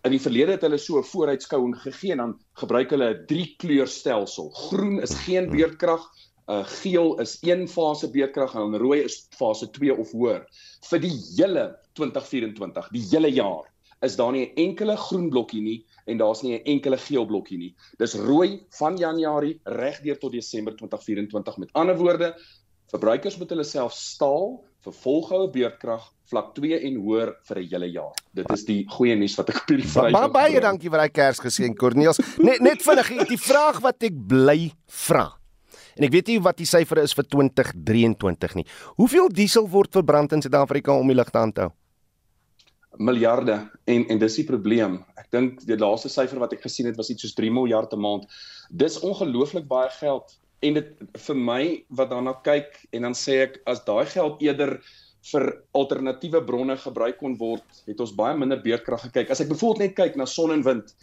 in 0.06 0.14
die 0.14 0.22
verlede 0.22 0.54
het 0.54 0.62
hulle 0.62 0.78
so 0.78 0.98
'n 0.98 1.04
vooruitskouing 1.04 1.74
gegee 1.82 2.12
en 2.12 2.18
dan 2.18 2.34
gebruik 2.60 2.90
hulle 2.90 3.10
'n 3.14 3.26
drie 3.26 3.54
kleurstelsel. 3.58 4.50
Groen 4.50 5.00
is 5.02 5.14
geen 5.26 5.50
beerdkrag, 5.50 6.04
uh 6.48 6.64
geel 6.64 7.18
is 7.20 7.38
een 7.42 7.68
fase 7.68 8.10
beerdkrag 8.10 8.54
en 8.54 8.60
dan 8.60 8.80
rooi 8.80 9.00
is 9.02 9.26
fase 9.36 9.70
2 9.70 9.96
of 9.96 10.12
hoër. 10.12 10.46
Vir 10.90 11.00
die 11.00 11.16
hele 11.36 11.78
2024, 11.92 12.88
die 12.88 13.04
hele 13.10 13.28
jaar, 13.28 13.66
is 14.00 14.16
daar 14.16 14.32
nie 14.32 14.46
'n 14.46 14.54
enkele 14.54 14.96
groen 14.96 15.28
blokkie 15.30 15.62
nie 15.62 15.86
en 16.06 16.16
daar's 16.16 16.42
nie 16.42 16.54
'n 16.54 16.64
enkele 16.64 16.96
geel 16.96 17.26
blokkie 17.26 17.58
nie. 17.58 17.74
Dis 17.98 18.14
rooi 18.14 18.66
van 18.70 18.96
Januarie 18.96 19.60
regdeur 19.64 20.18
tot 20.18 20.32
Desember 20.32 20.76
2024. 20.76 21.56
Met 21.58 21.72
ander 21.72 21.96
woorde, 21.96 22.34
verbruikers 22.86 23.36
moet 23.38 23.50
hulle 23.50 23.64
self 23.64 23.92
staal 23.92 24.64
vir 24.84 24.94
volgehoue 25.02 25.50
beerdkrag 25.52 26.04
vlak 26.28 26.52
2 26.54 26.78
en 26.86 26.98
hoër 27.02 27.32
vir 27.48 27.58
'n 27.58 27.68
hele 27.70 27.88
jaar. 27.90 28.12
Dit 28.34 28.50
is 28.52 28.64
die 28.64 28.84
goeie 28.88 29.16
nuus 29.16 29.34
wat 29.36 29.50
ek 29.50 29.62
op 29.62 29.68
hierdie 29.68 29.88
Vrydag. 29.88 30.12
Baie 30.12 30.30
baie 30.30 30.60
dankie 30.60 30.90
vir 30.90 30.98
daai 30.98 31.10
Kersgeskenk 31.10 31.78
Corneels. 31.78 32.20
Net 32.38 32.60
net 32.60 32.82
vinnig 32.82 33.28
die 33.28 33.38
vraag 33.40 33.80
wat 33.80 34.02
ek 34.02 34.14
bly 34.14 34.70
vra. 34.86 35.38
En 35.96 36.04
ek 36.04 36.12
weet 36.12 36.28
nie 36.28 36.38
wat 36.40 36.56
die 36.56 36.66
syfer 36.66 36.98
is 37.02 37.12
vir 37.12 37.24
2023 37.24 38.54
nie. 38.54 38.66
Hoeveel 38.96 39.28
diesel 39.28 39.66
word 39.68 39.92
verbrand 39.92 40.32
in 40.32 40.42
Suid-Afrika 40.42 40.92
om 40.92 41.08
die 41.08 41.16
lig 41.16 41.30
te 41.30 41.38
hou? 41.38 41.72
Miljarde 42.98 43.70
en 43.86 44.06
en 44.08 44.18
dis 44.18 44.36
die 44.36 44.44
probleem. 44.44 45.04
Ek 45.16 45.30
dink 45.30 45.66
die 45.66 45.76
laaste 45.76 46.08
syfer 46.08 46.38
wat 46.38 46.52
ek 46.52 46.62
gesien 46.62 46.86
het 46.86 46.96
was 46.96 47.10
iets 47.10 47.22
soos 47.22 47.34
3 47.34 47.50
miljard 47.50 47.92
'n 47.92 48.00
maand. 48.00 48.26
Dis 48.70 49.00
ongelooflik 49.00 49.66
baie 49.66 49.90
geld 49.90 50.38
en 50.62 50.78
dit 50.78 50.88
vir 51.26 51.38
my 51.50 51.62
wat 52.00 52.10
daarna 52.10 52.34
kyk 52.46 52.72
en 52.96 53.06
dan 53.08 53.14
sê 53.18 53.42
ek 53.46 53.60
as 53.70 53.84
daai 53.86 54.06
geld 54.10 54.42
eerder 54.42 54.78
vir 55.32 55.44
alternatiewe 55.76 56.40
bronne 56.46 56.76
gebruik 56.80 57.18
kon 57.20 57.36
word, 57.38 57.82
het 57.86 58.00
ons 58.00 58.14
baie 58.16 58.36
minder 58.38 58.60
beerdkrag 58.62 59.02
gekyk. 59.08 59.30
As 59.30 59.42
ek 59.42 59.50
byvoorbeeld 59.52 59.84
net 59.84 59.96
kyk 59.98 60.16
na 60.16 60.26
son 60.30 60.54
en 60.54 60.64
wind, 60.66 60.94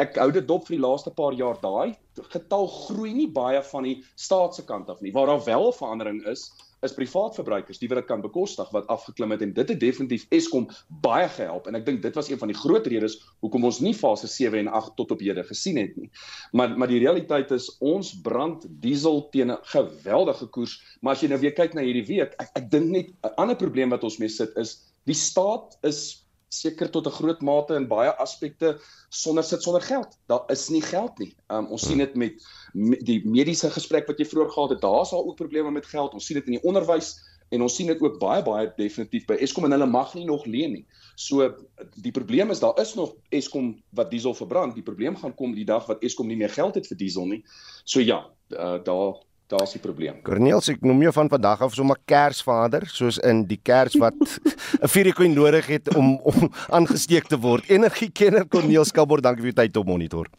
ek 0.00 0.18
hou 0.20 0.28
dit 0.34 0.46
dop 0.48 0.66
vir 0.68 0.76
die 0.76 0.82
laaste 0.82 1.12
paar 1.16 1.36
jaar, 1.36 1.60
daai 1.62 1.96
getal 2.32 2.66
groei 2.68 3.12
nie 3.16 3.28
baie 3.32 3.62
van 3.70 3.86
die 3.88 4.00
staat 4.16 4.56
se 4.56 4.64
kant 4.68 4.90
af 4.92 5.00
nie. 5.00 5.12
Waar 5.14 5.32
daar 5.32 5.44
wel 5.46 5.72
verandering 5.76 6.20
is, 6.28 6.50
is 6.86 6.94
privaat 6.96 7.36
verbruikers 7.36 7.80
die 7.80 7.88
wat 7.90 8.00
dit 8.00 8.08
kan 8.08 8.22
bekostig 8.24 8.70
wat 8.74 8.88
afgeklim 8.92 9.34
het 9.34 9.42
en 9.44 9.52
dit 9.56 9.72
het 9.72 9.80
definitief 9.80 10.26
Eskom 10.34 10.68
baie 11.04 11.28
gehelp 11.28 11.68
en 11.68 11.76
ek 11.78 11.86
dink 11.86 12.02
dit 12.02 12.16
was 12.16 12.30
een 12.30 12.40
van 12.40 12.52
die 12.52 12.58
groot 12.58 12.86
redes 12.92 13.18
hoekom 13.44 13.66
ons 13.68 13.80
nie 13.84 13.94
fase 13.96 14.30
7 14.30 14.62
en 14.64 14.72
8 14.80 14.96
tot 14.96 15.12
op 15.16 15.24
hede 15.24 15.44
gesien 15.48 15.80
het 15.80 15.96
nie. 16.00 16.10
Maar 16.52 16.76
maar 16.78 16.88
die 16.88 17.02
realiteit 17.02 17.50
is 17.56 17.68
ons 17.80 18.14
brand 18.24 18.64
diesel 18.84 19.26
teen 19.30 19.52
'n 19.52 19.58
geweldige 19.74 20.46
koers, 20.46 20.80
maar 21.00 21.14
as 21.14 21.22
jy 21.22 21.28
nou 21.28 21.40
weer 21.40 21.52
kyk 21.52 21.74
na 21.74 21.82
hierdie 21.82 22.06
week, 22.06 22.34
ek 22.38 22.50
ek 22.54 22.70
dink 22.70 22.90
net 22.90 23.08
'n 23.24 23.34
ander 23.36 23.56
probleem 23.56 23.90
wat 23.90 24.04
ons 24.04 24.18
mee 24.18 24.28
sit 24.28 24.56
is 24.56 24.78
die 25.04 25.14
staat 25.14 25.78
is 25.82 26.24
seker 26.50 26.90
tot 26.90 27.06
'n 27.06 27.14
groot 27.14 27.40
mate 27.40 27.74
in 27.74 27.86
baie 27.86 28.10
aspekte 28.16 28.80
sonder 29.08 29.44
sit 29.44 29.62
sonder 29.62 29.82
geld. 29.82 30.18
Daar 30.26 30.44
is 30.50 30.68
nie 30.68 30.82
geld 30.82 31.18
nie. 31.18 31.34
Um, 31.48 31.66
ons 31.66 31.86
sien 31.86 31.98
dit 31.98 32.14
met, 32.14 32.32
met 32.72 33.04
die 33.06 33.20
mediese 33.24 33.70
gesprek 33.70 34.06
wat 34.06 34.18
jy 34.18 34.26
vroeër 34.26 34.50
gehad 34.50 34.70
het. 34.70 34.80
Daar's 34.80 35.12
al 35.12 35.26
ook 35.26 35.36
probleme 35.36 35.70
met 35.70 35.86
geld. 35.86 36.12
Ons 36.12 36.26
sien 36.26 36.36
dit 36.36 36.46
in 36.46 36.58
die 36.58 36.66
onderwys 36.66 37.14
en 37.50 37.62
ons 37.62 37.74
sien 37.74 37.86
dit 37.86 38.00
ook 38.00 38.18
baie 38.18 38.42
baie 38.42 38.72
definitief 38.76 39.26
by 39.26 39.38
Eskom 39.42 39.64
en 39.64 39.74
hulle 39.74 39.86
mag 39.86 40.14
nie 40.14 40.24
nog 40.24 40.44
leen 40.46 40.72
nie. 40.72 40.84
So 41.14 41.54
die 41.94 42.12
probleem 42.14 42.50
is 42.50 42.60
daar 42.60 42.78
is 42.80 42.94
nog 42.94 43.14
Eskom 43.28 43.82
wat 43.90 44.10
diesel 44.10 44.34
verbrand. 44.34 44.74
Die 44.74 44.86
probleem 44.86 45.16
gaan 45.16 45.34
kom 45.34 45.54
die 45.54 45.64
dag 45.64 45.86
wat 45.86 46.02
Eskom 46.02 46.26
nie 46.26 46.38
meer 46.38 46.50
geld 46.50 46.74
het 46.74 46.86
vir 46.86 46.96
diesel 46.96 47.26
nie. 47.26 47.44
So 47.84 48.00
ja, 48.00 48.24
uh, 48.50 48.78
daar 48.82 49.22
daar's 49.50 49.74
die 49.74 49.82
probleem. 49.82 50.20
Corneels, 50.26 50.70
ek 50.72 50.84
noem 50.86 51.02
jou 51.06 51.12
van 51.16 51.30
vandag 51.32 51.64
af 51.66 51.74
sommer 51.74 51.98
Kersvader, 52.08 52.86
soos 52.90 53.18
in 53.26 53.44
die 53.50 53.58
Kers 53.62 53.96
wat 54.00 54.16
'n 54.82 54.88
vierkoin 54.88 55.34
nodig 55.34 55.66
het 55.66 55.94
om 55.94 56.18
om 56.22 56.50
aangesteek 56.68 57.26
te 57.28 57.38
word. 57.38 57.68
Energiekenner 57.70 58.48
Corneels 58.48 58.92
Kabor, 58.92 59.20
dankie 59.20 59.42
vir 59.42 59.52
u 59.52 59.58
tyd 59.62 59.76
op 59.76 59.86
monitor. 59.86 60.30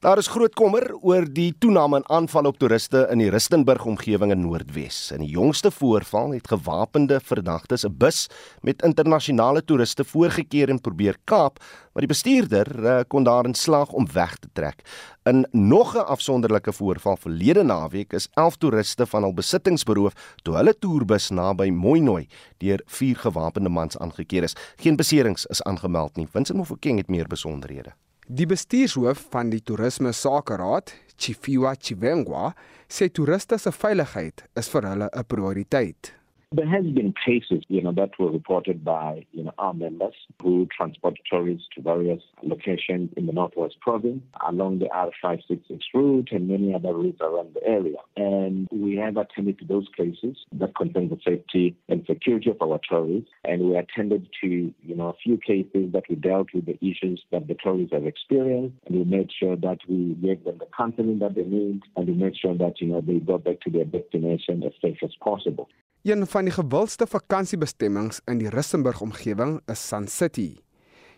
Daar 0.00 0.18
is 0.18 0.26
groot 0.28 0.52
kommer 0.52 0.90
oor 1.00 1.24
die 1.24 1.54
toename 1.58 1.96
in 2.02 2.10
aanvalle 2.12 2.50
op 2.52 2.58
toeriste 2.60 3.06
in 3.12 3.22
die 3.22 3.30
Rustenburg 3.32 3.86
omgewing 3.88 4.34
in 4.34 4.42
Noordwes. 4.44 4.98
In 5.14 5.22
die 5.24 5.30
jongste 5.32 5.70
voorval 5.72 6.34
het 6.34 6.50
gewapende 6.52 7.16
verdagtes 7.24 7.86
'n 7.86 7.96
bus 7.96 8.28
met 8.60 8.82
internasionale 8.82 9.64
toeriste 9.64 10.04
voorgekeer 10.04 10.68
en 10.68 10.80
probeer 10.80 11.16
kaap, 11.24 11.58
maar 11.92 12.04
die 12.04 12.12
bestuurder 12.12 12.66
uh, 12.84 13.00
kon 13.08 13.24
daarin 13.24 13.54
slaag 13.54 13.92
om 13.92 14.06
weg 14.12 14.36
te 14.36 14.48
trek. 14.52 14.84
In 15.24 15.46
nog 15.50 15.94
'n 15.94 16.04
afsonderlike 16.04 16.72
voorval 16.72 17.16
verlede 17.16 17.62
naweek 17.62 18.12
is 18.12 18.28
11 18.34 18.56
toeriste 18.56 19.06
van 19.06 19.22
hul 19.22 19.34
besittings 19.34 19.84
beroof 19.84 20.12
toe 20.42 20.56
hulle 20.56 20.78
toerbus 20.78 21.30
naby 21.30 21.70
Mooinooi 21.70 22.28
deur 22.58 22.80
vier 22.86 23.16
gewapende 23.16 23.68
mans 23.68 23.98
aangekeer 23.98 24.42
is. 24.42 24.56
Geen 24.76 24.96
beserings 24.96 25.46
is 25.46 25.62
aangemeld 25.62 26.16
nie. 26.16 26.28
Vincent 26.30 26.58
Mofokeng 26.58 26.98
het 26.98 27.08
meer 27.08 27.26
besonderhede. 27.26 27.92
Die 28.28 28.46
bestuurshoof 28.50 29.20
van 29.30 29.52
die 29.52 29.60
Toerisme 29.62 30.10
Sakeraad, 30.12 30.90
Chifiwa 31.16 31.76
Chivengwa, 31.78 32.56
sê 32.90 33.06
toeriste 33.06 33.54
se 33.54 33.70
veiligheid 33.70 34.42
is 34.58 34.66
vir 34.72 34.88
hulle 34.90 35.06
'n 35.12 35.24
prioriteit. 35.30 36.10
There 36.56 36.66
has 36.70 36.86
been 36.86 37.12
cases, 37.22 37.64
you 37.68 37.82
know, 37.82 37.92
that 37.92 38.18
were 38.18 38.30
reported 38.30 38.82
by, 38.82 39.26
you 39.32 39.44
know, 39.44 39.52
our 39.58 39.74
members 39.74 40.14
who 40.40 40.66
transport 40.74 41.18
tourists 41.30 41.66
to 41.74 41.82
various 41.82 42.22
locations 42.42 43.10
in 43.14 43.26
the 43.26 43.34
Northwest 43.34 43.78
Province 43.82 44.22
along 44.48 44.78
the 44.78 44.86
R566 44.86 45.80
route 45.92 46.28
and 46.32 46.48
many 46.48 46.74
other 46.74 46.94
routes 46.94 47.18
around 47.20 47.52
the 47.52 47.62
area. 47.62 47.98
And 48.16 48.68
we 48.72 48.96
have 48.96 49.18
attended 49.18 49.58
to 49.58 49.66
those 49.66 49.86
cases 49.94 50.38
that 50.52 50.74
concern 50.74 51.10
the 51.10 51.18
safety 51.22 51.76
and 51.90 52.06
security 52.06 52.48
of 52.48 52.62
our 52.62 52.80
tourists. 52.88 53.28
And 53.44 53.60
we 53.60 53.76
attended 53.76 54.26
to, 54.40 54.48
you 54.82 54.96
know, 54.96 55.10
a 55.10 55.16
few 55.22 55.36
cases 55.36 55.92
that 55.92 56.04
we 56.08 56.14
dealt 56.14 56.54
with 56.54 56.64
the 56.64 56.78
issues 56.80 57.22
that 57.32 57.48
the 57.48 57.56
tourists 57.62 57.92
have 57.92 58.06
experienced. 58.06 58.76
And 58.86 58.96
we 58.96 59.04
made 59.04 59.30
sure 59.38 59.56
that 59.56 59.80
we 59.86 60.14
gave 60.22 60.42
them 60.44 60.56
the 60.56 60.68
counseling 60.74 61.18
that 61.18 61.34
they 61.34 61.44
need. 61.44 61.82
And 61.96 62.08
we 62.08 62.14
made 62.14 62.34
sure 62.34 62.56
that, 62.56 62.80
you 62.80 62.86
know, 62.86 63.02
they 63.02 63.18
go 63.18 63.36
back 63.36 63.60
to 63.60 63.70
their 63.70 63.84
destination 63.84 64.62
as 64.64 64.72
safe 64.80 65.00
as 65.02 65.10
possible. 65.22 65.68
Een 66.06 66.26
van 66.26 66.44
die 66.46 66.52
gewildste 66.52 67.06
vakansiebestemmings 67.06 68.20
in 68.30 68.38
die 68.38 68.48
Rissenburg 68.48 69.00
omgewing 69.00 69.56
is 69.66 69.88
Sun 69.88 70.06
City. 70.06 70.52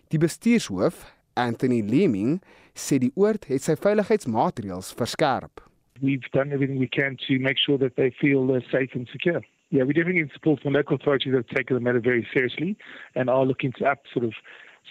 Die 0.09 0.19
bestuurshoof, 0.19 1.03
Anthony 1.35 1.83
Leeming, 1.85 2.39
sê 2.73 2.97
die 2.97 3.11
oord 3.15 3.45
het 3.51 3.67
sy 3.67 3.75
veiligheidsmaatreëls 3.77 4.95
verskerp. 4.97 5.61
We've 6.01 6.33
done 6.33 6.57
everything 6.57 6.81
we 6.81 6.89
can 6.89 7.19
to 7.27 7.37
make 7.37 7.61
sure 7.61 7.77
that 7.85 8.01
they 8.01 8.15
feel 8.17 8.49
uh, 8.49 8.63
safe 8.71 8.97
and 8.97 9.05
secure. 9.13 9.45
Yeah, 9.69 9.85
we 9.85 9.93
definitely 9.93 10.23
need 10.23 10.33
support 10.33 10.63
from 10.63 10.73
local 10.73 10.97
authorities 10.97 11.37
that 11.37 11.53
take 11.53 11.69
the 11.69 11.85
matter 11.85 12.01
very 12.01 12.25
seriously 12.33 12.79
and 13.15 13.29
are 13.29 13.45
looking 13.45 13.77
to 13.77 13.85
up 13.85 14.09
sort 14.15 14.25
of 14.25 14.33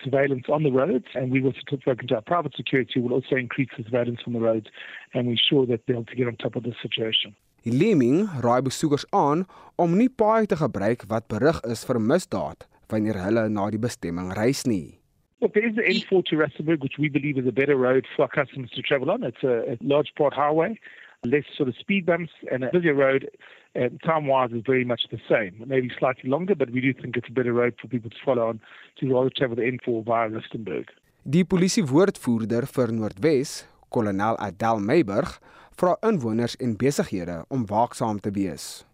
surveillance 0.03 0.45
on 0.47 0.61
the 0.61 0.69
roads 0.71 1.09
and 1.15 1.31
we 1.31 1.41
will 1.41 1.57
spoken 1.57 2.07
to 2.09 2.15
our 2.21 2.21
private 2.21 2.53
security 2.53 2.99
will 2.99 3.17
also 3.17 3.35
increase 3.35 3.73
the 3.75 3.83
surveillance 3.83 4.21
on 4.27 4.33
the 4.33 4.45
roads 4.45 4.67
and 5.15 5.25
ensure 5.27 5.65
that 5.65 5.87
they'll 5.87 6.05
to 6.05 6.15
get 6.15 6.27
on 6.27 6.35
top 6.35 6.55
of 6.55 6.61
the 6.61 6.75
situation. 6.83 7.33
Die 7.68 7.76
Lemming 7.76 8.30
raai 8.39 8.61
besoekers 8.63 9.03
aan 9.11 9.41
om 9.76 9.95
nie 9.99 10.07
paaie 10.07 10.45
te 10.47 10.55
gebruik 10.55 11.01
wat 11.11 11.26
berig 11.28 11.57
is 11.74 11.82
vir 11.88 11.97
misdaad 11.99 12.63
wanneer 12.93 13.18
hulle 13.20 13.41
na 13.51 13.65
die 13.74 13.82
bestemming 13.86 14.30
reis 14.38 14.61
nie. 14.63 14.95
Look, 15.41 15.51
there 15.53 15.68
is 15.68 15.76
the 15.76 15.84
N4 15.84 16.24
to 16.30 16.38
Rustenburg, 16.39 16.80
which 16.82 16.95
we 16.97 17.09
believe 17.09 17.38
is 17.38 17.45
a 17.45 17.51
better 17.51 17.76
road 17.76 18.07
for 18.15 18.24
our 18.24 18.32
customers 18.32 18.72
to 18.72 18.82
travel 18.82 19.11
on. 19.11 19.24
It's 19.24 19.43
a, 19.43 19.74
a 19.74 19.76
large 19.82 20.13
broad 20.15 20.34
highway, 20.34 20.80
less 21.26 21.43
sort 21.57 21.68
of 21.68 21.76
speed 21.76 22.05
bumps, 22.05 22.32
and 22.49 22.63
a 22.63 22.70
busier 22.72 22.93
road. 22.93 23.28
And 23.76 23.99
time-wise 24.01 24.53
is 24.53 24.63
very 24.65 24.86
much 24.86 25.03
the 25.11 25.20
same. 25.28 25.61
Maybe 25.68 25.91
slightly 25.99 26.30
longer, 26.30 26.55
but 26.55 26.72
we 26.72 26.80
do 26.80 26.93
think 26.93 27.18
it's 27.18 27.28
a 27.28 27.36
better 27.36 27.51
road 27.51 27.76
for 27.82 27.89
people 27.89 28.09
to 28.09 28.22
follow 28.24 28.47
on 28.47 28.61
to 28.99 29.11
rather 29.13 29.30
travel 29.30 29.57
the 29.57 29.68
N4 29.76 30.05
via 30.05 30.30
Rustenburg. 30.30 30.95
Die 31.26 31.43
polisiewoordvoerder 31.43 32.72
vir 32.72 32.95
Noordwes, 32.95 33.59
kolonel 33.91 34.39
Adel 34.39 34.80
Meiburg, 34.80 35.36
vra 35.78 35.97
inwoners 36.01 36.55
en 36.55 36.75
besighede 36.78 37.45
om 37.47 37.65
waaksaam 37.65 38.19
te 38.19 38.32
wees. 38.32 38.86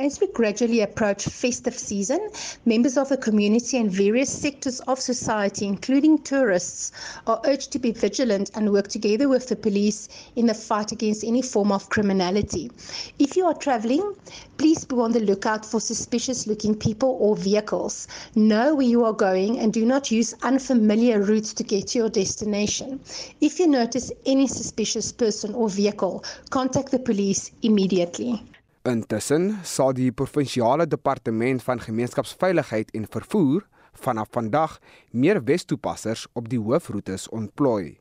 As 0.00 0.18
we 0.18 0.28
gradually 0.28 0.80
approach 0.80 1.26
festive 1.26 1.78
season, 1.78 2.30
members 2.64 2.96
of 2.96 3.10
the 3.10 3.18
community 3.18 3.76
and 3.76 3.90
various 3.90 4.30
sectors 4.30 4.80
of 4.80 4.98
society, 4.98 5.66
including 5.66 6.22
tourists, 6.22 6.90
are 7.26 7.38
urged 7.44 7.70
to 7.72 7.78
be 7.78 7.92
vigilant 7.92 8.50
and 8.54 8.72
work 8.72 8.88
together 8.88 9.28
with 9.28 9.48
the 9.48 9.56
police 9.56 10.08
in 10.36 10.46
the 10.46 10.54
fight 10.54 10.90
against 10.90 11.22
any 11.22 11.42
form 11.42 11.70
of 11.70 11.90
criminality. 11.90 12.70
If 13.18 13.36
you 13.36 13.44
are 13.44 13.52
traveling, 13.52 14.14
please 14.56 14.86
be 14.86 14.96
on 14.96 15.12
the 15.12 15.20
lookout 15.20 15.66
for 15.66 15.80
suspicious 15.80 16.46
looking 16.46 16.74
people 16.76 17.18
or 17.20 17.36
vehicles. 17.36 18.08
Know 18.34 18.76
where 18.76 18.86
you 18.86 19.04
are 19.04 19.12
going 19.12 19.58
and 19.58 19.70
do 19.70 19.84
not 19.84 20.10
use 20.10 20.34
unfamiliar 20.42 21.20
routes 21.20 21.52
to 21.52 21.62
get 21.62 21.88
to 21.88 21.98
your 21.98 22.08
destination. 22.08 23.00
If 23.42 23.60
you 23.60 23.66
notice 23.66 24.10
any 24.24 24.46
suspicious 24.46 25.12
person 25.12 25.52
or 25.52 25.68
vehicle, 25.68 26.24
contact 26.48 26.90
the 26.90 27.00
police 27.00 27.50
immediately. 27.60 28.42
Intussen 28.88 29.58
sal 29.68 29.92
die 29.92 30.08
provinsiale 30.08 30.86
departement 30.88 31.60
van 31.62 31.82
gemeenskapsveiligheid 31.84 32.90
en 32.96 33.04
vervoer 33.12 33.66
vanaf 33.92 34.30
vandag 34.32 34.78
meer 35.10 35.42
Wes-toepassers 35.44 36.24
op 36.32 36.48
die 36.48 36.58
hoofroetes 36.58 37.28
ontplooi. 37.28 37.98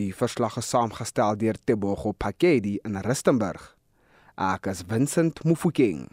Die 0.00 0.14
verslag 0.16 0.56
is 0.56 0.70
saamgestel 0.72 1.36
deur 1.36 1.58
Tebogo 1.64 2.12
Pakedi 2.12 2.78
in 2.80 2.96
Rustenburg. 3.04 3.76
Ek 4.40 4.70
is 4.72 4.80
Vincent 4.88 5.44
Mufokeng. 5.44 6.08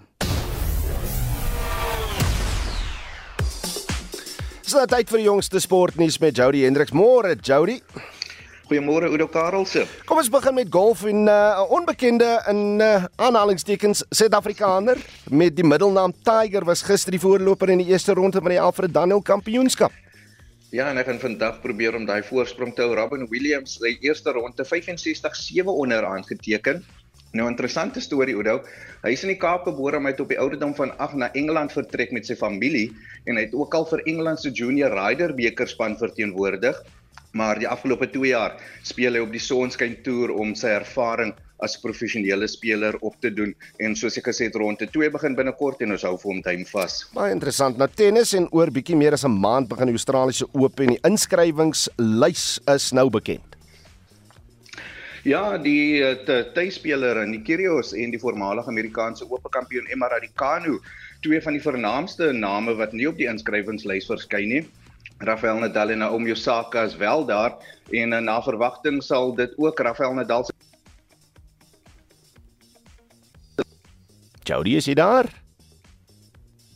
Dis 4.67 4.75
nou 4.75 4.83
tyd 4.91 5.07
vir 5.07 5.23
die 5.23 5.29
jongste 5.29 5.63
sportnuus 5.63 6.19
met 6.19 6.35
Jody 6.35 6.67
Hendriks. 6.67 6.91
Môre 6.91 7.37
Jody. 7.39 7.79
Goeiemôre 8.67 9.07
Udo 9.07 9.29
Karelse. 9.31 9.85
Kom 10.03 10.19
ons 10.19 10.27
begin 10.27 10.51
met 10.57 10.67
golf 10.67 11.05
en 11.07 11.23
'n 11.23 11.31
uh, 11.31 11.63
onbekende 11.71 12.27
in 12.51 12.81
uh, 12.83 13.05
aanhalingstekens 13.15 14.03
Suid-Afrikaner 14.11 14.99
met 15.31 15.55
die 15.55 15.63
middelnaam 15.63 16.11
Tiger 16.11 16.65
was 16.67 16.83
gister 16.83 17.15
die 17.15 17.23
voorloper 17.23 17.69
in 17.71 17.79
die 17.79 17.87
eerste 17.87 18.11
ronde 18.13 18.41
van 18.43 18.51
die 18.51 18.59
Alfred 18.59 18.91
Daniel 18.93 19.21
Kampioenskap. 19.21 19.91
Ja, 20.75 20.89
en 20.89 20.99
hy 20.99 21.03
gaan 21.07 21.19
vandag 21.19 21.61
probeer 21.63 21.95
om 21.95 22.03
daai 22.05 22.23
voorsprong 22.27 22.75
te 22.75 22.83
hou. 22.83 22.91
Robin 22.99 23.23
Williams 23.31 23.79
sy 23.79 23.95
eerste 24.03 24.35
ronde 24.35 24.67
65-7 24.67 25.71
onder 25.71 26.03
aangeteken. 26.03 26.83
Nou 27.31 27.47
interessante 27.47 28.03
storie 28.03 28.35
Udo. 28.35 28.59
Hy 29.03 29.15
is 29.15 29.23
in 29.23 29.31
die 29.31 29.39
Kaap 29.39 29.63
gebore, 29.63 29.95
maar 29.99 30.11
hy 30.11 30.17
het 30.17 30.25
op 30.27 30.35
die 30.35 30.39
ouderdom 30.43 30.75
van 30.75 30.91
8 30.97 31.15
na 31.15 31.31
Engeland 31.39 31.71
vertrek 31.71 32.11
met 32.11 32.27
sy 32.27 32.35
familie 32.35 32.91
en 33.23 33.39
hy 33.39 33.47
het 33.47 33.55
ook 33.55 33.73
al 33.79 33.87
vir 33.87 34.03
Engeland 34.11 34.43
se 34.43 34.51
Junior 34.51 34.91
Rider 34.91 35.31
bekerspan 35.35 35.95
verteenwoordig 35.95 36.83
maar 37.37 37.59
die 37.59 37.67
afgelope 37.67 38.09
2 38.09 38.31
jaar 38.31 38.57
speel 38.83 39.13
hy 39.13 39.25
op 39.25 39.33
die 39.33 39.43
Sonskyn 39.43 39.99
Tour 40.03 40.33
om 40.33 40.55
sy 40.55 40.73
ervaring 40.77 41.33
as 41.65 41.77
professionele 41.81 42.47
speler 42.49 42.97
op 43.01 43.15
te 43.21 43.31
doen 43.33 43.53
en 43.81 43.95
soos 43.97 44.17
ek 44.19 44.29
gesê 44.29 44.47
het 44.49 44.57
ronde 44.59 44.87
2 44.93 45.09
begin 45.13 45.35
binnekort 45.37 45.81
en 45.81 45.95
ons 45.95 46.05
hou 46.05 46.15
vir 46.21 46.31
hom 46.31 46.41
tyd 46.45 46.69
vas. 46.69 46.99
Baie 47.17 47.33
interessant. 47.33 47.77
Nou 47.81 47.89
tennis 47.89 48.33
en 48.37 48.49
oor 48.53 48.71
bietjie 48.73 48.97
meer 48.97 49.17
as 49.17 49.25
'n 49.25 49.33
maand 49.33 49.69
begin 49.69 49.89
die 49.89 49.97
Australiese 49.97 50.47
Ope 50.53 50.83
en 50.83 50.95
die 50.95 51.03
inskrywingslys 51.03 52.59
is 52.75 52.91
nou 52.93 53.09
bekend. 53.09 53.57
Ja, 55.27 55.57
die 55.57 56.03
eh, 56.03 56.43
tuisspeler 56.55 57.23
in 57.23 57.31
die 57.31 57.41
Kyrgios 57.43 57.93
en 57.93 58.11
die 58.11 58.19
voormalige 58.19 58.69
Amerikaanse 58.69 59.25
Ope 59.27 59.49
kampioen 59.49 59.87
Emma 59.91 60.07
Raducanu, 60.07 60.79
twee 61.21 61.41
van 61.41 61.53
die 61.53 61.61
vernaamste 61.61 62.31
name 62.31 62.75
wat 62.75 62.93
nie 62.93 63.07
op 63.09 63.17
die 63.17 63.27
inskrywingslys 63.27 64.07
verskyn 64.07 64.47
nie. 64.47 64.61
Rafael 65.17 65.57
Nadal 65.57 65.89
en 65.95 65.97
Naomi 65.97 66.31
Osaka 66.31 66.83
is 66.85 66.95
wel 66.95 67.25
daar 67.25 67.57
en 67.89 68.13
na 68.23 68.37
verwagting 68.41 69.01
sal 69.03 69.33
dit 69.35 69.53
ook 69.57 69.79
Rafael 69.79 70.13
Nadal 70.13 70.45
se 70.45 70.53
Jody 74.47 74.77
is 74.79 74.85
hy 74.87 74.93
daar? 74.95 75.27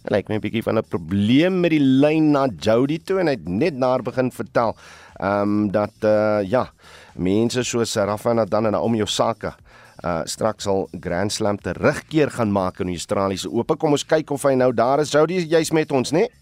En 0.09 0.17
ek 0.17 0.27
het 0.27 0.35
'n 0.35 0.41
bietjie 0.41 0.63
van 0.63 0.77
'n 0.77 0.89
probleem 0.89 1.59
met 1.59 1.71
die 1.71 1.79
lyn 1.79 2.31
na 2.31 2.47
Jody 2.47 2.99
toe 2.99 3.19
en 3.19 3.27
hy 3.27 3.33
het 3.37 3.47
net 3.47 3.79
daar 3.79 4.01
begin 4.01 4.31
vertel 4.31 4.75
ehm 5.19 5.41
um, 5.41 5.71
dat 5.71 5.93
uh 6.03 6.41
ja, 6.43 6.73
mense 7.15 7.63
soos 7.63 7.95
Rafael 7.95 8.35
Nadal 8.35 8.65
en 8.65 8.71
Naomi 8.71 9.01
Osaka 9.01 9.55
uh 10.03 10.21
straks 10.25 10.63
sal 10.63 10.89
Grand 10.99 11.31
Slam 11.31 11.57
terugkeer 11.57 12.31
gaan 12.31 12.51
maak 12.51 12.79
in 12.79 12.87
die 12.87 12.95
Australiese 12.95 13.51
Ope. 13.51 13.77
Kom 13.77 13.91
ons 13.91 14.05
kyk 14.05 14.31
of 14.31 14.43
hy 14.43 14.53
nou 14.53 14.73
daar 14.73 14.99
is. 14.99 15.11
Jody, 15.11 15.45
jy's 15.45 15.71
met 15.71 15.91
ons, 15.91 16.11
né? 16.11 16.19
Nee? 16.19 16.40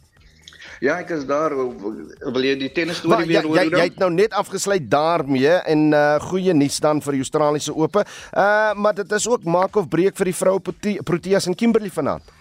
Ja, 0.79 0.95
ek 1.03 1.09
is 1.11 1.25
daar. 1.27 1.51
Wil 1.55 2.45
jy 2.45 2.55
die 2.59 2.71
tennis 2.71 3.01
storie 3.01 3.27
weer 3.27 3.43
hoor? 3.43 3.57
Jy, 3.59 3.67
jy 3.75 3.85
het 3.89 3.99
nou 3.99 4.09
net 4.13 4.35
afgesluit 4.37 4.85
daarmee 4.91 5.57
en 5.67 5.89
uh 5.91 6.15
goeie 6.29 6.55
nuus 6.55 6.79
dan 6.79 7.01
vir 7.03 7.17
die 7.17 7.23
Australiese 7.25 7.75
Ope. 7.75 8.05
Uh 8.31 8.73
maar 8.79 8.95
dit 8.95 9.11
is 9.11 9.27
ook 9.27 9.43
maak 9.43 9.75
of 9.75 9.89
breek 9.91 10.15
vir 10.15 10.31
die 10.31 10.35
vroue 10.35 10.61
Proteas 11.03 11.49
en 11.51 11.55
Kimberley 11.55 11.91
vanaand. 11.91 12.38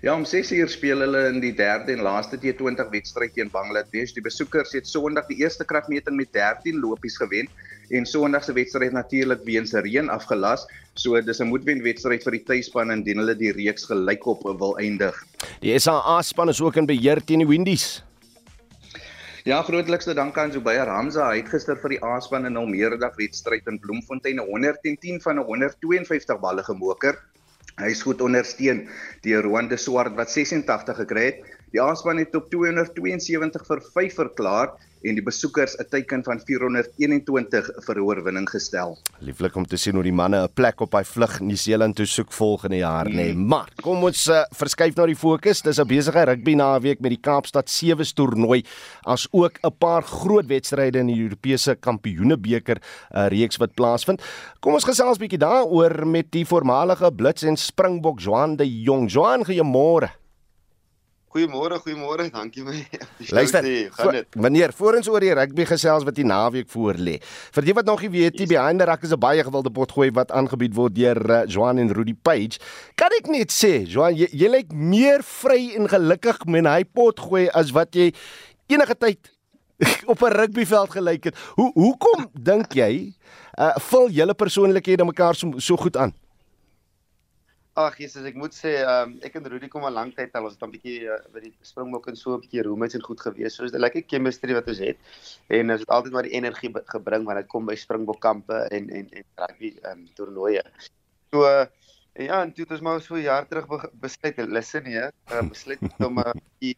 Ja, 0.00 0.12
om 0.14 0.22
6uur 0.22 0.68
speel 0.70 1.00
hulle 1.02 1.24
in 1.26 1.40
die 1.42 1.50
derde 1.58 1.90
en 1.90 2.04
laaste 2.06 2.38
T20 2.38 2.86
wedstryd 2.92 3.32
teen 3.34 3.48
Bangladesh. 3.50 4.12
Die 4.14 4.22
besoekers 4.22 4.70
het 4.76 4.86
Sondag 4.86 5.26
die 5.26 5.40
eerste 5.42 5.64
kragmeting 5.66 6.14
met 6.14 6.30
13 6.36 6.78
lopies 6.78 7.16
gewen 7.18 7.48
en 7.90 8.06
Sondag 8.06 8.44
se 8.46 8.54
wedstryd 8.54 8.94
natuurlik 8.94 9.42
weens 9.42 9.72
reën 9.74 10.06
afgelas. 10.14 10.68
So 10.94 11.18
dis 11.20 11.40
'n 11.42 11.50
moedwen 11.50 11.82
wedstryd 11.82 12.22
vir 12.22 12.32
die 12.38 12.44
tuisspan 12.44 12.94
indien 12.94 13.18
hulle 13.18 13.34
die 13.34 13.50
reeks 13.50 13.90
gelykop 13.90 14.46
wil 14.46 14.78
eindig. 14.78 15.18
Die 15.60 15.74
SA 15.78 16.22
span 16.22 16.48
is 16.48 16.60
ook 16.60 16.76
in 16.76 16.86
beheer 16.86 17.24
teen 17.24 17.42
die 17.42 17.48
Windies. 17.48 18.04
Ja, 19.44 19.62
grootlikste 19.62 20.14
dank 20.14 20.38
aan 20.38 20.52
Zubair 20.52 20.86
Hamza. 20.86 21.30
Hy 21.30 21.36
het 21.36 21.48
gister 21.48 21.76
vir 21.76 21.88
die 21.88 22.04
A-span 22.04 22.46
in 22.46 22.56
'n 22.56 22.70
meerdag 22.70 23.16
wedstryd 23.16 23.66
in 23.66 23.80
Bloemfontein 23.80 24.38
110 24.38 25.20
van 25.20 25.38
152 25.38 26.38
balle 26.38 26.62
gemoker. 26.62 27.18
Hy 27.78 27.92
is 27.94 28.02
goed 28.02 28.22
ondersteun 28.24 28.84
deur 29.22 29.46
Rwanda 29.46 29.76
Swart 29.78 30.16
wat 30.18 30.32
86 30.34 30.98
gekry 31.04 31.26
het. 31.30 31.57
Die 31.72 31.80
A-span 31.82 32.16
het 32.16 32.34
op 32.34 32.46
272 32.48 33.64
vir 33.68 33.82
5 33.92 34.14
verklaar 34.16 34.70
en 35.04 35.14
die 35.14 35.22
besoekers 35.22 35.76
'n 35.78 35.86
teiken 35.90 36.24
van 36.24 36.40
421 36.40 37.70
vir 37.86 38.00
oorwinning 38.00 38.48
gestel. 38.50 38.96
Lieflik 39.20 39.54
om 39.54 39.66
te 39.66 39.76
sien 39.76 39.94
hoe 39.94 40.02
die 40.02 40.12
manne 40.12 40.42
'n 40.42 40.52
plek 40.54 40.80
op 40.80 40.92
hy 40.92 41.04
vlug 41.04 41.40
Nieu-Seeland 41.40 41.96
toe 41.96 42.06
soek 42.06 42.32
volgende 42.32 42.76
jaar 42.76 43.04
nê. 43.06 43.14
Nee. 43.14 43.34
Maar 43.34 43.68
kom 43.82 44.02
ons 44.04 44.26
uh, 44.26 44.44
verskuif 44.50 44.96
na 44.96 45.06
die 45.06 45.16
fokus. 45.16 45.62
Dis 45.62 45.78
'n 45.78 45.86
besige 45.86 46.24
rugby 46.24 46.54
naweek 46.54 47.00
met 47.00 47.10
die 47.10 47.20
Kaapstad 47.20 47.68
Sewees 47.68 48.12
toernooi 48.12 48.64
as 49.04 49.28
ook 49.30 49.58
'n 49.62 49.76
paar 49.78 50.02
groot 50.02 50.46
wedstryde 50.46 50.98
in 50.98 51.06
die 51.06 51.22
Europese 51.22 51.76
Kampioenebeker 51.76 52.80
uh, 53.14 53.26
reeks 53.28 53.56
wat 53.58 53.74
plaasvind. 53.74 54.22
Kom 54.60 54.72
ons 54.72 54.84
gesels 54.84 55.18
bietjie 55.18 55.38
daaroor 55.38 56.06
met 56.06 56.32
die 56.32 56.46
voormalige 56.46 57.12
Blitz 57.12 57.42
en 57.42 57.56
Springbok 57.56 58.20
Johan 58.20 58.56
de 58.56 58.80
Jong. 58.82 59.10
Johan, 59.10 59.44
goeiemôre. 59.44 60.08
Goeiemôre, 61.28 61.76
goeiemôre. 61.84 62.30
Dankie 62.32 62.62
my. 62.64 62.78
Luister, 63.36 63.66
meneer, 64.40 64.72
voor 64.72 64.96
ons 64.96 65.08
oor 65.12 65.20
die 65.20 65.34
rugby 65.36 65.66
gesels 65.68 66.06
wat 66.08 66.16
die 66.16 66.24
naweek 66.24 66.70
voor 66.72 66.96
lê. 66.96 67.18
Vir 67.52 67.66
die 67.66 67.74
wat 67.76 67.88
nog 67.88 68.00
nie 68.00 68.08
weet, 68.14 68.38
die 68.40 68.46
behind 68.48 68.80
the 68.80 68.86
rack 68.88 69.04
is 69.04 69.12
'n 69.12 69.20
baie 69.20 69.44
gewilde 69.44 69.68
potgooi 69.68 70.08
wat 70.16 70.32
aangebied 70.32 70.72
word 70.74 70.94
deur 70.96 71.20
uh, 71.28 71.42
Joan 71.44 71.78
en 71.78 71.92
Rudy 71.92 72.14
Page. 72.16 72.56
Kan 72.96 73.12
ek 73.18 73.28
net 73.28 73.52
sê, 73.52 73.84
Joan, 73.84 74.16
jy, 74.16 74.30
jy 74.32 74.48
lyk 74.48 74.72
meer 74.72 75.20
vry 75.20 75.76
en 75.76 75.88
gelukkig 75.88 76.46
met 76.48 76.64
hy 76.64 76.84
potgooi 76.84 77.50
as 77.52 77.74
wat 77.76 77.92
jy 77.92 78.08
enige 78.72 78.96
tyd 78.96 79.28
op 80.12 80.24
'n 80.24 80.32
rugbyveld 80.32 80.90
gelyk 80.96 81.24
het. 81.28 81.36
Hoe 81.60 81.72
hoekom 81.76 82.30
dink 82.32 82.72
jy 82.72 83.12
uh, 83.60 83.76
vul 83.76 84.08
julle 84.08 84.34
persoonlikhede 84.34 85.04
mekaar 85.04 85.36
so, 85.36 85.52
so 85.60 85.76
goed 85.76 85.96
aan? 85.96 86.16
Ag 87.78 87.94
Jesus, 88.02 88.24
ek 88.26 88.34
moet 88.34 88.54
sê, 88.56 88.72
um, 88.82 89.12
ek 89.22 89.36
en 89.38 89.44
Rudy 89.46 89.68
kom 89.70 89.84
al 89.86 89.94
lank 89.94 90.16
tyd 90.16 90.32
al 90.34 90.48
ons 90.48 90.56
het 90.56 90.64
'n 90.66 90.72
bietjie 90.72 90.96
uh, 91.06 91.18
by 91.30 91.42
die 91.44 91.52
Springbok 91.62 92.08
en 92.10 92.16
so 92.18 92.34
'n 92.34 92.42
bietjie 92.42 92.64
roommates 92.66 92.98
en 92.98 93.04
goed 93.06 93.20
gewees. 93.22 93.54
So 93.54 93.68
is 93.68 93.74
dit 93.74 93.80
lekker 93.80 94.02
chemistry 94.10 94.56
wat 94.56 94.66
ons 94.72 94.80
het. 94.82 94.98
En 95.46 95.70
ons 95.70 95.84
het 95.84 95.92
altyd 95.96 96.12
maar 96.12 96.26
die 96.26 96.34
energie 96.34 96.72
gebring 96.94 97.22
wanneer 97.28 97.44
dit 97.44 97.52
kom 97.52 97.70
by 97.70 97.76
Springbok 97.78 98.18
kampe 98.20 98.58
en 98.74 98.90
en 98.90 99.06
en 99.20 99.24
rugby 99.44 99.70
um, 99.92 100.02
toernooie. 100.18 100.64
So 101.30 101.46
uh, 101.46 101.66
ja, 102.18 102.42
en 102.42 102.52
toe 102.52 102.64
het 102.66 102.74
ons 102.74 102.82
maar 102.82 103.00
so 103.00 103.14
'n 103.14 103.22
jaar 103.30 103.46
terug 103.46 103.70
besluit, 103.94 104.36
listen 104.58 104.84
hier, 104.84 105.12
uh, 105.30 105.42
besluit 105.48 105.78
om 106.02 106.18
'n 106.18 106.26
uh, 106.26 106.32
bietjie 106.34 106.76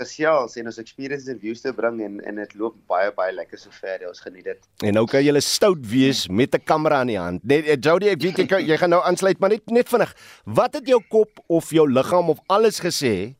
gesels 0.00 0.56
en 0.60 0.70
ons 0.70 0.80
experience 0.82 1.28
interviews 1.28 1.62
te 1.64 1.72
bring 1.76 2.00
en 2.04 2.18
en 2.26 2.40
dit 2.42 2.54
loop 2.60 2.76
baie 2.90 3.12
baie 3.16 3.34
lekker 3.36 3.60
sover. 3.60 4.06
Ons 4.08 4.22
geniet 4.24 4.48
dit. 4.50 4.68
En 4.88 4.96
nou 4.98 5.06
kan 5.10 5.24
jy 5.24 5.44
stout 5.44 5.82
wees 5.92 6.26
met 6.28 6.54
'n 6.54 6.64
kamera 6.64 7.02
in 7.02 7.12
die 7.12 7.18
hand. 7.18 7.44
Net 7.44 7.66
eh, 7.66 7.76
Jody, 7.76 8.08
ek 8.08 8.22
weet 8.22 8.38
jy 8.38 8.46
kan, 8.46 8.64
jy 8.64 8.76
gaan 8.76 8.90
nou 8.90 9.02
aansluit, 9.02 9.38
maar 9.40 9.50
net 9.50 9.70
net 9.70 9.88
vinnig. 9.88 10.14
Wat 10.44 10.74
het 10.74 10.86
jou 10.86 11.00
kop 11.08 11.40
of 11.48 11.70
jou 11.70 11.86
liggaam 11.90 12.30
of 12.30 12.40
alles 12.48 12.80
gesê 12.80 13.36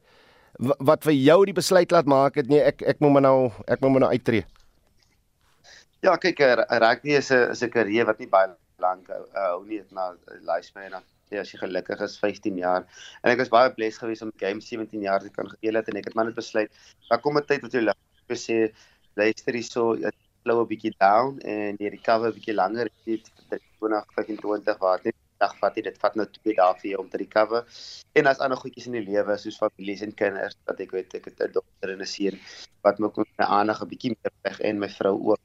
wat 0.61 1.05
vir 1.05 1.15
jou 1.17 1.45
die 1.47 1.57
besluit 1.57 1.91
laat 1.91 2.07
maak 2.07 2.35
het 2.37 2.49
nee, 2.49 2.61
ek 2.61 2.83
ek 2.83 3.01
moet 3.01 3.13
maar 3.13 3.23
nou 3.23 3.51
ek 3.67 3.81
moet 3.81 3.91
maar 3.91 4.01
nou 4.01 4.13
uittreë. 4.13 4.45
Ja, 6.03 6.17
kyk, 6.17 6.41
rugby 6.81 7.17
is 7.17 7.31
'n 7.31 7.51
is 7.51 7.63
'n 7.63 7.71
karier 7.71 8.07
wat 8.07 8.19
nie 8.19 8.29
baie 8.29 8.57
lank 8.79 9.09
hou 9.09 9.25
uh, 9.61 9.69
nie, 9.69 9.79
dit 9.79 9.93
na 9.93 10.13
lifespan 10.41 10.93
af 10.93 11.05
ja, 11.05 11.20
as 11.39 11.53
jy 11.53 11.59
gelukkig 11.59 12.01
is 12.01 12.19
15 12.19 12.57
jaar. 12.57 12.87
En 13.23 13.31
ek 13.31 13.39
was 13.39 13.49
baie 13.49 13.71
blessed 13.75 14.03
geweest 14.03 14.23
om 14.23 14.33
game 14.37 14.61
17 14.61 15.01
jaar 15.01 15.21
te 15.21 15.31
kan 15.31 15.49
gespeel 15.49 15.75
het 15.75 15.89
en 15.89 15.97
ek 15.97 16.11
het 16.11 16.15
maar 16.15 16.27
net 16.27 16.35
besluit, 16.35 16.71
daar 17.09 17.21
kom 17.21 17.39
'n 17.39 17.47
tyd 17.47 17.63
wat 17.63 17.73
jy 17.73 17.81
lekker 17.81 18.37
sê 18.37 18.73
luister 19.17 19.55
hierso, 19.55 19.95
jy 19.97 20.11
flow 20.43 20.63
'n 20.63 20.69
bietjie 20.69 20.95
down 20.99 21.39
en 21.41 21.77
jy 21.79 21.89
recover 21.89 22.29
'n 22.31 22.35
bietjie 22.35 22.55
langer, 22.55 22.89
jy 23.05 23.23
20 23.81 24.05
25 24.15 24.79
wat 24.79 25.05
net 25.05 25.15
dag 25.41 25.57
vat. 25.59 25.75
Dit 25.75 25.99
vat 26.01 26.17
nou 26.19 26.27
2 26.27 26.55
dae 26.59 26.75
vir 26.83 26.89
jou 26.93 27.01
om 27.01 27.09
te 27.09 27.21
recover. 27.23 27.65
En 28.19 28.27
as 28.31 28.43
ander 28.45 28.61
goedjies 28.61 28.89
in 28.91 28.99
die 28.99 29.07
lewe 29.07 29.37
soos 29.41 29.59
families 29.61 30.03
en 30.07 30.15
kinders, 30.15 30.57
dat 30.69 30.81
ek 30.85 30.93
weet 30.97 31.15
ek 31.19 31.31
het 31.31 31.41
'n 31.41 31.53
dogter 31.57 31.95
en 31.95 32.03
'n 32.03 32.07
seun 32.07 32.37
wat 32.85 32.99
my 33.01 33.09
kon 33.09 33.25
my 33.39 33.45
aandag 33.45 33.83
'n 33.83 33.89
bietjie 33.89 34.13
meer 34.17 34.35
weg 34.43 34.61
en 34.61 34.79
my 34.79 34.89
vrou 34.89 35.17
ook 35.31 35.41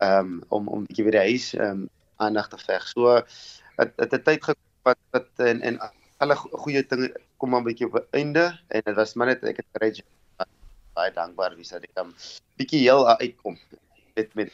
ehm 0.00 0.18
um, 0.18 0.42
om 0.48 0.68
om 0.68 0.86
bietjie 0.86 1.04
weer 1.04 1.18
die 1.18 1.28
huis 1.30 1.54
ehm 1.54 1.70
um, 1.70 1.88
aandag 2.16 2.48
te 2.48 2.58
veg. 2.58 2.82
So 2.88 3.22
dit 3.76 3.92
het 3.96 4.12
'n 4.12 4.22
tyd 4.22 4.42
gekom 4.44 4.65
wat 4.86 5.00
wat 5.16 5.46
en 5.50 5.62
en 5.70 5.78
alle 6.22 6.36
goeie 6.36 6.82
dinge 6.90 7.12
kom 7.36 7.50
maar 7.50 7.60
'n 7.60 7.68
bietjie 7.70 7.88
op 7.88 7.96
'n 8.00 8.08
einde 8.20 8.44
en 8.68 8.82
dit 8.88 8.96
was 8.96 9.14
maar 9.14 9.26
net 9.32 9.44
ek 9.44 9.62
het 9.62 9.70
gereed 9.72 10.02
baie 10.96 11.12
dankbaar 11.12 11.56
wie 11.56 11.68
sê 11.68 11.82
ek 11.82 11.94
kan 11.94 12.14
bietjie 12.56 12.82
heel 12.88 13.04
uitkom 13.08 13.58
met 14.16 14.34
met 14.34 14.52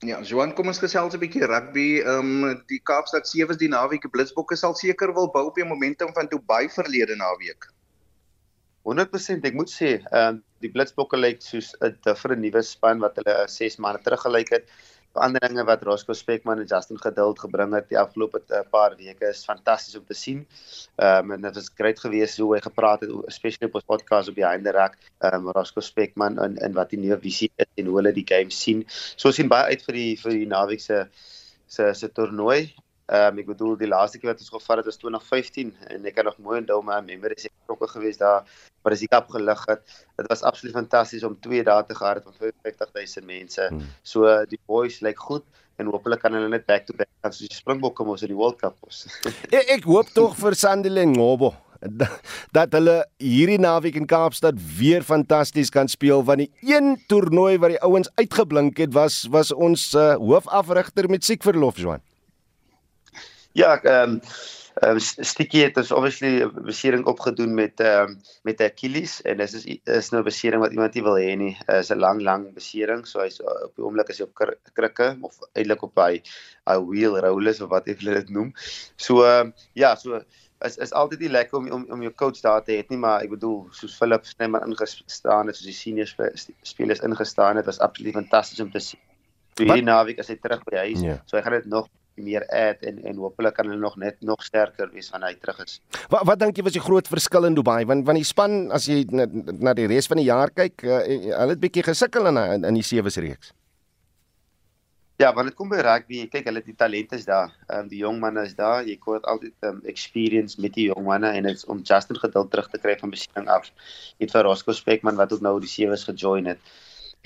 Ja, 0.00 0.16
Johan, 0.24 0.54
kom 0.56 0.70
ons 0.72 0.78
gesels 0.80 1.14
'n 1.14 1.20
bietjie 1.20 1.44
rugby. 1.44 2.00
Ehm 2.00 2.44
um, 2.44 2.62
die 2.72 2.80
Kaapstad 2.80 3.26
Sewes 3.28 3.58
die 3.60 3.68
naweek 3.68 4.06
Blitsbokke 4.10 4.56
sal 4.56 4.74
seker 4.74 5.12
wil 5.12 5.28
bou 5.34 5.42
op 5.48 5.58
die 5.60 5.64
momentum 5.64 6.14
van 6.16 6.26
Dubai 6.26 6.70
verlede 6.72 7.16
naweek. 7.20 7.68
100% 8.88 9.44
ek 9.44 9.58
moet 9.58 9.68
sê, 9.68 9.90
ehm 10.00 10.28
um, 10.28 10.38
die 10.64 10.70
Blitsbokke 10.72 11.20
lyk 11.20 11.44
soos 11.44 11.74
'n 11.84 11.98
different 12.06 12.40
nuwe 12.40 12.62
span 12.62 13.04
wat 13.04 13.20
hulle 13.20 13.34
6 13.48 13.76
maande 13.76 14.00
terug 14.06 14.24
gelyk 14.24 14.48
het 14.56 14.72
veranderinge 15.14 15.64
wat 15.66 15.82
Roscoe 15.82 16.14
Spekman 16.14 16.60
en 16.62 16.68
Justin 16.70 16.98
Geduld 17.00 17.40
gebring 17.42 17.74
het 17.74 17.88
die 17.90 17.98
afgelope 17.98 18.42
uh, 18.48 18.62
paar 18.70 18.94
weke 18.98 19.30
is 19.30 19.42
fantasties 19.44 19.96
om 19.98 20.04
te 20.06 20.14
sien. 20.14 20.44
Ehm 20.96 21.30
um, 21.30 21.36
en 21.36 21.48
dit 21.48 21.54
was 21.58 21.70
great 21.74 21.98
geweest 22.00 22.38
hoe 22.38 22.54
hy 22.54 22.60
gepraat 22.64 23.02
het 23.06 23.10
especially 23.30 23.70
op 23.70 23.80
ons 23.80 23.88
podcast 23.88 24.30
op 24.30 24.38
die 24.38 24.46
einde 24.46 24.74
rek. 24.76 24.98
Ehm 25.18 25.40
um, 25.40 25.50
Roscoe 25.56 25.82
Spekman 25.82 26.38
en 26.38 26.56
en 26.58 26.78
wat 26.78 26.94
die 26.94 27.00
nuwe 27.02 27.18
visie 27.22 27.50
is 27.56 27.70
en 27.74 27.90
hoe 27.90 27.96
hulle 28.00 28.14
die 28.14 28.26
game 28.26 28.54
sien. 28.54 28.84
So 29.16 29.32
ons 29.32 29.40
sien 29.40 29.50
baie 29.50 29.74
uit 29.74 29.82
vir 29.88 29.98
die 29.98 30.12
vir 30.22 30.36
die 30.38 30.50
naweek 30.54 30.86
se 30.86 31.06
se 31.66 31.92
se 31.94 32.12
toernooi. 32.14 32.62
Ehm 33.10 33.32
um, 33.34 33.38
ek 33.42 33.48
bedoel 33.48 33.72
die 33.78 33.88
laaste 33.90 34.20
keer 34.20 34.30
wat 34.30 34.42
ons 34.44 34.52
gevat 34.54 34.80
het 34.80 34.86
was 34.86 35.00
2015 35.02 35.72
en 35.90 36.04
ek 36.06 36.14
kan 36.14 36.28
nog 36.28 36.36
mooi 36.38 36.60
onthou 36.60 36.78
my 36.86 37.00
memories 37.02 37.48
ek 37.48 37.54
trokke 37.66 37.88
geweest 37.90 38.20
daar 38.22 38.44
waar 38.84 38.94
as 38.94 39.02
die 39.02 39.08
kap 39.10 39.26
gelig 39.34 39.64
het. 39.66 39.80
Dit 40.20 40.28
was 40.30 40.44
absoluut 40.46 40.76
fantasties 40.76 41.24
om 41.26 41.34
2 41.46 41.64
dae 41.66 41.86
te 41.88 41.96
gehad 41.98 42.20
het 42.20 42.28
met 42.28 42.36
55000 42.38 43.26
mense. 43.26 43.66
Hmm. 43.72 43.88
So 44.02 44.30
die 44.52 44.60
boys 44.70 45.00
lyk 45.02 45.18
goed 45.18 45.42
en 45.80 45.90
hopelik 45.90 46.22
kan 46.22 46.36
hulle 46.38 46.52
net 46.52 46.68
back 46.68 46.86
to 46.86 46.94
back 46.94 47.10
gaan 47.24 47.34
soos 47.34 47.50
die 47.50 47.58
Springbokke 47.58 48.06
mos 48.06 48.22
in 48.22 48.30
die 48.30 48.38
World 48.38 48.60
Cup 48.62 48.78
mos. 48.84 49.02
ek, 49.58 49.74
ek 49.80 49.90
hoop 49.90 50.12
tog 50.14 50.38
vir 50.38 50.54
Sandile 50.60 51.02
Ngobo 51.10 51.50
dat 52.52 52.74
hulle 52.76 52.98
hierdie 53.18 53.58
naweek 53.58 53.96
in 53.96 54.06
Kaapstad 54.06 54.58
weer 54.78 55.02
fantasties 55.02 55.72
kan 55.72 55.88
speel 55.88 56.22
want 56.28 56.44
die 56.44 56.50
een 56.68 56.94
toernooi 57.08 57.56
wat 57.58 57.74
die 57.74 57.82
ouens 57.86 58.12
uitgeblink 58.20 58.78
het 58.84 58.94
was 58.94 59.24
was 59.32 59.50
ons 59.50 59.88
uh, 59.96 60.14
hoofafrigter 60.20 61.08
met 61.10 61.24
siekverlof 61.24 61.80
Johan. 61.80 62.04
Ja, 63.52 63.74
ehm 63.82 64.10
um, 64.10 64.20
um, 64.82 64.98
Stikkie 65.00 65.64
het 65.64 65.76
ons 65.76 65.90
obviously 65.90 66.42
'n 66.44 66.64
besering 66.66 67.04
opgedoen 67.10 67.54
met 67.54 67.80
ehm 67.80 68.10
um, 68.10 68.20
met 68.42 68.60
Achilles 68.60 69.22
en 69.22 69.36
dis 69.36 69.54
is 69.54 69.64
is 69.84 70.10
nou 70.10 70.22
'n 70.22 70.24
besering 70.28 70.62
wat 70.62 70.70
iemand 70.72 70.94
nie 70.94 71.02
wil 71.02 71.18
hê 71.18 71.36
nie. 71.36 71.56
Dit 71.66 71.76
is 71.76 71.90
'n 71.90 71.98
lang 71.98 72.22
lang 72.22 72.54
besering, 72.54 73.06
so 73.06 73.20
hy's 73.20 73.40
op 73.40 73.72
die 73.76 73.84
oomblik 73.84 74.08
is 74.08 74.18
hy 74.18 74.24
op 74.24 74.34
krikke 74.72 75.18
of 75.20 75.38
eintlik 75.54 75.82
op 75.82 75.98
hy 75.98 76.22
hy 76.66 76.78
wheel 76.78 77.18
rollers 77.18 77.60
of 77.60 77.70
wat 77.70 77.88
ek 77.88 77.98
hulle 78.00 78.14
dit 78.14 78.30
noem. 78.30 78.52
So 78.96 79.24
ehm 79.24 79.46
um, 79.46 79.54
ja, 79.74 79.94
so 79.94 80.22
is 80.64 80.76
is 80.76 80.92
altyd 80.92 81.20
nie 81.20 81.34
lekker 81.34 81.58
om 81.58 81.70
om 81.70 81.86
om 81.90 82.02
jou 82.02 82.14
coach 82.14 82.40
daar 82.40 82.64
te 82.64 82.72
hê 82.72 82.84
nie, 82.88 82.98
maar 82.98 83.22
ek 83.22 83.30
bedoel 83.30 83.66
soos 83.70 83.96
Philip 83.96 84.24
Snyman 84.24 84.66
ingestaan 84.70 85.46
het, 85.46 85.56
soos 85.56 85.66
die 85.66 85.74
senior 85.74 86.06
spelers 86.62 87.00
ingestaan 87.00 87.56
het, 87.56 87.66
was 87.66 87.80
absoluut 87.80 88.14
fantasties 88.14 88.60
om 88.60 88.70
te 88.70 88.78
sien. 88.78 89.00
So 89.56 89.64
hierdie 89.64 89.84
naweek 89.84 90.18
as 90.18 90.28
hy 90.28 90.36
terug 90.36 90.62
by 90.64 90.76
huis, 90.76 91.00
yeah. 91.00 91.18
so 91.26 91.36
hy 91.36 91.42
gaan 91.42 91.52
dit 91.52 91.66
nog 91.66 91.88
meer 92.24 92.46
add 92.48 92.84
en 92.86 93.00
en 93.04 93.22
hopelik 93.22 93.56
kan 93.56 93.68
hulle 93.68 93.80
nog 93.80 93.96
net 94.00 94.20
nog 94.20 94.42
sterker 94.44 94.90
wees 94.94 95.10
wanneer 95.10 95.34
hy 95.34 95.40
terug 95.40 95.62
is. 95.66 95.78
Wat 96.12 96.26
wat 96.28 96.42
dink 96.42 96.56
jy 96.56 96.66
was 96.66 96.76
die 96.76 96.84
groot 96.84 97.08
verskil 97.08 97.48
in 97.48 97.56
Dubai? 97.58 97.84
Want 97.86 98.06
van 98.06 98.18
die 98.20 98.26
span 98.26 98.60
as 98.76 98.88
jy 98.90 99.04
na, 99.10 99.26
na 99.58 99.74
die 99.74 99.88
res 99.90 100.10
van 100.10 100.20
die 100.22 100.28
jaar 100.28 100.52
kyk, 100.54 100.84
uh, 100.84 101.00
hulle 101.06 101.56
het 101.56 101.64
bietjie 101.64 101.86
gesukkel 101.86 102.30
in 102.32 102.38
in, 102.40 102.68
in 102.72 102.78
die 102.80 102.86
sewe 102.86 103.10
se 103.10 103.24
reeks. 103.24 103.54
Ja, 105.20 105.34
want 105.36 105.50
dit 105.50 105.56
kom 105.58 105.68
by 105.68 105.82
rugby, 105.84 106.22
kyk 106.32 106.46
hulle 106.48 106.62
die 106.64 106.74
talent 106.80 107.10
is 107.12 107.26
daar. 107.28 107.50
Ehm 107.66 107.82
um, 107.82 107.88
die 107.90 107.98
jong 108.00 108.22
manne 108.22 108.46
is 108.48 108.54
daar. 108.56 108.86
Jy 108.88 108.94
kry 109.04 109.18
altyd 109.28 109.66
um, 109.68 109.82
experience 109.92 110.56
met 110.64 110.72
die 110.78 110.86
jong 110.86 111.04
manne 111.04 111.28
en 111.36 111.44
dit's 111.44 111.66
om 111.68 111.82
Justin 111.84 112.16
geduld 112.22 112.48
terug 112.54 112.70
te 112.72 112.80
kry 112.80 112.94
van 113.02 113.12
besering 113.12 113.50
af. 113.52 113.68
Het 114.22 114.32
vir 114.32 114.48
Roscoe 114.48 114.72
Spekman 114.78 115.20
wat 115.20 115.34
ook 115.36 115.44
nou 115.44 115.58
die 115.60 115.68
sewes 115.68 116.06
gejoin 116.08 116.48
het. 116.48 116.72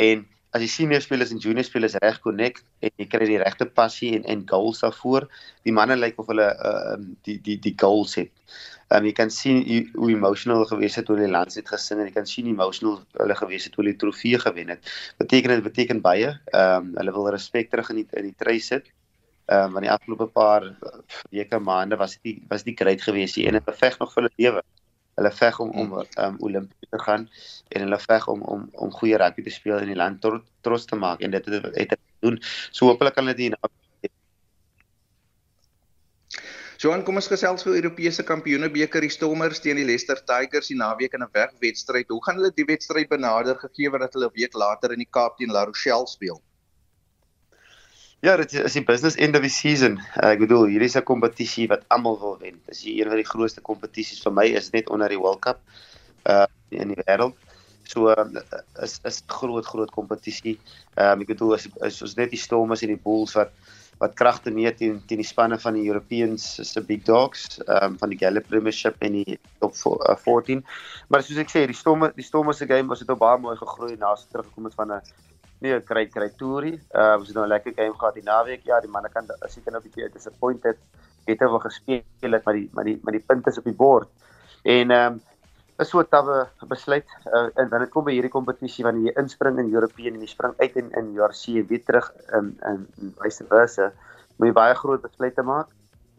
En 0.03 0.27
as 0.55 0.63
die 0.63 0.71
senior 0.71 1.03
spelers 1.03 1.33
en 1.35 1.41
junior 1.43 1.67
spelers 1.67 1.97
reg 1.99 2.21
connect 2.23 2.63
en 2.85 2.93
jy 3.01 3.09
kry 3.11 3.27
die 3.27 3.41
regte 3.43 3.67
passie 3.67 4.13
en 4.15 4.27
en 4.31 4.45
goals 4.47 4.85
daarvoor, 4.85 5.27
die 5.67 5.75
manne 5.75 5.97
lyk 5.99 6.21
of 6.23 6.31
hulle 6.31 6.47
uh, 6.47 6.95
um 6.95 7.09
die 7.27 7.41
die 7.43 7.57
die 7.65 7.75
goals 7.81 8.15
het. 8.21 8.31
Um 8.95 9.09
jy 9.09 9.15
kan 9.19 9.33
sien 9.35 9.65
hoe 9.97 10.11
emotional 10.13 10.63
gewees 10.71 10.99
het 11.01 11.09
toe 11.09 11.17
hulle 11.19 11.33
lands 11.33 11.59
het 11.59 11.73
gesing 11.73 11.99
en 11.99 12.11
jy 12.11 12.15
kan 12.15 12.31
sien 12.31 12.53
emotional 12.53 13.01
hulle 13.19 13.39
gewees 13.41 13.67
het 13.67 13.75
toe 13.75 13.83
hulle 13.83 13.97
trofee 13.99 14.39
gewen 14.45 14.71
het. 14.77 14.93
Beteken 15.19 15.57
dit 15.57 15.65
beteken 15.67 16.05
baie. 16.05 16.31
Um 16.55 16.93
hulle 17.01 17.17
wil 17.19 17.33
respek 17.35 17.73
terug 17.73 17.91
in 17.91 18.05
die 18.05 18.07
in 18.23 18.31
die 18.31 18.39
try 18.45 18.61
sit. 18.63 18.87
Um 19.51 19.75
want 19.75 19.89
die 19.89 19.95
afgelope 19.97 20.31
paar 20.39 20.71
weke 21.35 21.59
maande 21.59 21.99
was 21.99 22.15
dit 22.23 22.47
was 22.53 22.63
dit 22.63 22.79
great 22.79 23.03
geweest 23.03 23.41
hier 23.41 23.51
en 23.51 23.59
hulle 23.59 23.73
beveg 23.73 23.99
nog 23.99 24.15
vir 24.15 24.23
hulle 24.23 24.35
lewe 24.39 24.67
hulle 25.17 25.31
veg 25.31 25.61
om 25.61 25.71
om 25.71 25.93
um, 26.01 26.37
Olimpiese 26.39 26.91
te 26.91 27.03
gaan 27.07 27.29
en 27.69 27.87
hulle 27.87 28.01
veg 28.09 28.29
om 28.29 28.43
om 28.43 28.69
om 28.73 28.91
goeie 29.01 29.19
rugby 29.21 29.43
te 29.43 29.51
speel 29.51 29.79
in 29.79 29.93
die 29.93 30.01
land 30.03 30.21
tro, 30.21 30.43
trots 30.61 30.85
te 30.91 30.97
maak 30.97 31.21
en 31.21 31.31
dit 31.31 31.47
het 31.47 31.91
het 31.95 31.99
doen. 32.21 32.41
So 32.71 32.87
hopelik 32.87 33.15
kan 33.15 33.27
hulle 33.27 33.37
dit 33.37 33.55
Johan, 36.85 37.01
kom 37.01 37.17
ons 37.17 37.31
gesels 37.33 37.62
vir 37.65 37.79
Europese 37.79 38.21
Kampioenebeker 38.29 39.01
die 39.01 39.09
Stormers 39.09 39.62
teen 39.65 39.79
die 39.81 39.87
Leicester 39.89 40.19
Tigers 40.29 40.67
die 40.69 40.77
naweek 40.77 41.15
in 41.17 41.23
'n 41.25 41.31
wegwedstryd. 41.33 42.11
Hoe 42.12 42.21
gaan 42.25 42.37
hulle 42.37 42.51
die 42.53 42.67
wedstryd 42.69 43.09
benader 43.09 43.57
gegee 43.57 43.89
dat 44.03 44.12
hulle 44.12 44.29
'n 44.29 44.37
week 44.37 44.53
later 44.53 44.93
in 44.93 45.01
die 45.01 45.09
Kaap 45.11 45.39
teen 45.39 45.49
La 45.49 45.65
Rochelle 45.65 46.07
speel? 46.07 46.43
Ja, 48.25 48.39
dit 48.41 48.55
is 48.57 48.72
die 48.72 48.81
business 48.89 49.18
end 49.20 49.37
of 49.37 49.43
the 49.45 49.51
season. 49.53 49.99
Uh, 50.16 50.31
ek 50.31 50.39
bedoel, 50.47 50.62
hierdie 50.72 50.87
is 50.89 50.95
'n 50.97 51.05
kompetisie 51.05 51.66
wat 51.68 51.83
almal 51.93 52.14
wil 52.20 52.39
wen. 52.41 52.55
Dis 52.70 52.81
een 52.89 53.11
van 53.11 53.18
die 53.20 53.27
grootste 53.29 53.61
kompetisies 53.61 54.22
vir 54.25 54.33
my 54.33 54.47
is 54.61 54.70
net 54.72 54.89
onder 54.89 55.12
die 55.12 55.18
World 55.20 55.43
Cup 55.45 55.61
uh 56.25 56.47
in 56.72 56.95
die 56.95 57.05
wêreld. 57.05 57.37
So 57.85 58.09
uh, 58.09 58.25
is 58.81 58.97
is 59.05 59.20
groot 59.29 59.66
groot 59.68 59.93
kompetisie. 59.93 60.57
Ehm 60.97 61.18
um, 61.18 61.27
ek 61.27 61.35
bedoel 61.35 61.53
as 61.59 61.68
is 61.91 62.01
ons 62.01 62.16
net 62.16 62.33
die 62.33 62.41
Stormers 62.41 62.87
en 62.87 62.95
die 62.95 63.03
Bulls 63.05 63.37
wat 63.37 63.53
wat 64.01 64.16
kragte 64.16 64.51
meet 64.51 64.81
teen 64.81 65.03
teen 65.05 65.20
die 65.20 65.29
spanne 65.29 65.61
van 65.61 65.77
die 65.77 65.85
Europeans 65.85 66.49
se 66.70 66.81
big 66.81 67.05
dogs 67.05 67.61
ehm 67.66 67.93
um, 67.93 67.99
van 67.99 68.09
die 68.09 68.20
Gallup 68.25 68.49
Premiership 68.49 69.05
en 69.05 69.20
die 69.20 69.39
top 69.61 69.77
14. 70.25 70.64
Maar 71.09 71.29
soos 71.29 71.45
ek 71.45 71.53
sê, 71.53 71.66
die 71.68 71.77
Stormers 71.77 72.16
die 72.16 72.25
Stormers 72.25 72.64
se 72.64 72.72
game 72.72 72.89
was 72.89 73.05
dit 73.05 73.12
op 73.12 73.20
baie 73.20 73.37
mooi 73.39 73.57
gegroei 73.61 74.01
na 74.01 74.16
as 74.16 74.25
teruggekom 74.33 74.72
het 74.72 74.81
van 74.81 74.97
'n 74.97 75.34
nie 75.65 75.75
'n 75.75 75.85
kry 75.91 76.07
kry 76.17 76.29
toerie. 76.39 76.79
Uh 76.93 77.15
ons 77.19 77.29
het 77.29 77.37
nou 77.37 77.47
'n 77.47 77.55
lekker 77.55 77.73
game 77.75 77.97
gehad 77.99 78.15
die 78.15 78.29
naweek. 78.33 78.62
Ja, 78.65 78.81
die 78.81 78.91
manne 78.91 79.09
kan 79.09 79.27
seker 79.49 79.73
nou 79.73 79.81
'n 79.81 79.87
bietjie 79.89 80.12
disappointed 80.12 80.79
het 81.27 81.41
hulle 81.41 81.61
gespeel 81.61 82.03
het 82.37 82.45
maar 82.45 82.55
die 82.55 82.69
maar 82.73 82.85
die 82.85 82.99
maar 83.03 83.17
die 83.17 83.25
punte 83.27 83.51
is 83.51 83.59
op 83.59 83.65
die 83.65 83.81
bord. 83.85 84.09
En 84.62 84.91
ehm 84.91 85.12
um, 85.12 85.23
is 85.79 85.89
so 85.89 86.01
'n 86.01 86.09
tawwe 86.09 86.49
besluit 86.69 87.07
uh, 87.27 87.49
en 87.55 87.69
dan 87.69 87.81
het 87.81 87.91
kom 87.91 88.05
by 88.05 88.12
hierdie 88.12 88.31
kompetisie 88.31 88.85
wanneer 88.85 89.12
jy 89.12 89.23
inspring 89.23 89.59
in 89.59 89.73
European 89.75 90.15
en 90.15 90.21
jy 90.21 90.31
spring 90.31 90.55
uit 90.59 90.77
in 90.77 90.91
in 90.93 91.12
JRC 91.12 91.67
weer 91.69 91.85
terug 91.85 92.12
in 92.33 92.59
in, 92.71 92.87
in 93.01 93.15
vice 93.19 93.45
versa. 93.49 93.93
Moet 94.37 94.49
jy 94.49 94.53
baie 94.53 94.75
groot 94.75 95.03
besluite 95.03 95.43
maak. 95.43 95.69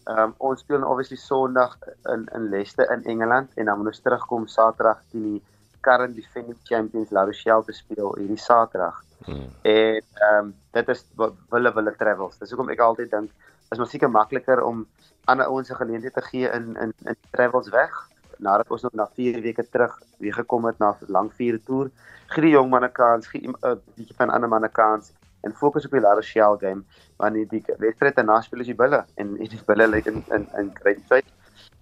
Ehm 0.05 0.19
um, 0.19 0.33
ons 0.37 0.59
speel 0.59 0.79
nou 0.79 0.91
obviously 0.91 1.17
Sondag 1.17 1.77
in 2.13 2.27
in 2.35 2.49
Leicester 2.49 2.91
in 2.91 3.03
Engeland 3.03 3.49
en 3.55 3.65
dan 3.65 3.77
moet 3.77 3.87
ons 3.87 4.01
terugkom 4.01 4.47
Saterdag 4.47 5.01
teen 5.11 5.23
die 5.31 5.43
current 5.87 6.15
defending 6.15 6.57
champions 6.69 7.11
La 7.11 7.25
Rochelle 7.29 7.63
te 7.65 7.73
speel 7.73 8.15
hierdie 8.19 8.41
Saterdag. 8.41 9.03
Hmm. 9.25 9.49
En 9.61 10.01
ehm 10.01 10.39
um, 10.39 10.53
dit 10.77 10.89
is 10.93 11.05
wille 11.49 11.73
wille 11.73 11.95
travels. 11.97 12.37
Dis 12.41 12.53
hoekom 12.53 12.73
ek 12.73 12.83
altyd 12.87 13.11
dink 13.11 13.31
is 13.73 13.77
maar 13.81 13.89
seker 13.91 14.11
makliker 14.11 14.61
om 14.63 14.85
ander 15.31 15.45
ouens 15.45 15.69
'n 15.71 15.81
geleentheid 15.81 16.13
te 16.13 16.21
gee 16.21 16.49
in 16.57 16.75
in 16.83 16.93
in 17.11 17.17
travels 17.31 17.69
weg 17.69 17.93
nadat 18.37 18.69
ons 18.69 18.81
nog 18.81 18.93
na 18.93 19.07
4 19.13 19.41
weke 19.41 19.69
terug 19.69 19.93
weer 20.17 20.33
gekom 20.33 20.65
het 20.65 20.79
na 20.79 20.89
'n 20.91 21.11
lang 21.11 21.33
vier 21.33 21.59
toer. 21.63 21.89
Gee 22.27 22.41
die 22.41 22.51
jong 22.51 22.69
manne 22.69 22.91
kans, 22.91 23.27
gee 23.27 23.47
'n 23.47 23.55
uh, 23.61 23.75
bietjie 23.95 24.15
van 24.15 24.29
ander 24.29 24.49
manne 24.49 24.69
kans 24.69 25.11
en 25.41 25.53
fokus 25.53 25.85
op 25.85 25.91
die 25.91 26.01
La 26.01 26.13
Rochelle 26.13 26.57
game 26.57 26.83
wanneer 27.17 27.47
die 27.47 27.63
wedstryd 27.77 28.15
daarna 28.15 28.41
speel 28.41 28.59
as 28.59 28.65
die 28.65 28.75
bulle 28.75 29.05
en 29.15 29.35
die 29.35 29.61
bulle 29.65 29.87
lyk 29.87 30.05
in 30.05 30.23
in 30.29 30.47
in 30.57 30.71
great 30.81 30.99
shape. 31.07 31.34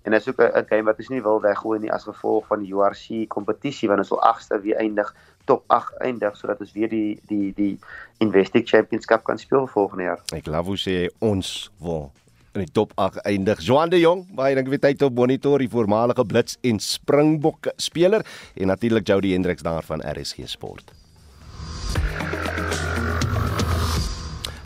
En 0.04 0.14
is 0.14 0.28
ook 0.28 0.40
'n 0.40 0.66
game 0.68 0.84
wat 0.84 0.98
ons 0.98 1.10
nie 1.10 1.22
wil 1.22 1.42
weggooi 1.42 1.80
nie 1.80 1.92
as 1.92 2.04
gevolg 2.04 2.48
van 2.48 2.60
die 2.60 2.74
URC 2.74 3.28
kompetisie 3.28 3.88
want 3.88 4.00
ons 4.00 4.10
wil 4.10 4.22
agste 4.22 4.60
weer 4.62 4.76
eindig 4.76 5.16
top 5.46 5.64
8 5.68 5.98
eindig 5.98 6.38
sodat 6.38 6.60
ons 6.60 6.72
weer 6.72 6.90
die 6.90 7.20
die 7.28 7.54
die 7.56 7.80
Investing 8.18 8.68
Championship 8.68 9.24
kan 9.24 9.38
speel 9.38 9.68
volgende 9.68 10.04
jaar. 10.04 10.22
Ek 10.36 10.44
glo 10.44 10.64
hoe 10.64 10.78
sê 10.78 11.08
ons 11.20 11.72
wil 11.80 12.12
in 12.54 12.66
die 12.66 12.72
top 12.72 12.92
8 12.96 13.18
eindig. 13.26 13.62
Johan 13.66 13.90
de 13.90 14.00
Jong, 14.00 14.26
baie 14.38 14.56
dankie 14.56 14.76
vir 14.76 14.80
tyd 14.80 15.02
op 15.02 15.16
monitor 15.18 15.60
die 15.60 15.70
voormalige 15.70 16.26
Blits 16.26 16.58
en 16.62 16.80
Springbok 16.80 17.72
speler 17.82 18.26
en 18.56 18.68
natuurlik 18.68 19.08
Jody 19.08 19.34
Hendriks 19.34 19.66
daar 19.66 19.84
van 19.84 20.06
RSG 20.06 20.46
Sport. 20.46 20.94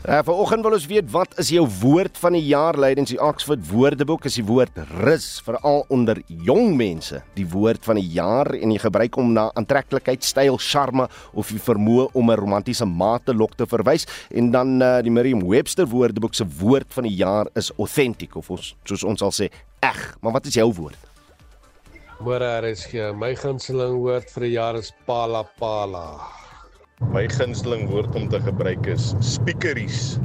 Uh, 0.08 0.22
Vanoggend 0.24 0.64
wil 0.64 0.72
ons 0.72 0.86
weet 0.88 1.08
wat 1.12 1.34
is 1.42 1.50
jou 1.52 1.66
woord 1.82 2.16
van 2.16 2.32
die 2.32 2.46
jaar? 2.48 2.78
Lydens 2.80 3.10
die 3.12 3.18
Oxford 3.20 3.60
Woordeboek 3.68 4.24
is 4.24 4.38
die 4.38 4.44
woord 4.48 4.78
rus 5.02 5.26
veral 5.44 5.82
onder 5.92 6.16
jong 6.46 6.70
mense. 6.80 7.20
Die 7.36 7.44
woord 7.52 7.84
van 7.84 8.00
die 8.00 8.06
jaar 8.14 8.48
en 8.56 8.72
jy 8.72 8.78
gebruik 8.86 9.18
hom 9.20 9.34
na 9.36 9.50
aantreklikheid, 9.60 10.24
styl, 10.24 10.56
charme 10.64 11.10
of 11.36 11.52
die 11.52 11.60
vermoë 11.60 12.08
om 12.16 12.32
'n 12.32 12.40
romantiese 12.40 12.88
maat 12.88 13.26
te 13.28 13.36
lok 13.36 13.52
te 13.60 13.68
verwys. 13.68 14.08
En 14.32 14.48
dan 14.50 14.80
uh, 14.80 15.02
die 15.04 15.12
Merriam-Webster 15.12 15.84
Woordeboek 15.84 16.32
se 16.32 16.48
woord 16.56 16.88
van 16.88 17.04
die 17.04 17.16
jaar 17.20 17.52
is 17.52 17.68
authentic 17.76 18.32
of 18.34 18.48
ons 18.48 18.74
soos 18.88 19.04
ons 19.04 19.20
sal 19.20 19.30
sê 19.30 19.52
eg. 19.84 20.16
Maar 20.22 20.40
wat 20.40 20.46
is 20.46 20.56
jou 20.56 20.72
woord? 20.72 20.96
Môre 22.24 22.64
is 22.64 22.88
my 23.12 23.34
gunsteling 23.36 24.00
woord 24.00 24.32
vir 24.32 24.48
die 24.48 24.56
jaar 24.56 24.74
is 24.80 24.88
pala 25.04 25.44
pala 25.60 26.47
My 26.98 27.28
gunsteling 27.30 27.86
woord 27.86 28.16
om 28.18 28.24
te 28.26 28.40
gebruik 28.42 28.88
is 28.90 29.12
speakeries. 29.22 30.16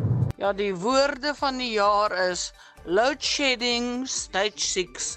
Ja, 0.42 0.50
die 0.58 0.72
woorde 0.74 1.36
van 1.38 1.60
die 1.62 1.76
jaar 1.76 2.16
is 2.32 2.48
load 2.90 3.22
shedding 3.22 4.08
stage 4.10 4.58
6, 4.58 5.12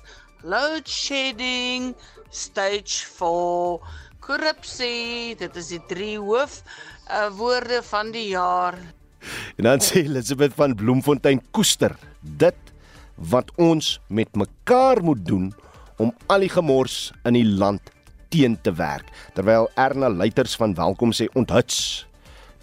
load 0.45 0.85
shedding 0.85 1.95
stage 2.29 3.09
4, 3.09 3.81
korrupsie, 4.21 5.33
dit 5.41 5.57
is 5.57 5.73
die 5.73 5.81
drie 5.89 6.19
hoof 6.21 6.61
uh, 7.09 7.33
woorde 7.41 7.81
van 7.89 8.13
die 8.13 8.29
jaar. 8.35 8.77
En 9.57 9.71
dan 9.71 9.81
sê 9.81 10.05
Elizabeth 10.05 10.53
van 10.61 10.77
Bloemfontein 10.77 11.41
koester 11.57 11.97
dit 12.21 12.73
wat 13.17 13.49
ons 13.57 13.97
met 14.13 14.29
mekaar 14.37 15.01
moet 15.01 15.25
doen 15.25 15.49
om 15.97 16.13
al 16.29 16.45
die 16.45 16.53
gemors 16.53 17.15
in 17.25 17.41
die 17.41 17.49
land 17.49 17.96
teen 18.37 18.59
te 18.61 18.73
werk. 18.77 19.09
Terwyl 19.35 19.71
Erna 19.81 20.11
Luiters 20.13 20.57
van 20.61 20.75
Welkom 20.77 21.15
sê 21.17 21.29
onthuts. 21.39 22.05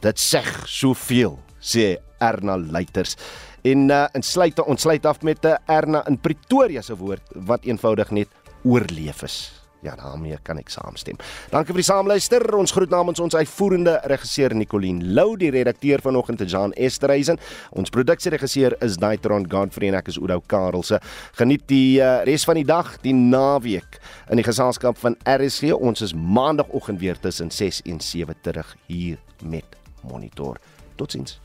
Dit 0.04 0.20
sê 0.22 0.44
soveel, 0.70 1.40
sê 1.64 1.98
Erna 2.22 2.58
Luiters. 2.60 3.18
En 3.64 3.88
uh, 3.90 4.06
en 4.14 4.26
sluit 4.26 4.60
ontsluit 4.60 5.06
af 5.06 5.22
met 5.24 5.44
'n 5.44 5.56
uh, 5.56 5.58
Erna 5.78 6.04
in 6.08 6.20
Pretoria 6.20 6.82
se 6.82 6.96
woord 6.96 7.24
wat 7.48 7.64
eenvoudig 7.64 8.12
net 8.12 8.30
oorleef 8.64 9.24
is. 9.24 9.63
Ja, 9.84 9.96
daarmee 10.00 10.38
kan 10.48 10.58
ek 10.62 10.70
saamstem. 10.72 11.18
Dankie 11.52 11.74
vir 11.76 11.82
die 11.82 11.88
saamluister. 11.90 12.46
Ons 12.56 12.72
groet 12.72 12.92
namens 12.94 13.20
ons 13.20 13.36
uitvoerende 13.36 13.98
regisseur 14.08 14.56
Nicoline 14.56 15.04
Lou, 15.18 15.34
die 15.40 15.52
redakteur 15.52 16.00
vanoggend 16.04 16.40
te 16.40 16.48
Jean 16.48 16.72
Esterhuizen. 16.80 17.40
Ons 17.76 17.92
produksieregisseur 17.92 18.78
is 18.86 18.96
Daitron 19.02 19.50
Godfrey 19.52 19.92
en 19.92 20.00
ek 20.00 20.14
is 20.14 20.22
Oudo 20.22 20.40
Karelse. 20.48 21.02
Geniet 21.36 21.68
die 21.68 22.00
uh, 22.00 22.22
res 22.24 22.48
van 22.48 22.62
die 22.62 22.68
dag, 22.68 22.96
die 23.04 23.16
naweek 23.18 24.00
in 24.32 24.40
die 24.40 24.48
geselskap 24.48 25.02
van 25.04 25.20
RSG. 25.28 25.76
Ons 25.76 26.06
is 26.08 26.16
maandagooggend 26.16 27.04
weer 27.04 27.20
tussen 27.20 27.52
6 27.52 27.84
en 27.92 28.00
7 28.00 28.40
terug 28.48 28.78
hier 28.88 29.20
met 29.44 29.76
Monitor. 30.08 30.64
Totsiens. 30.96 31.42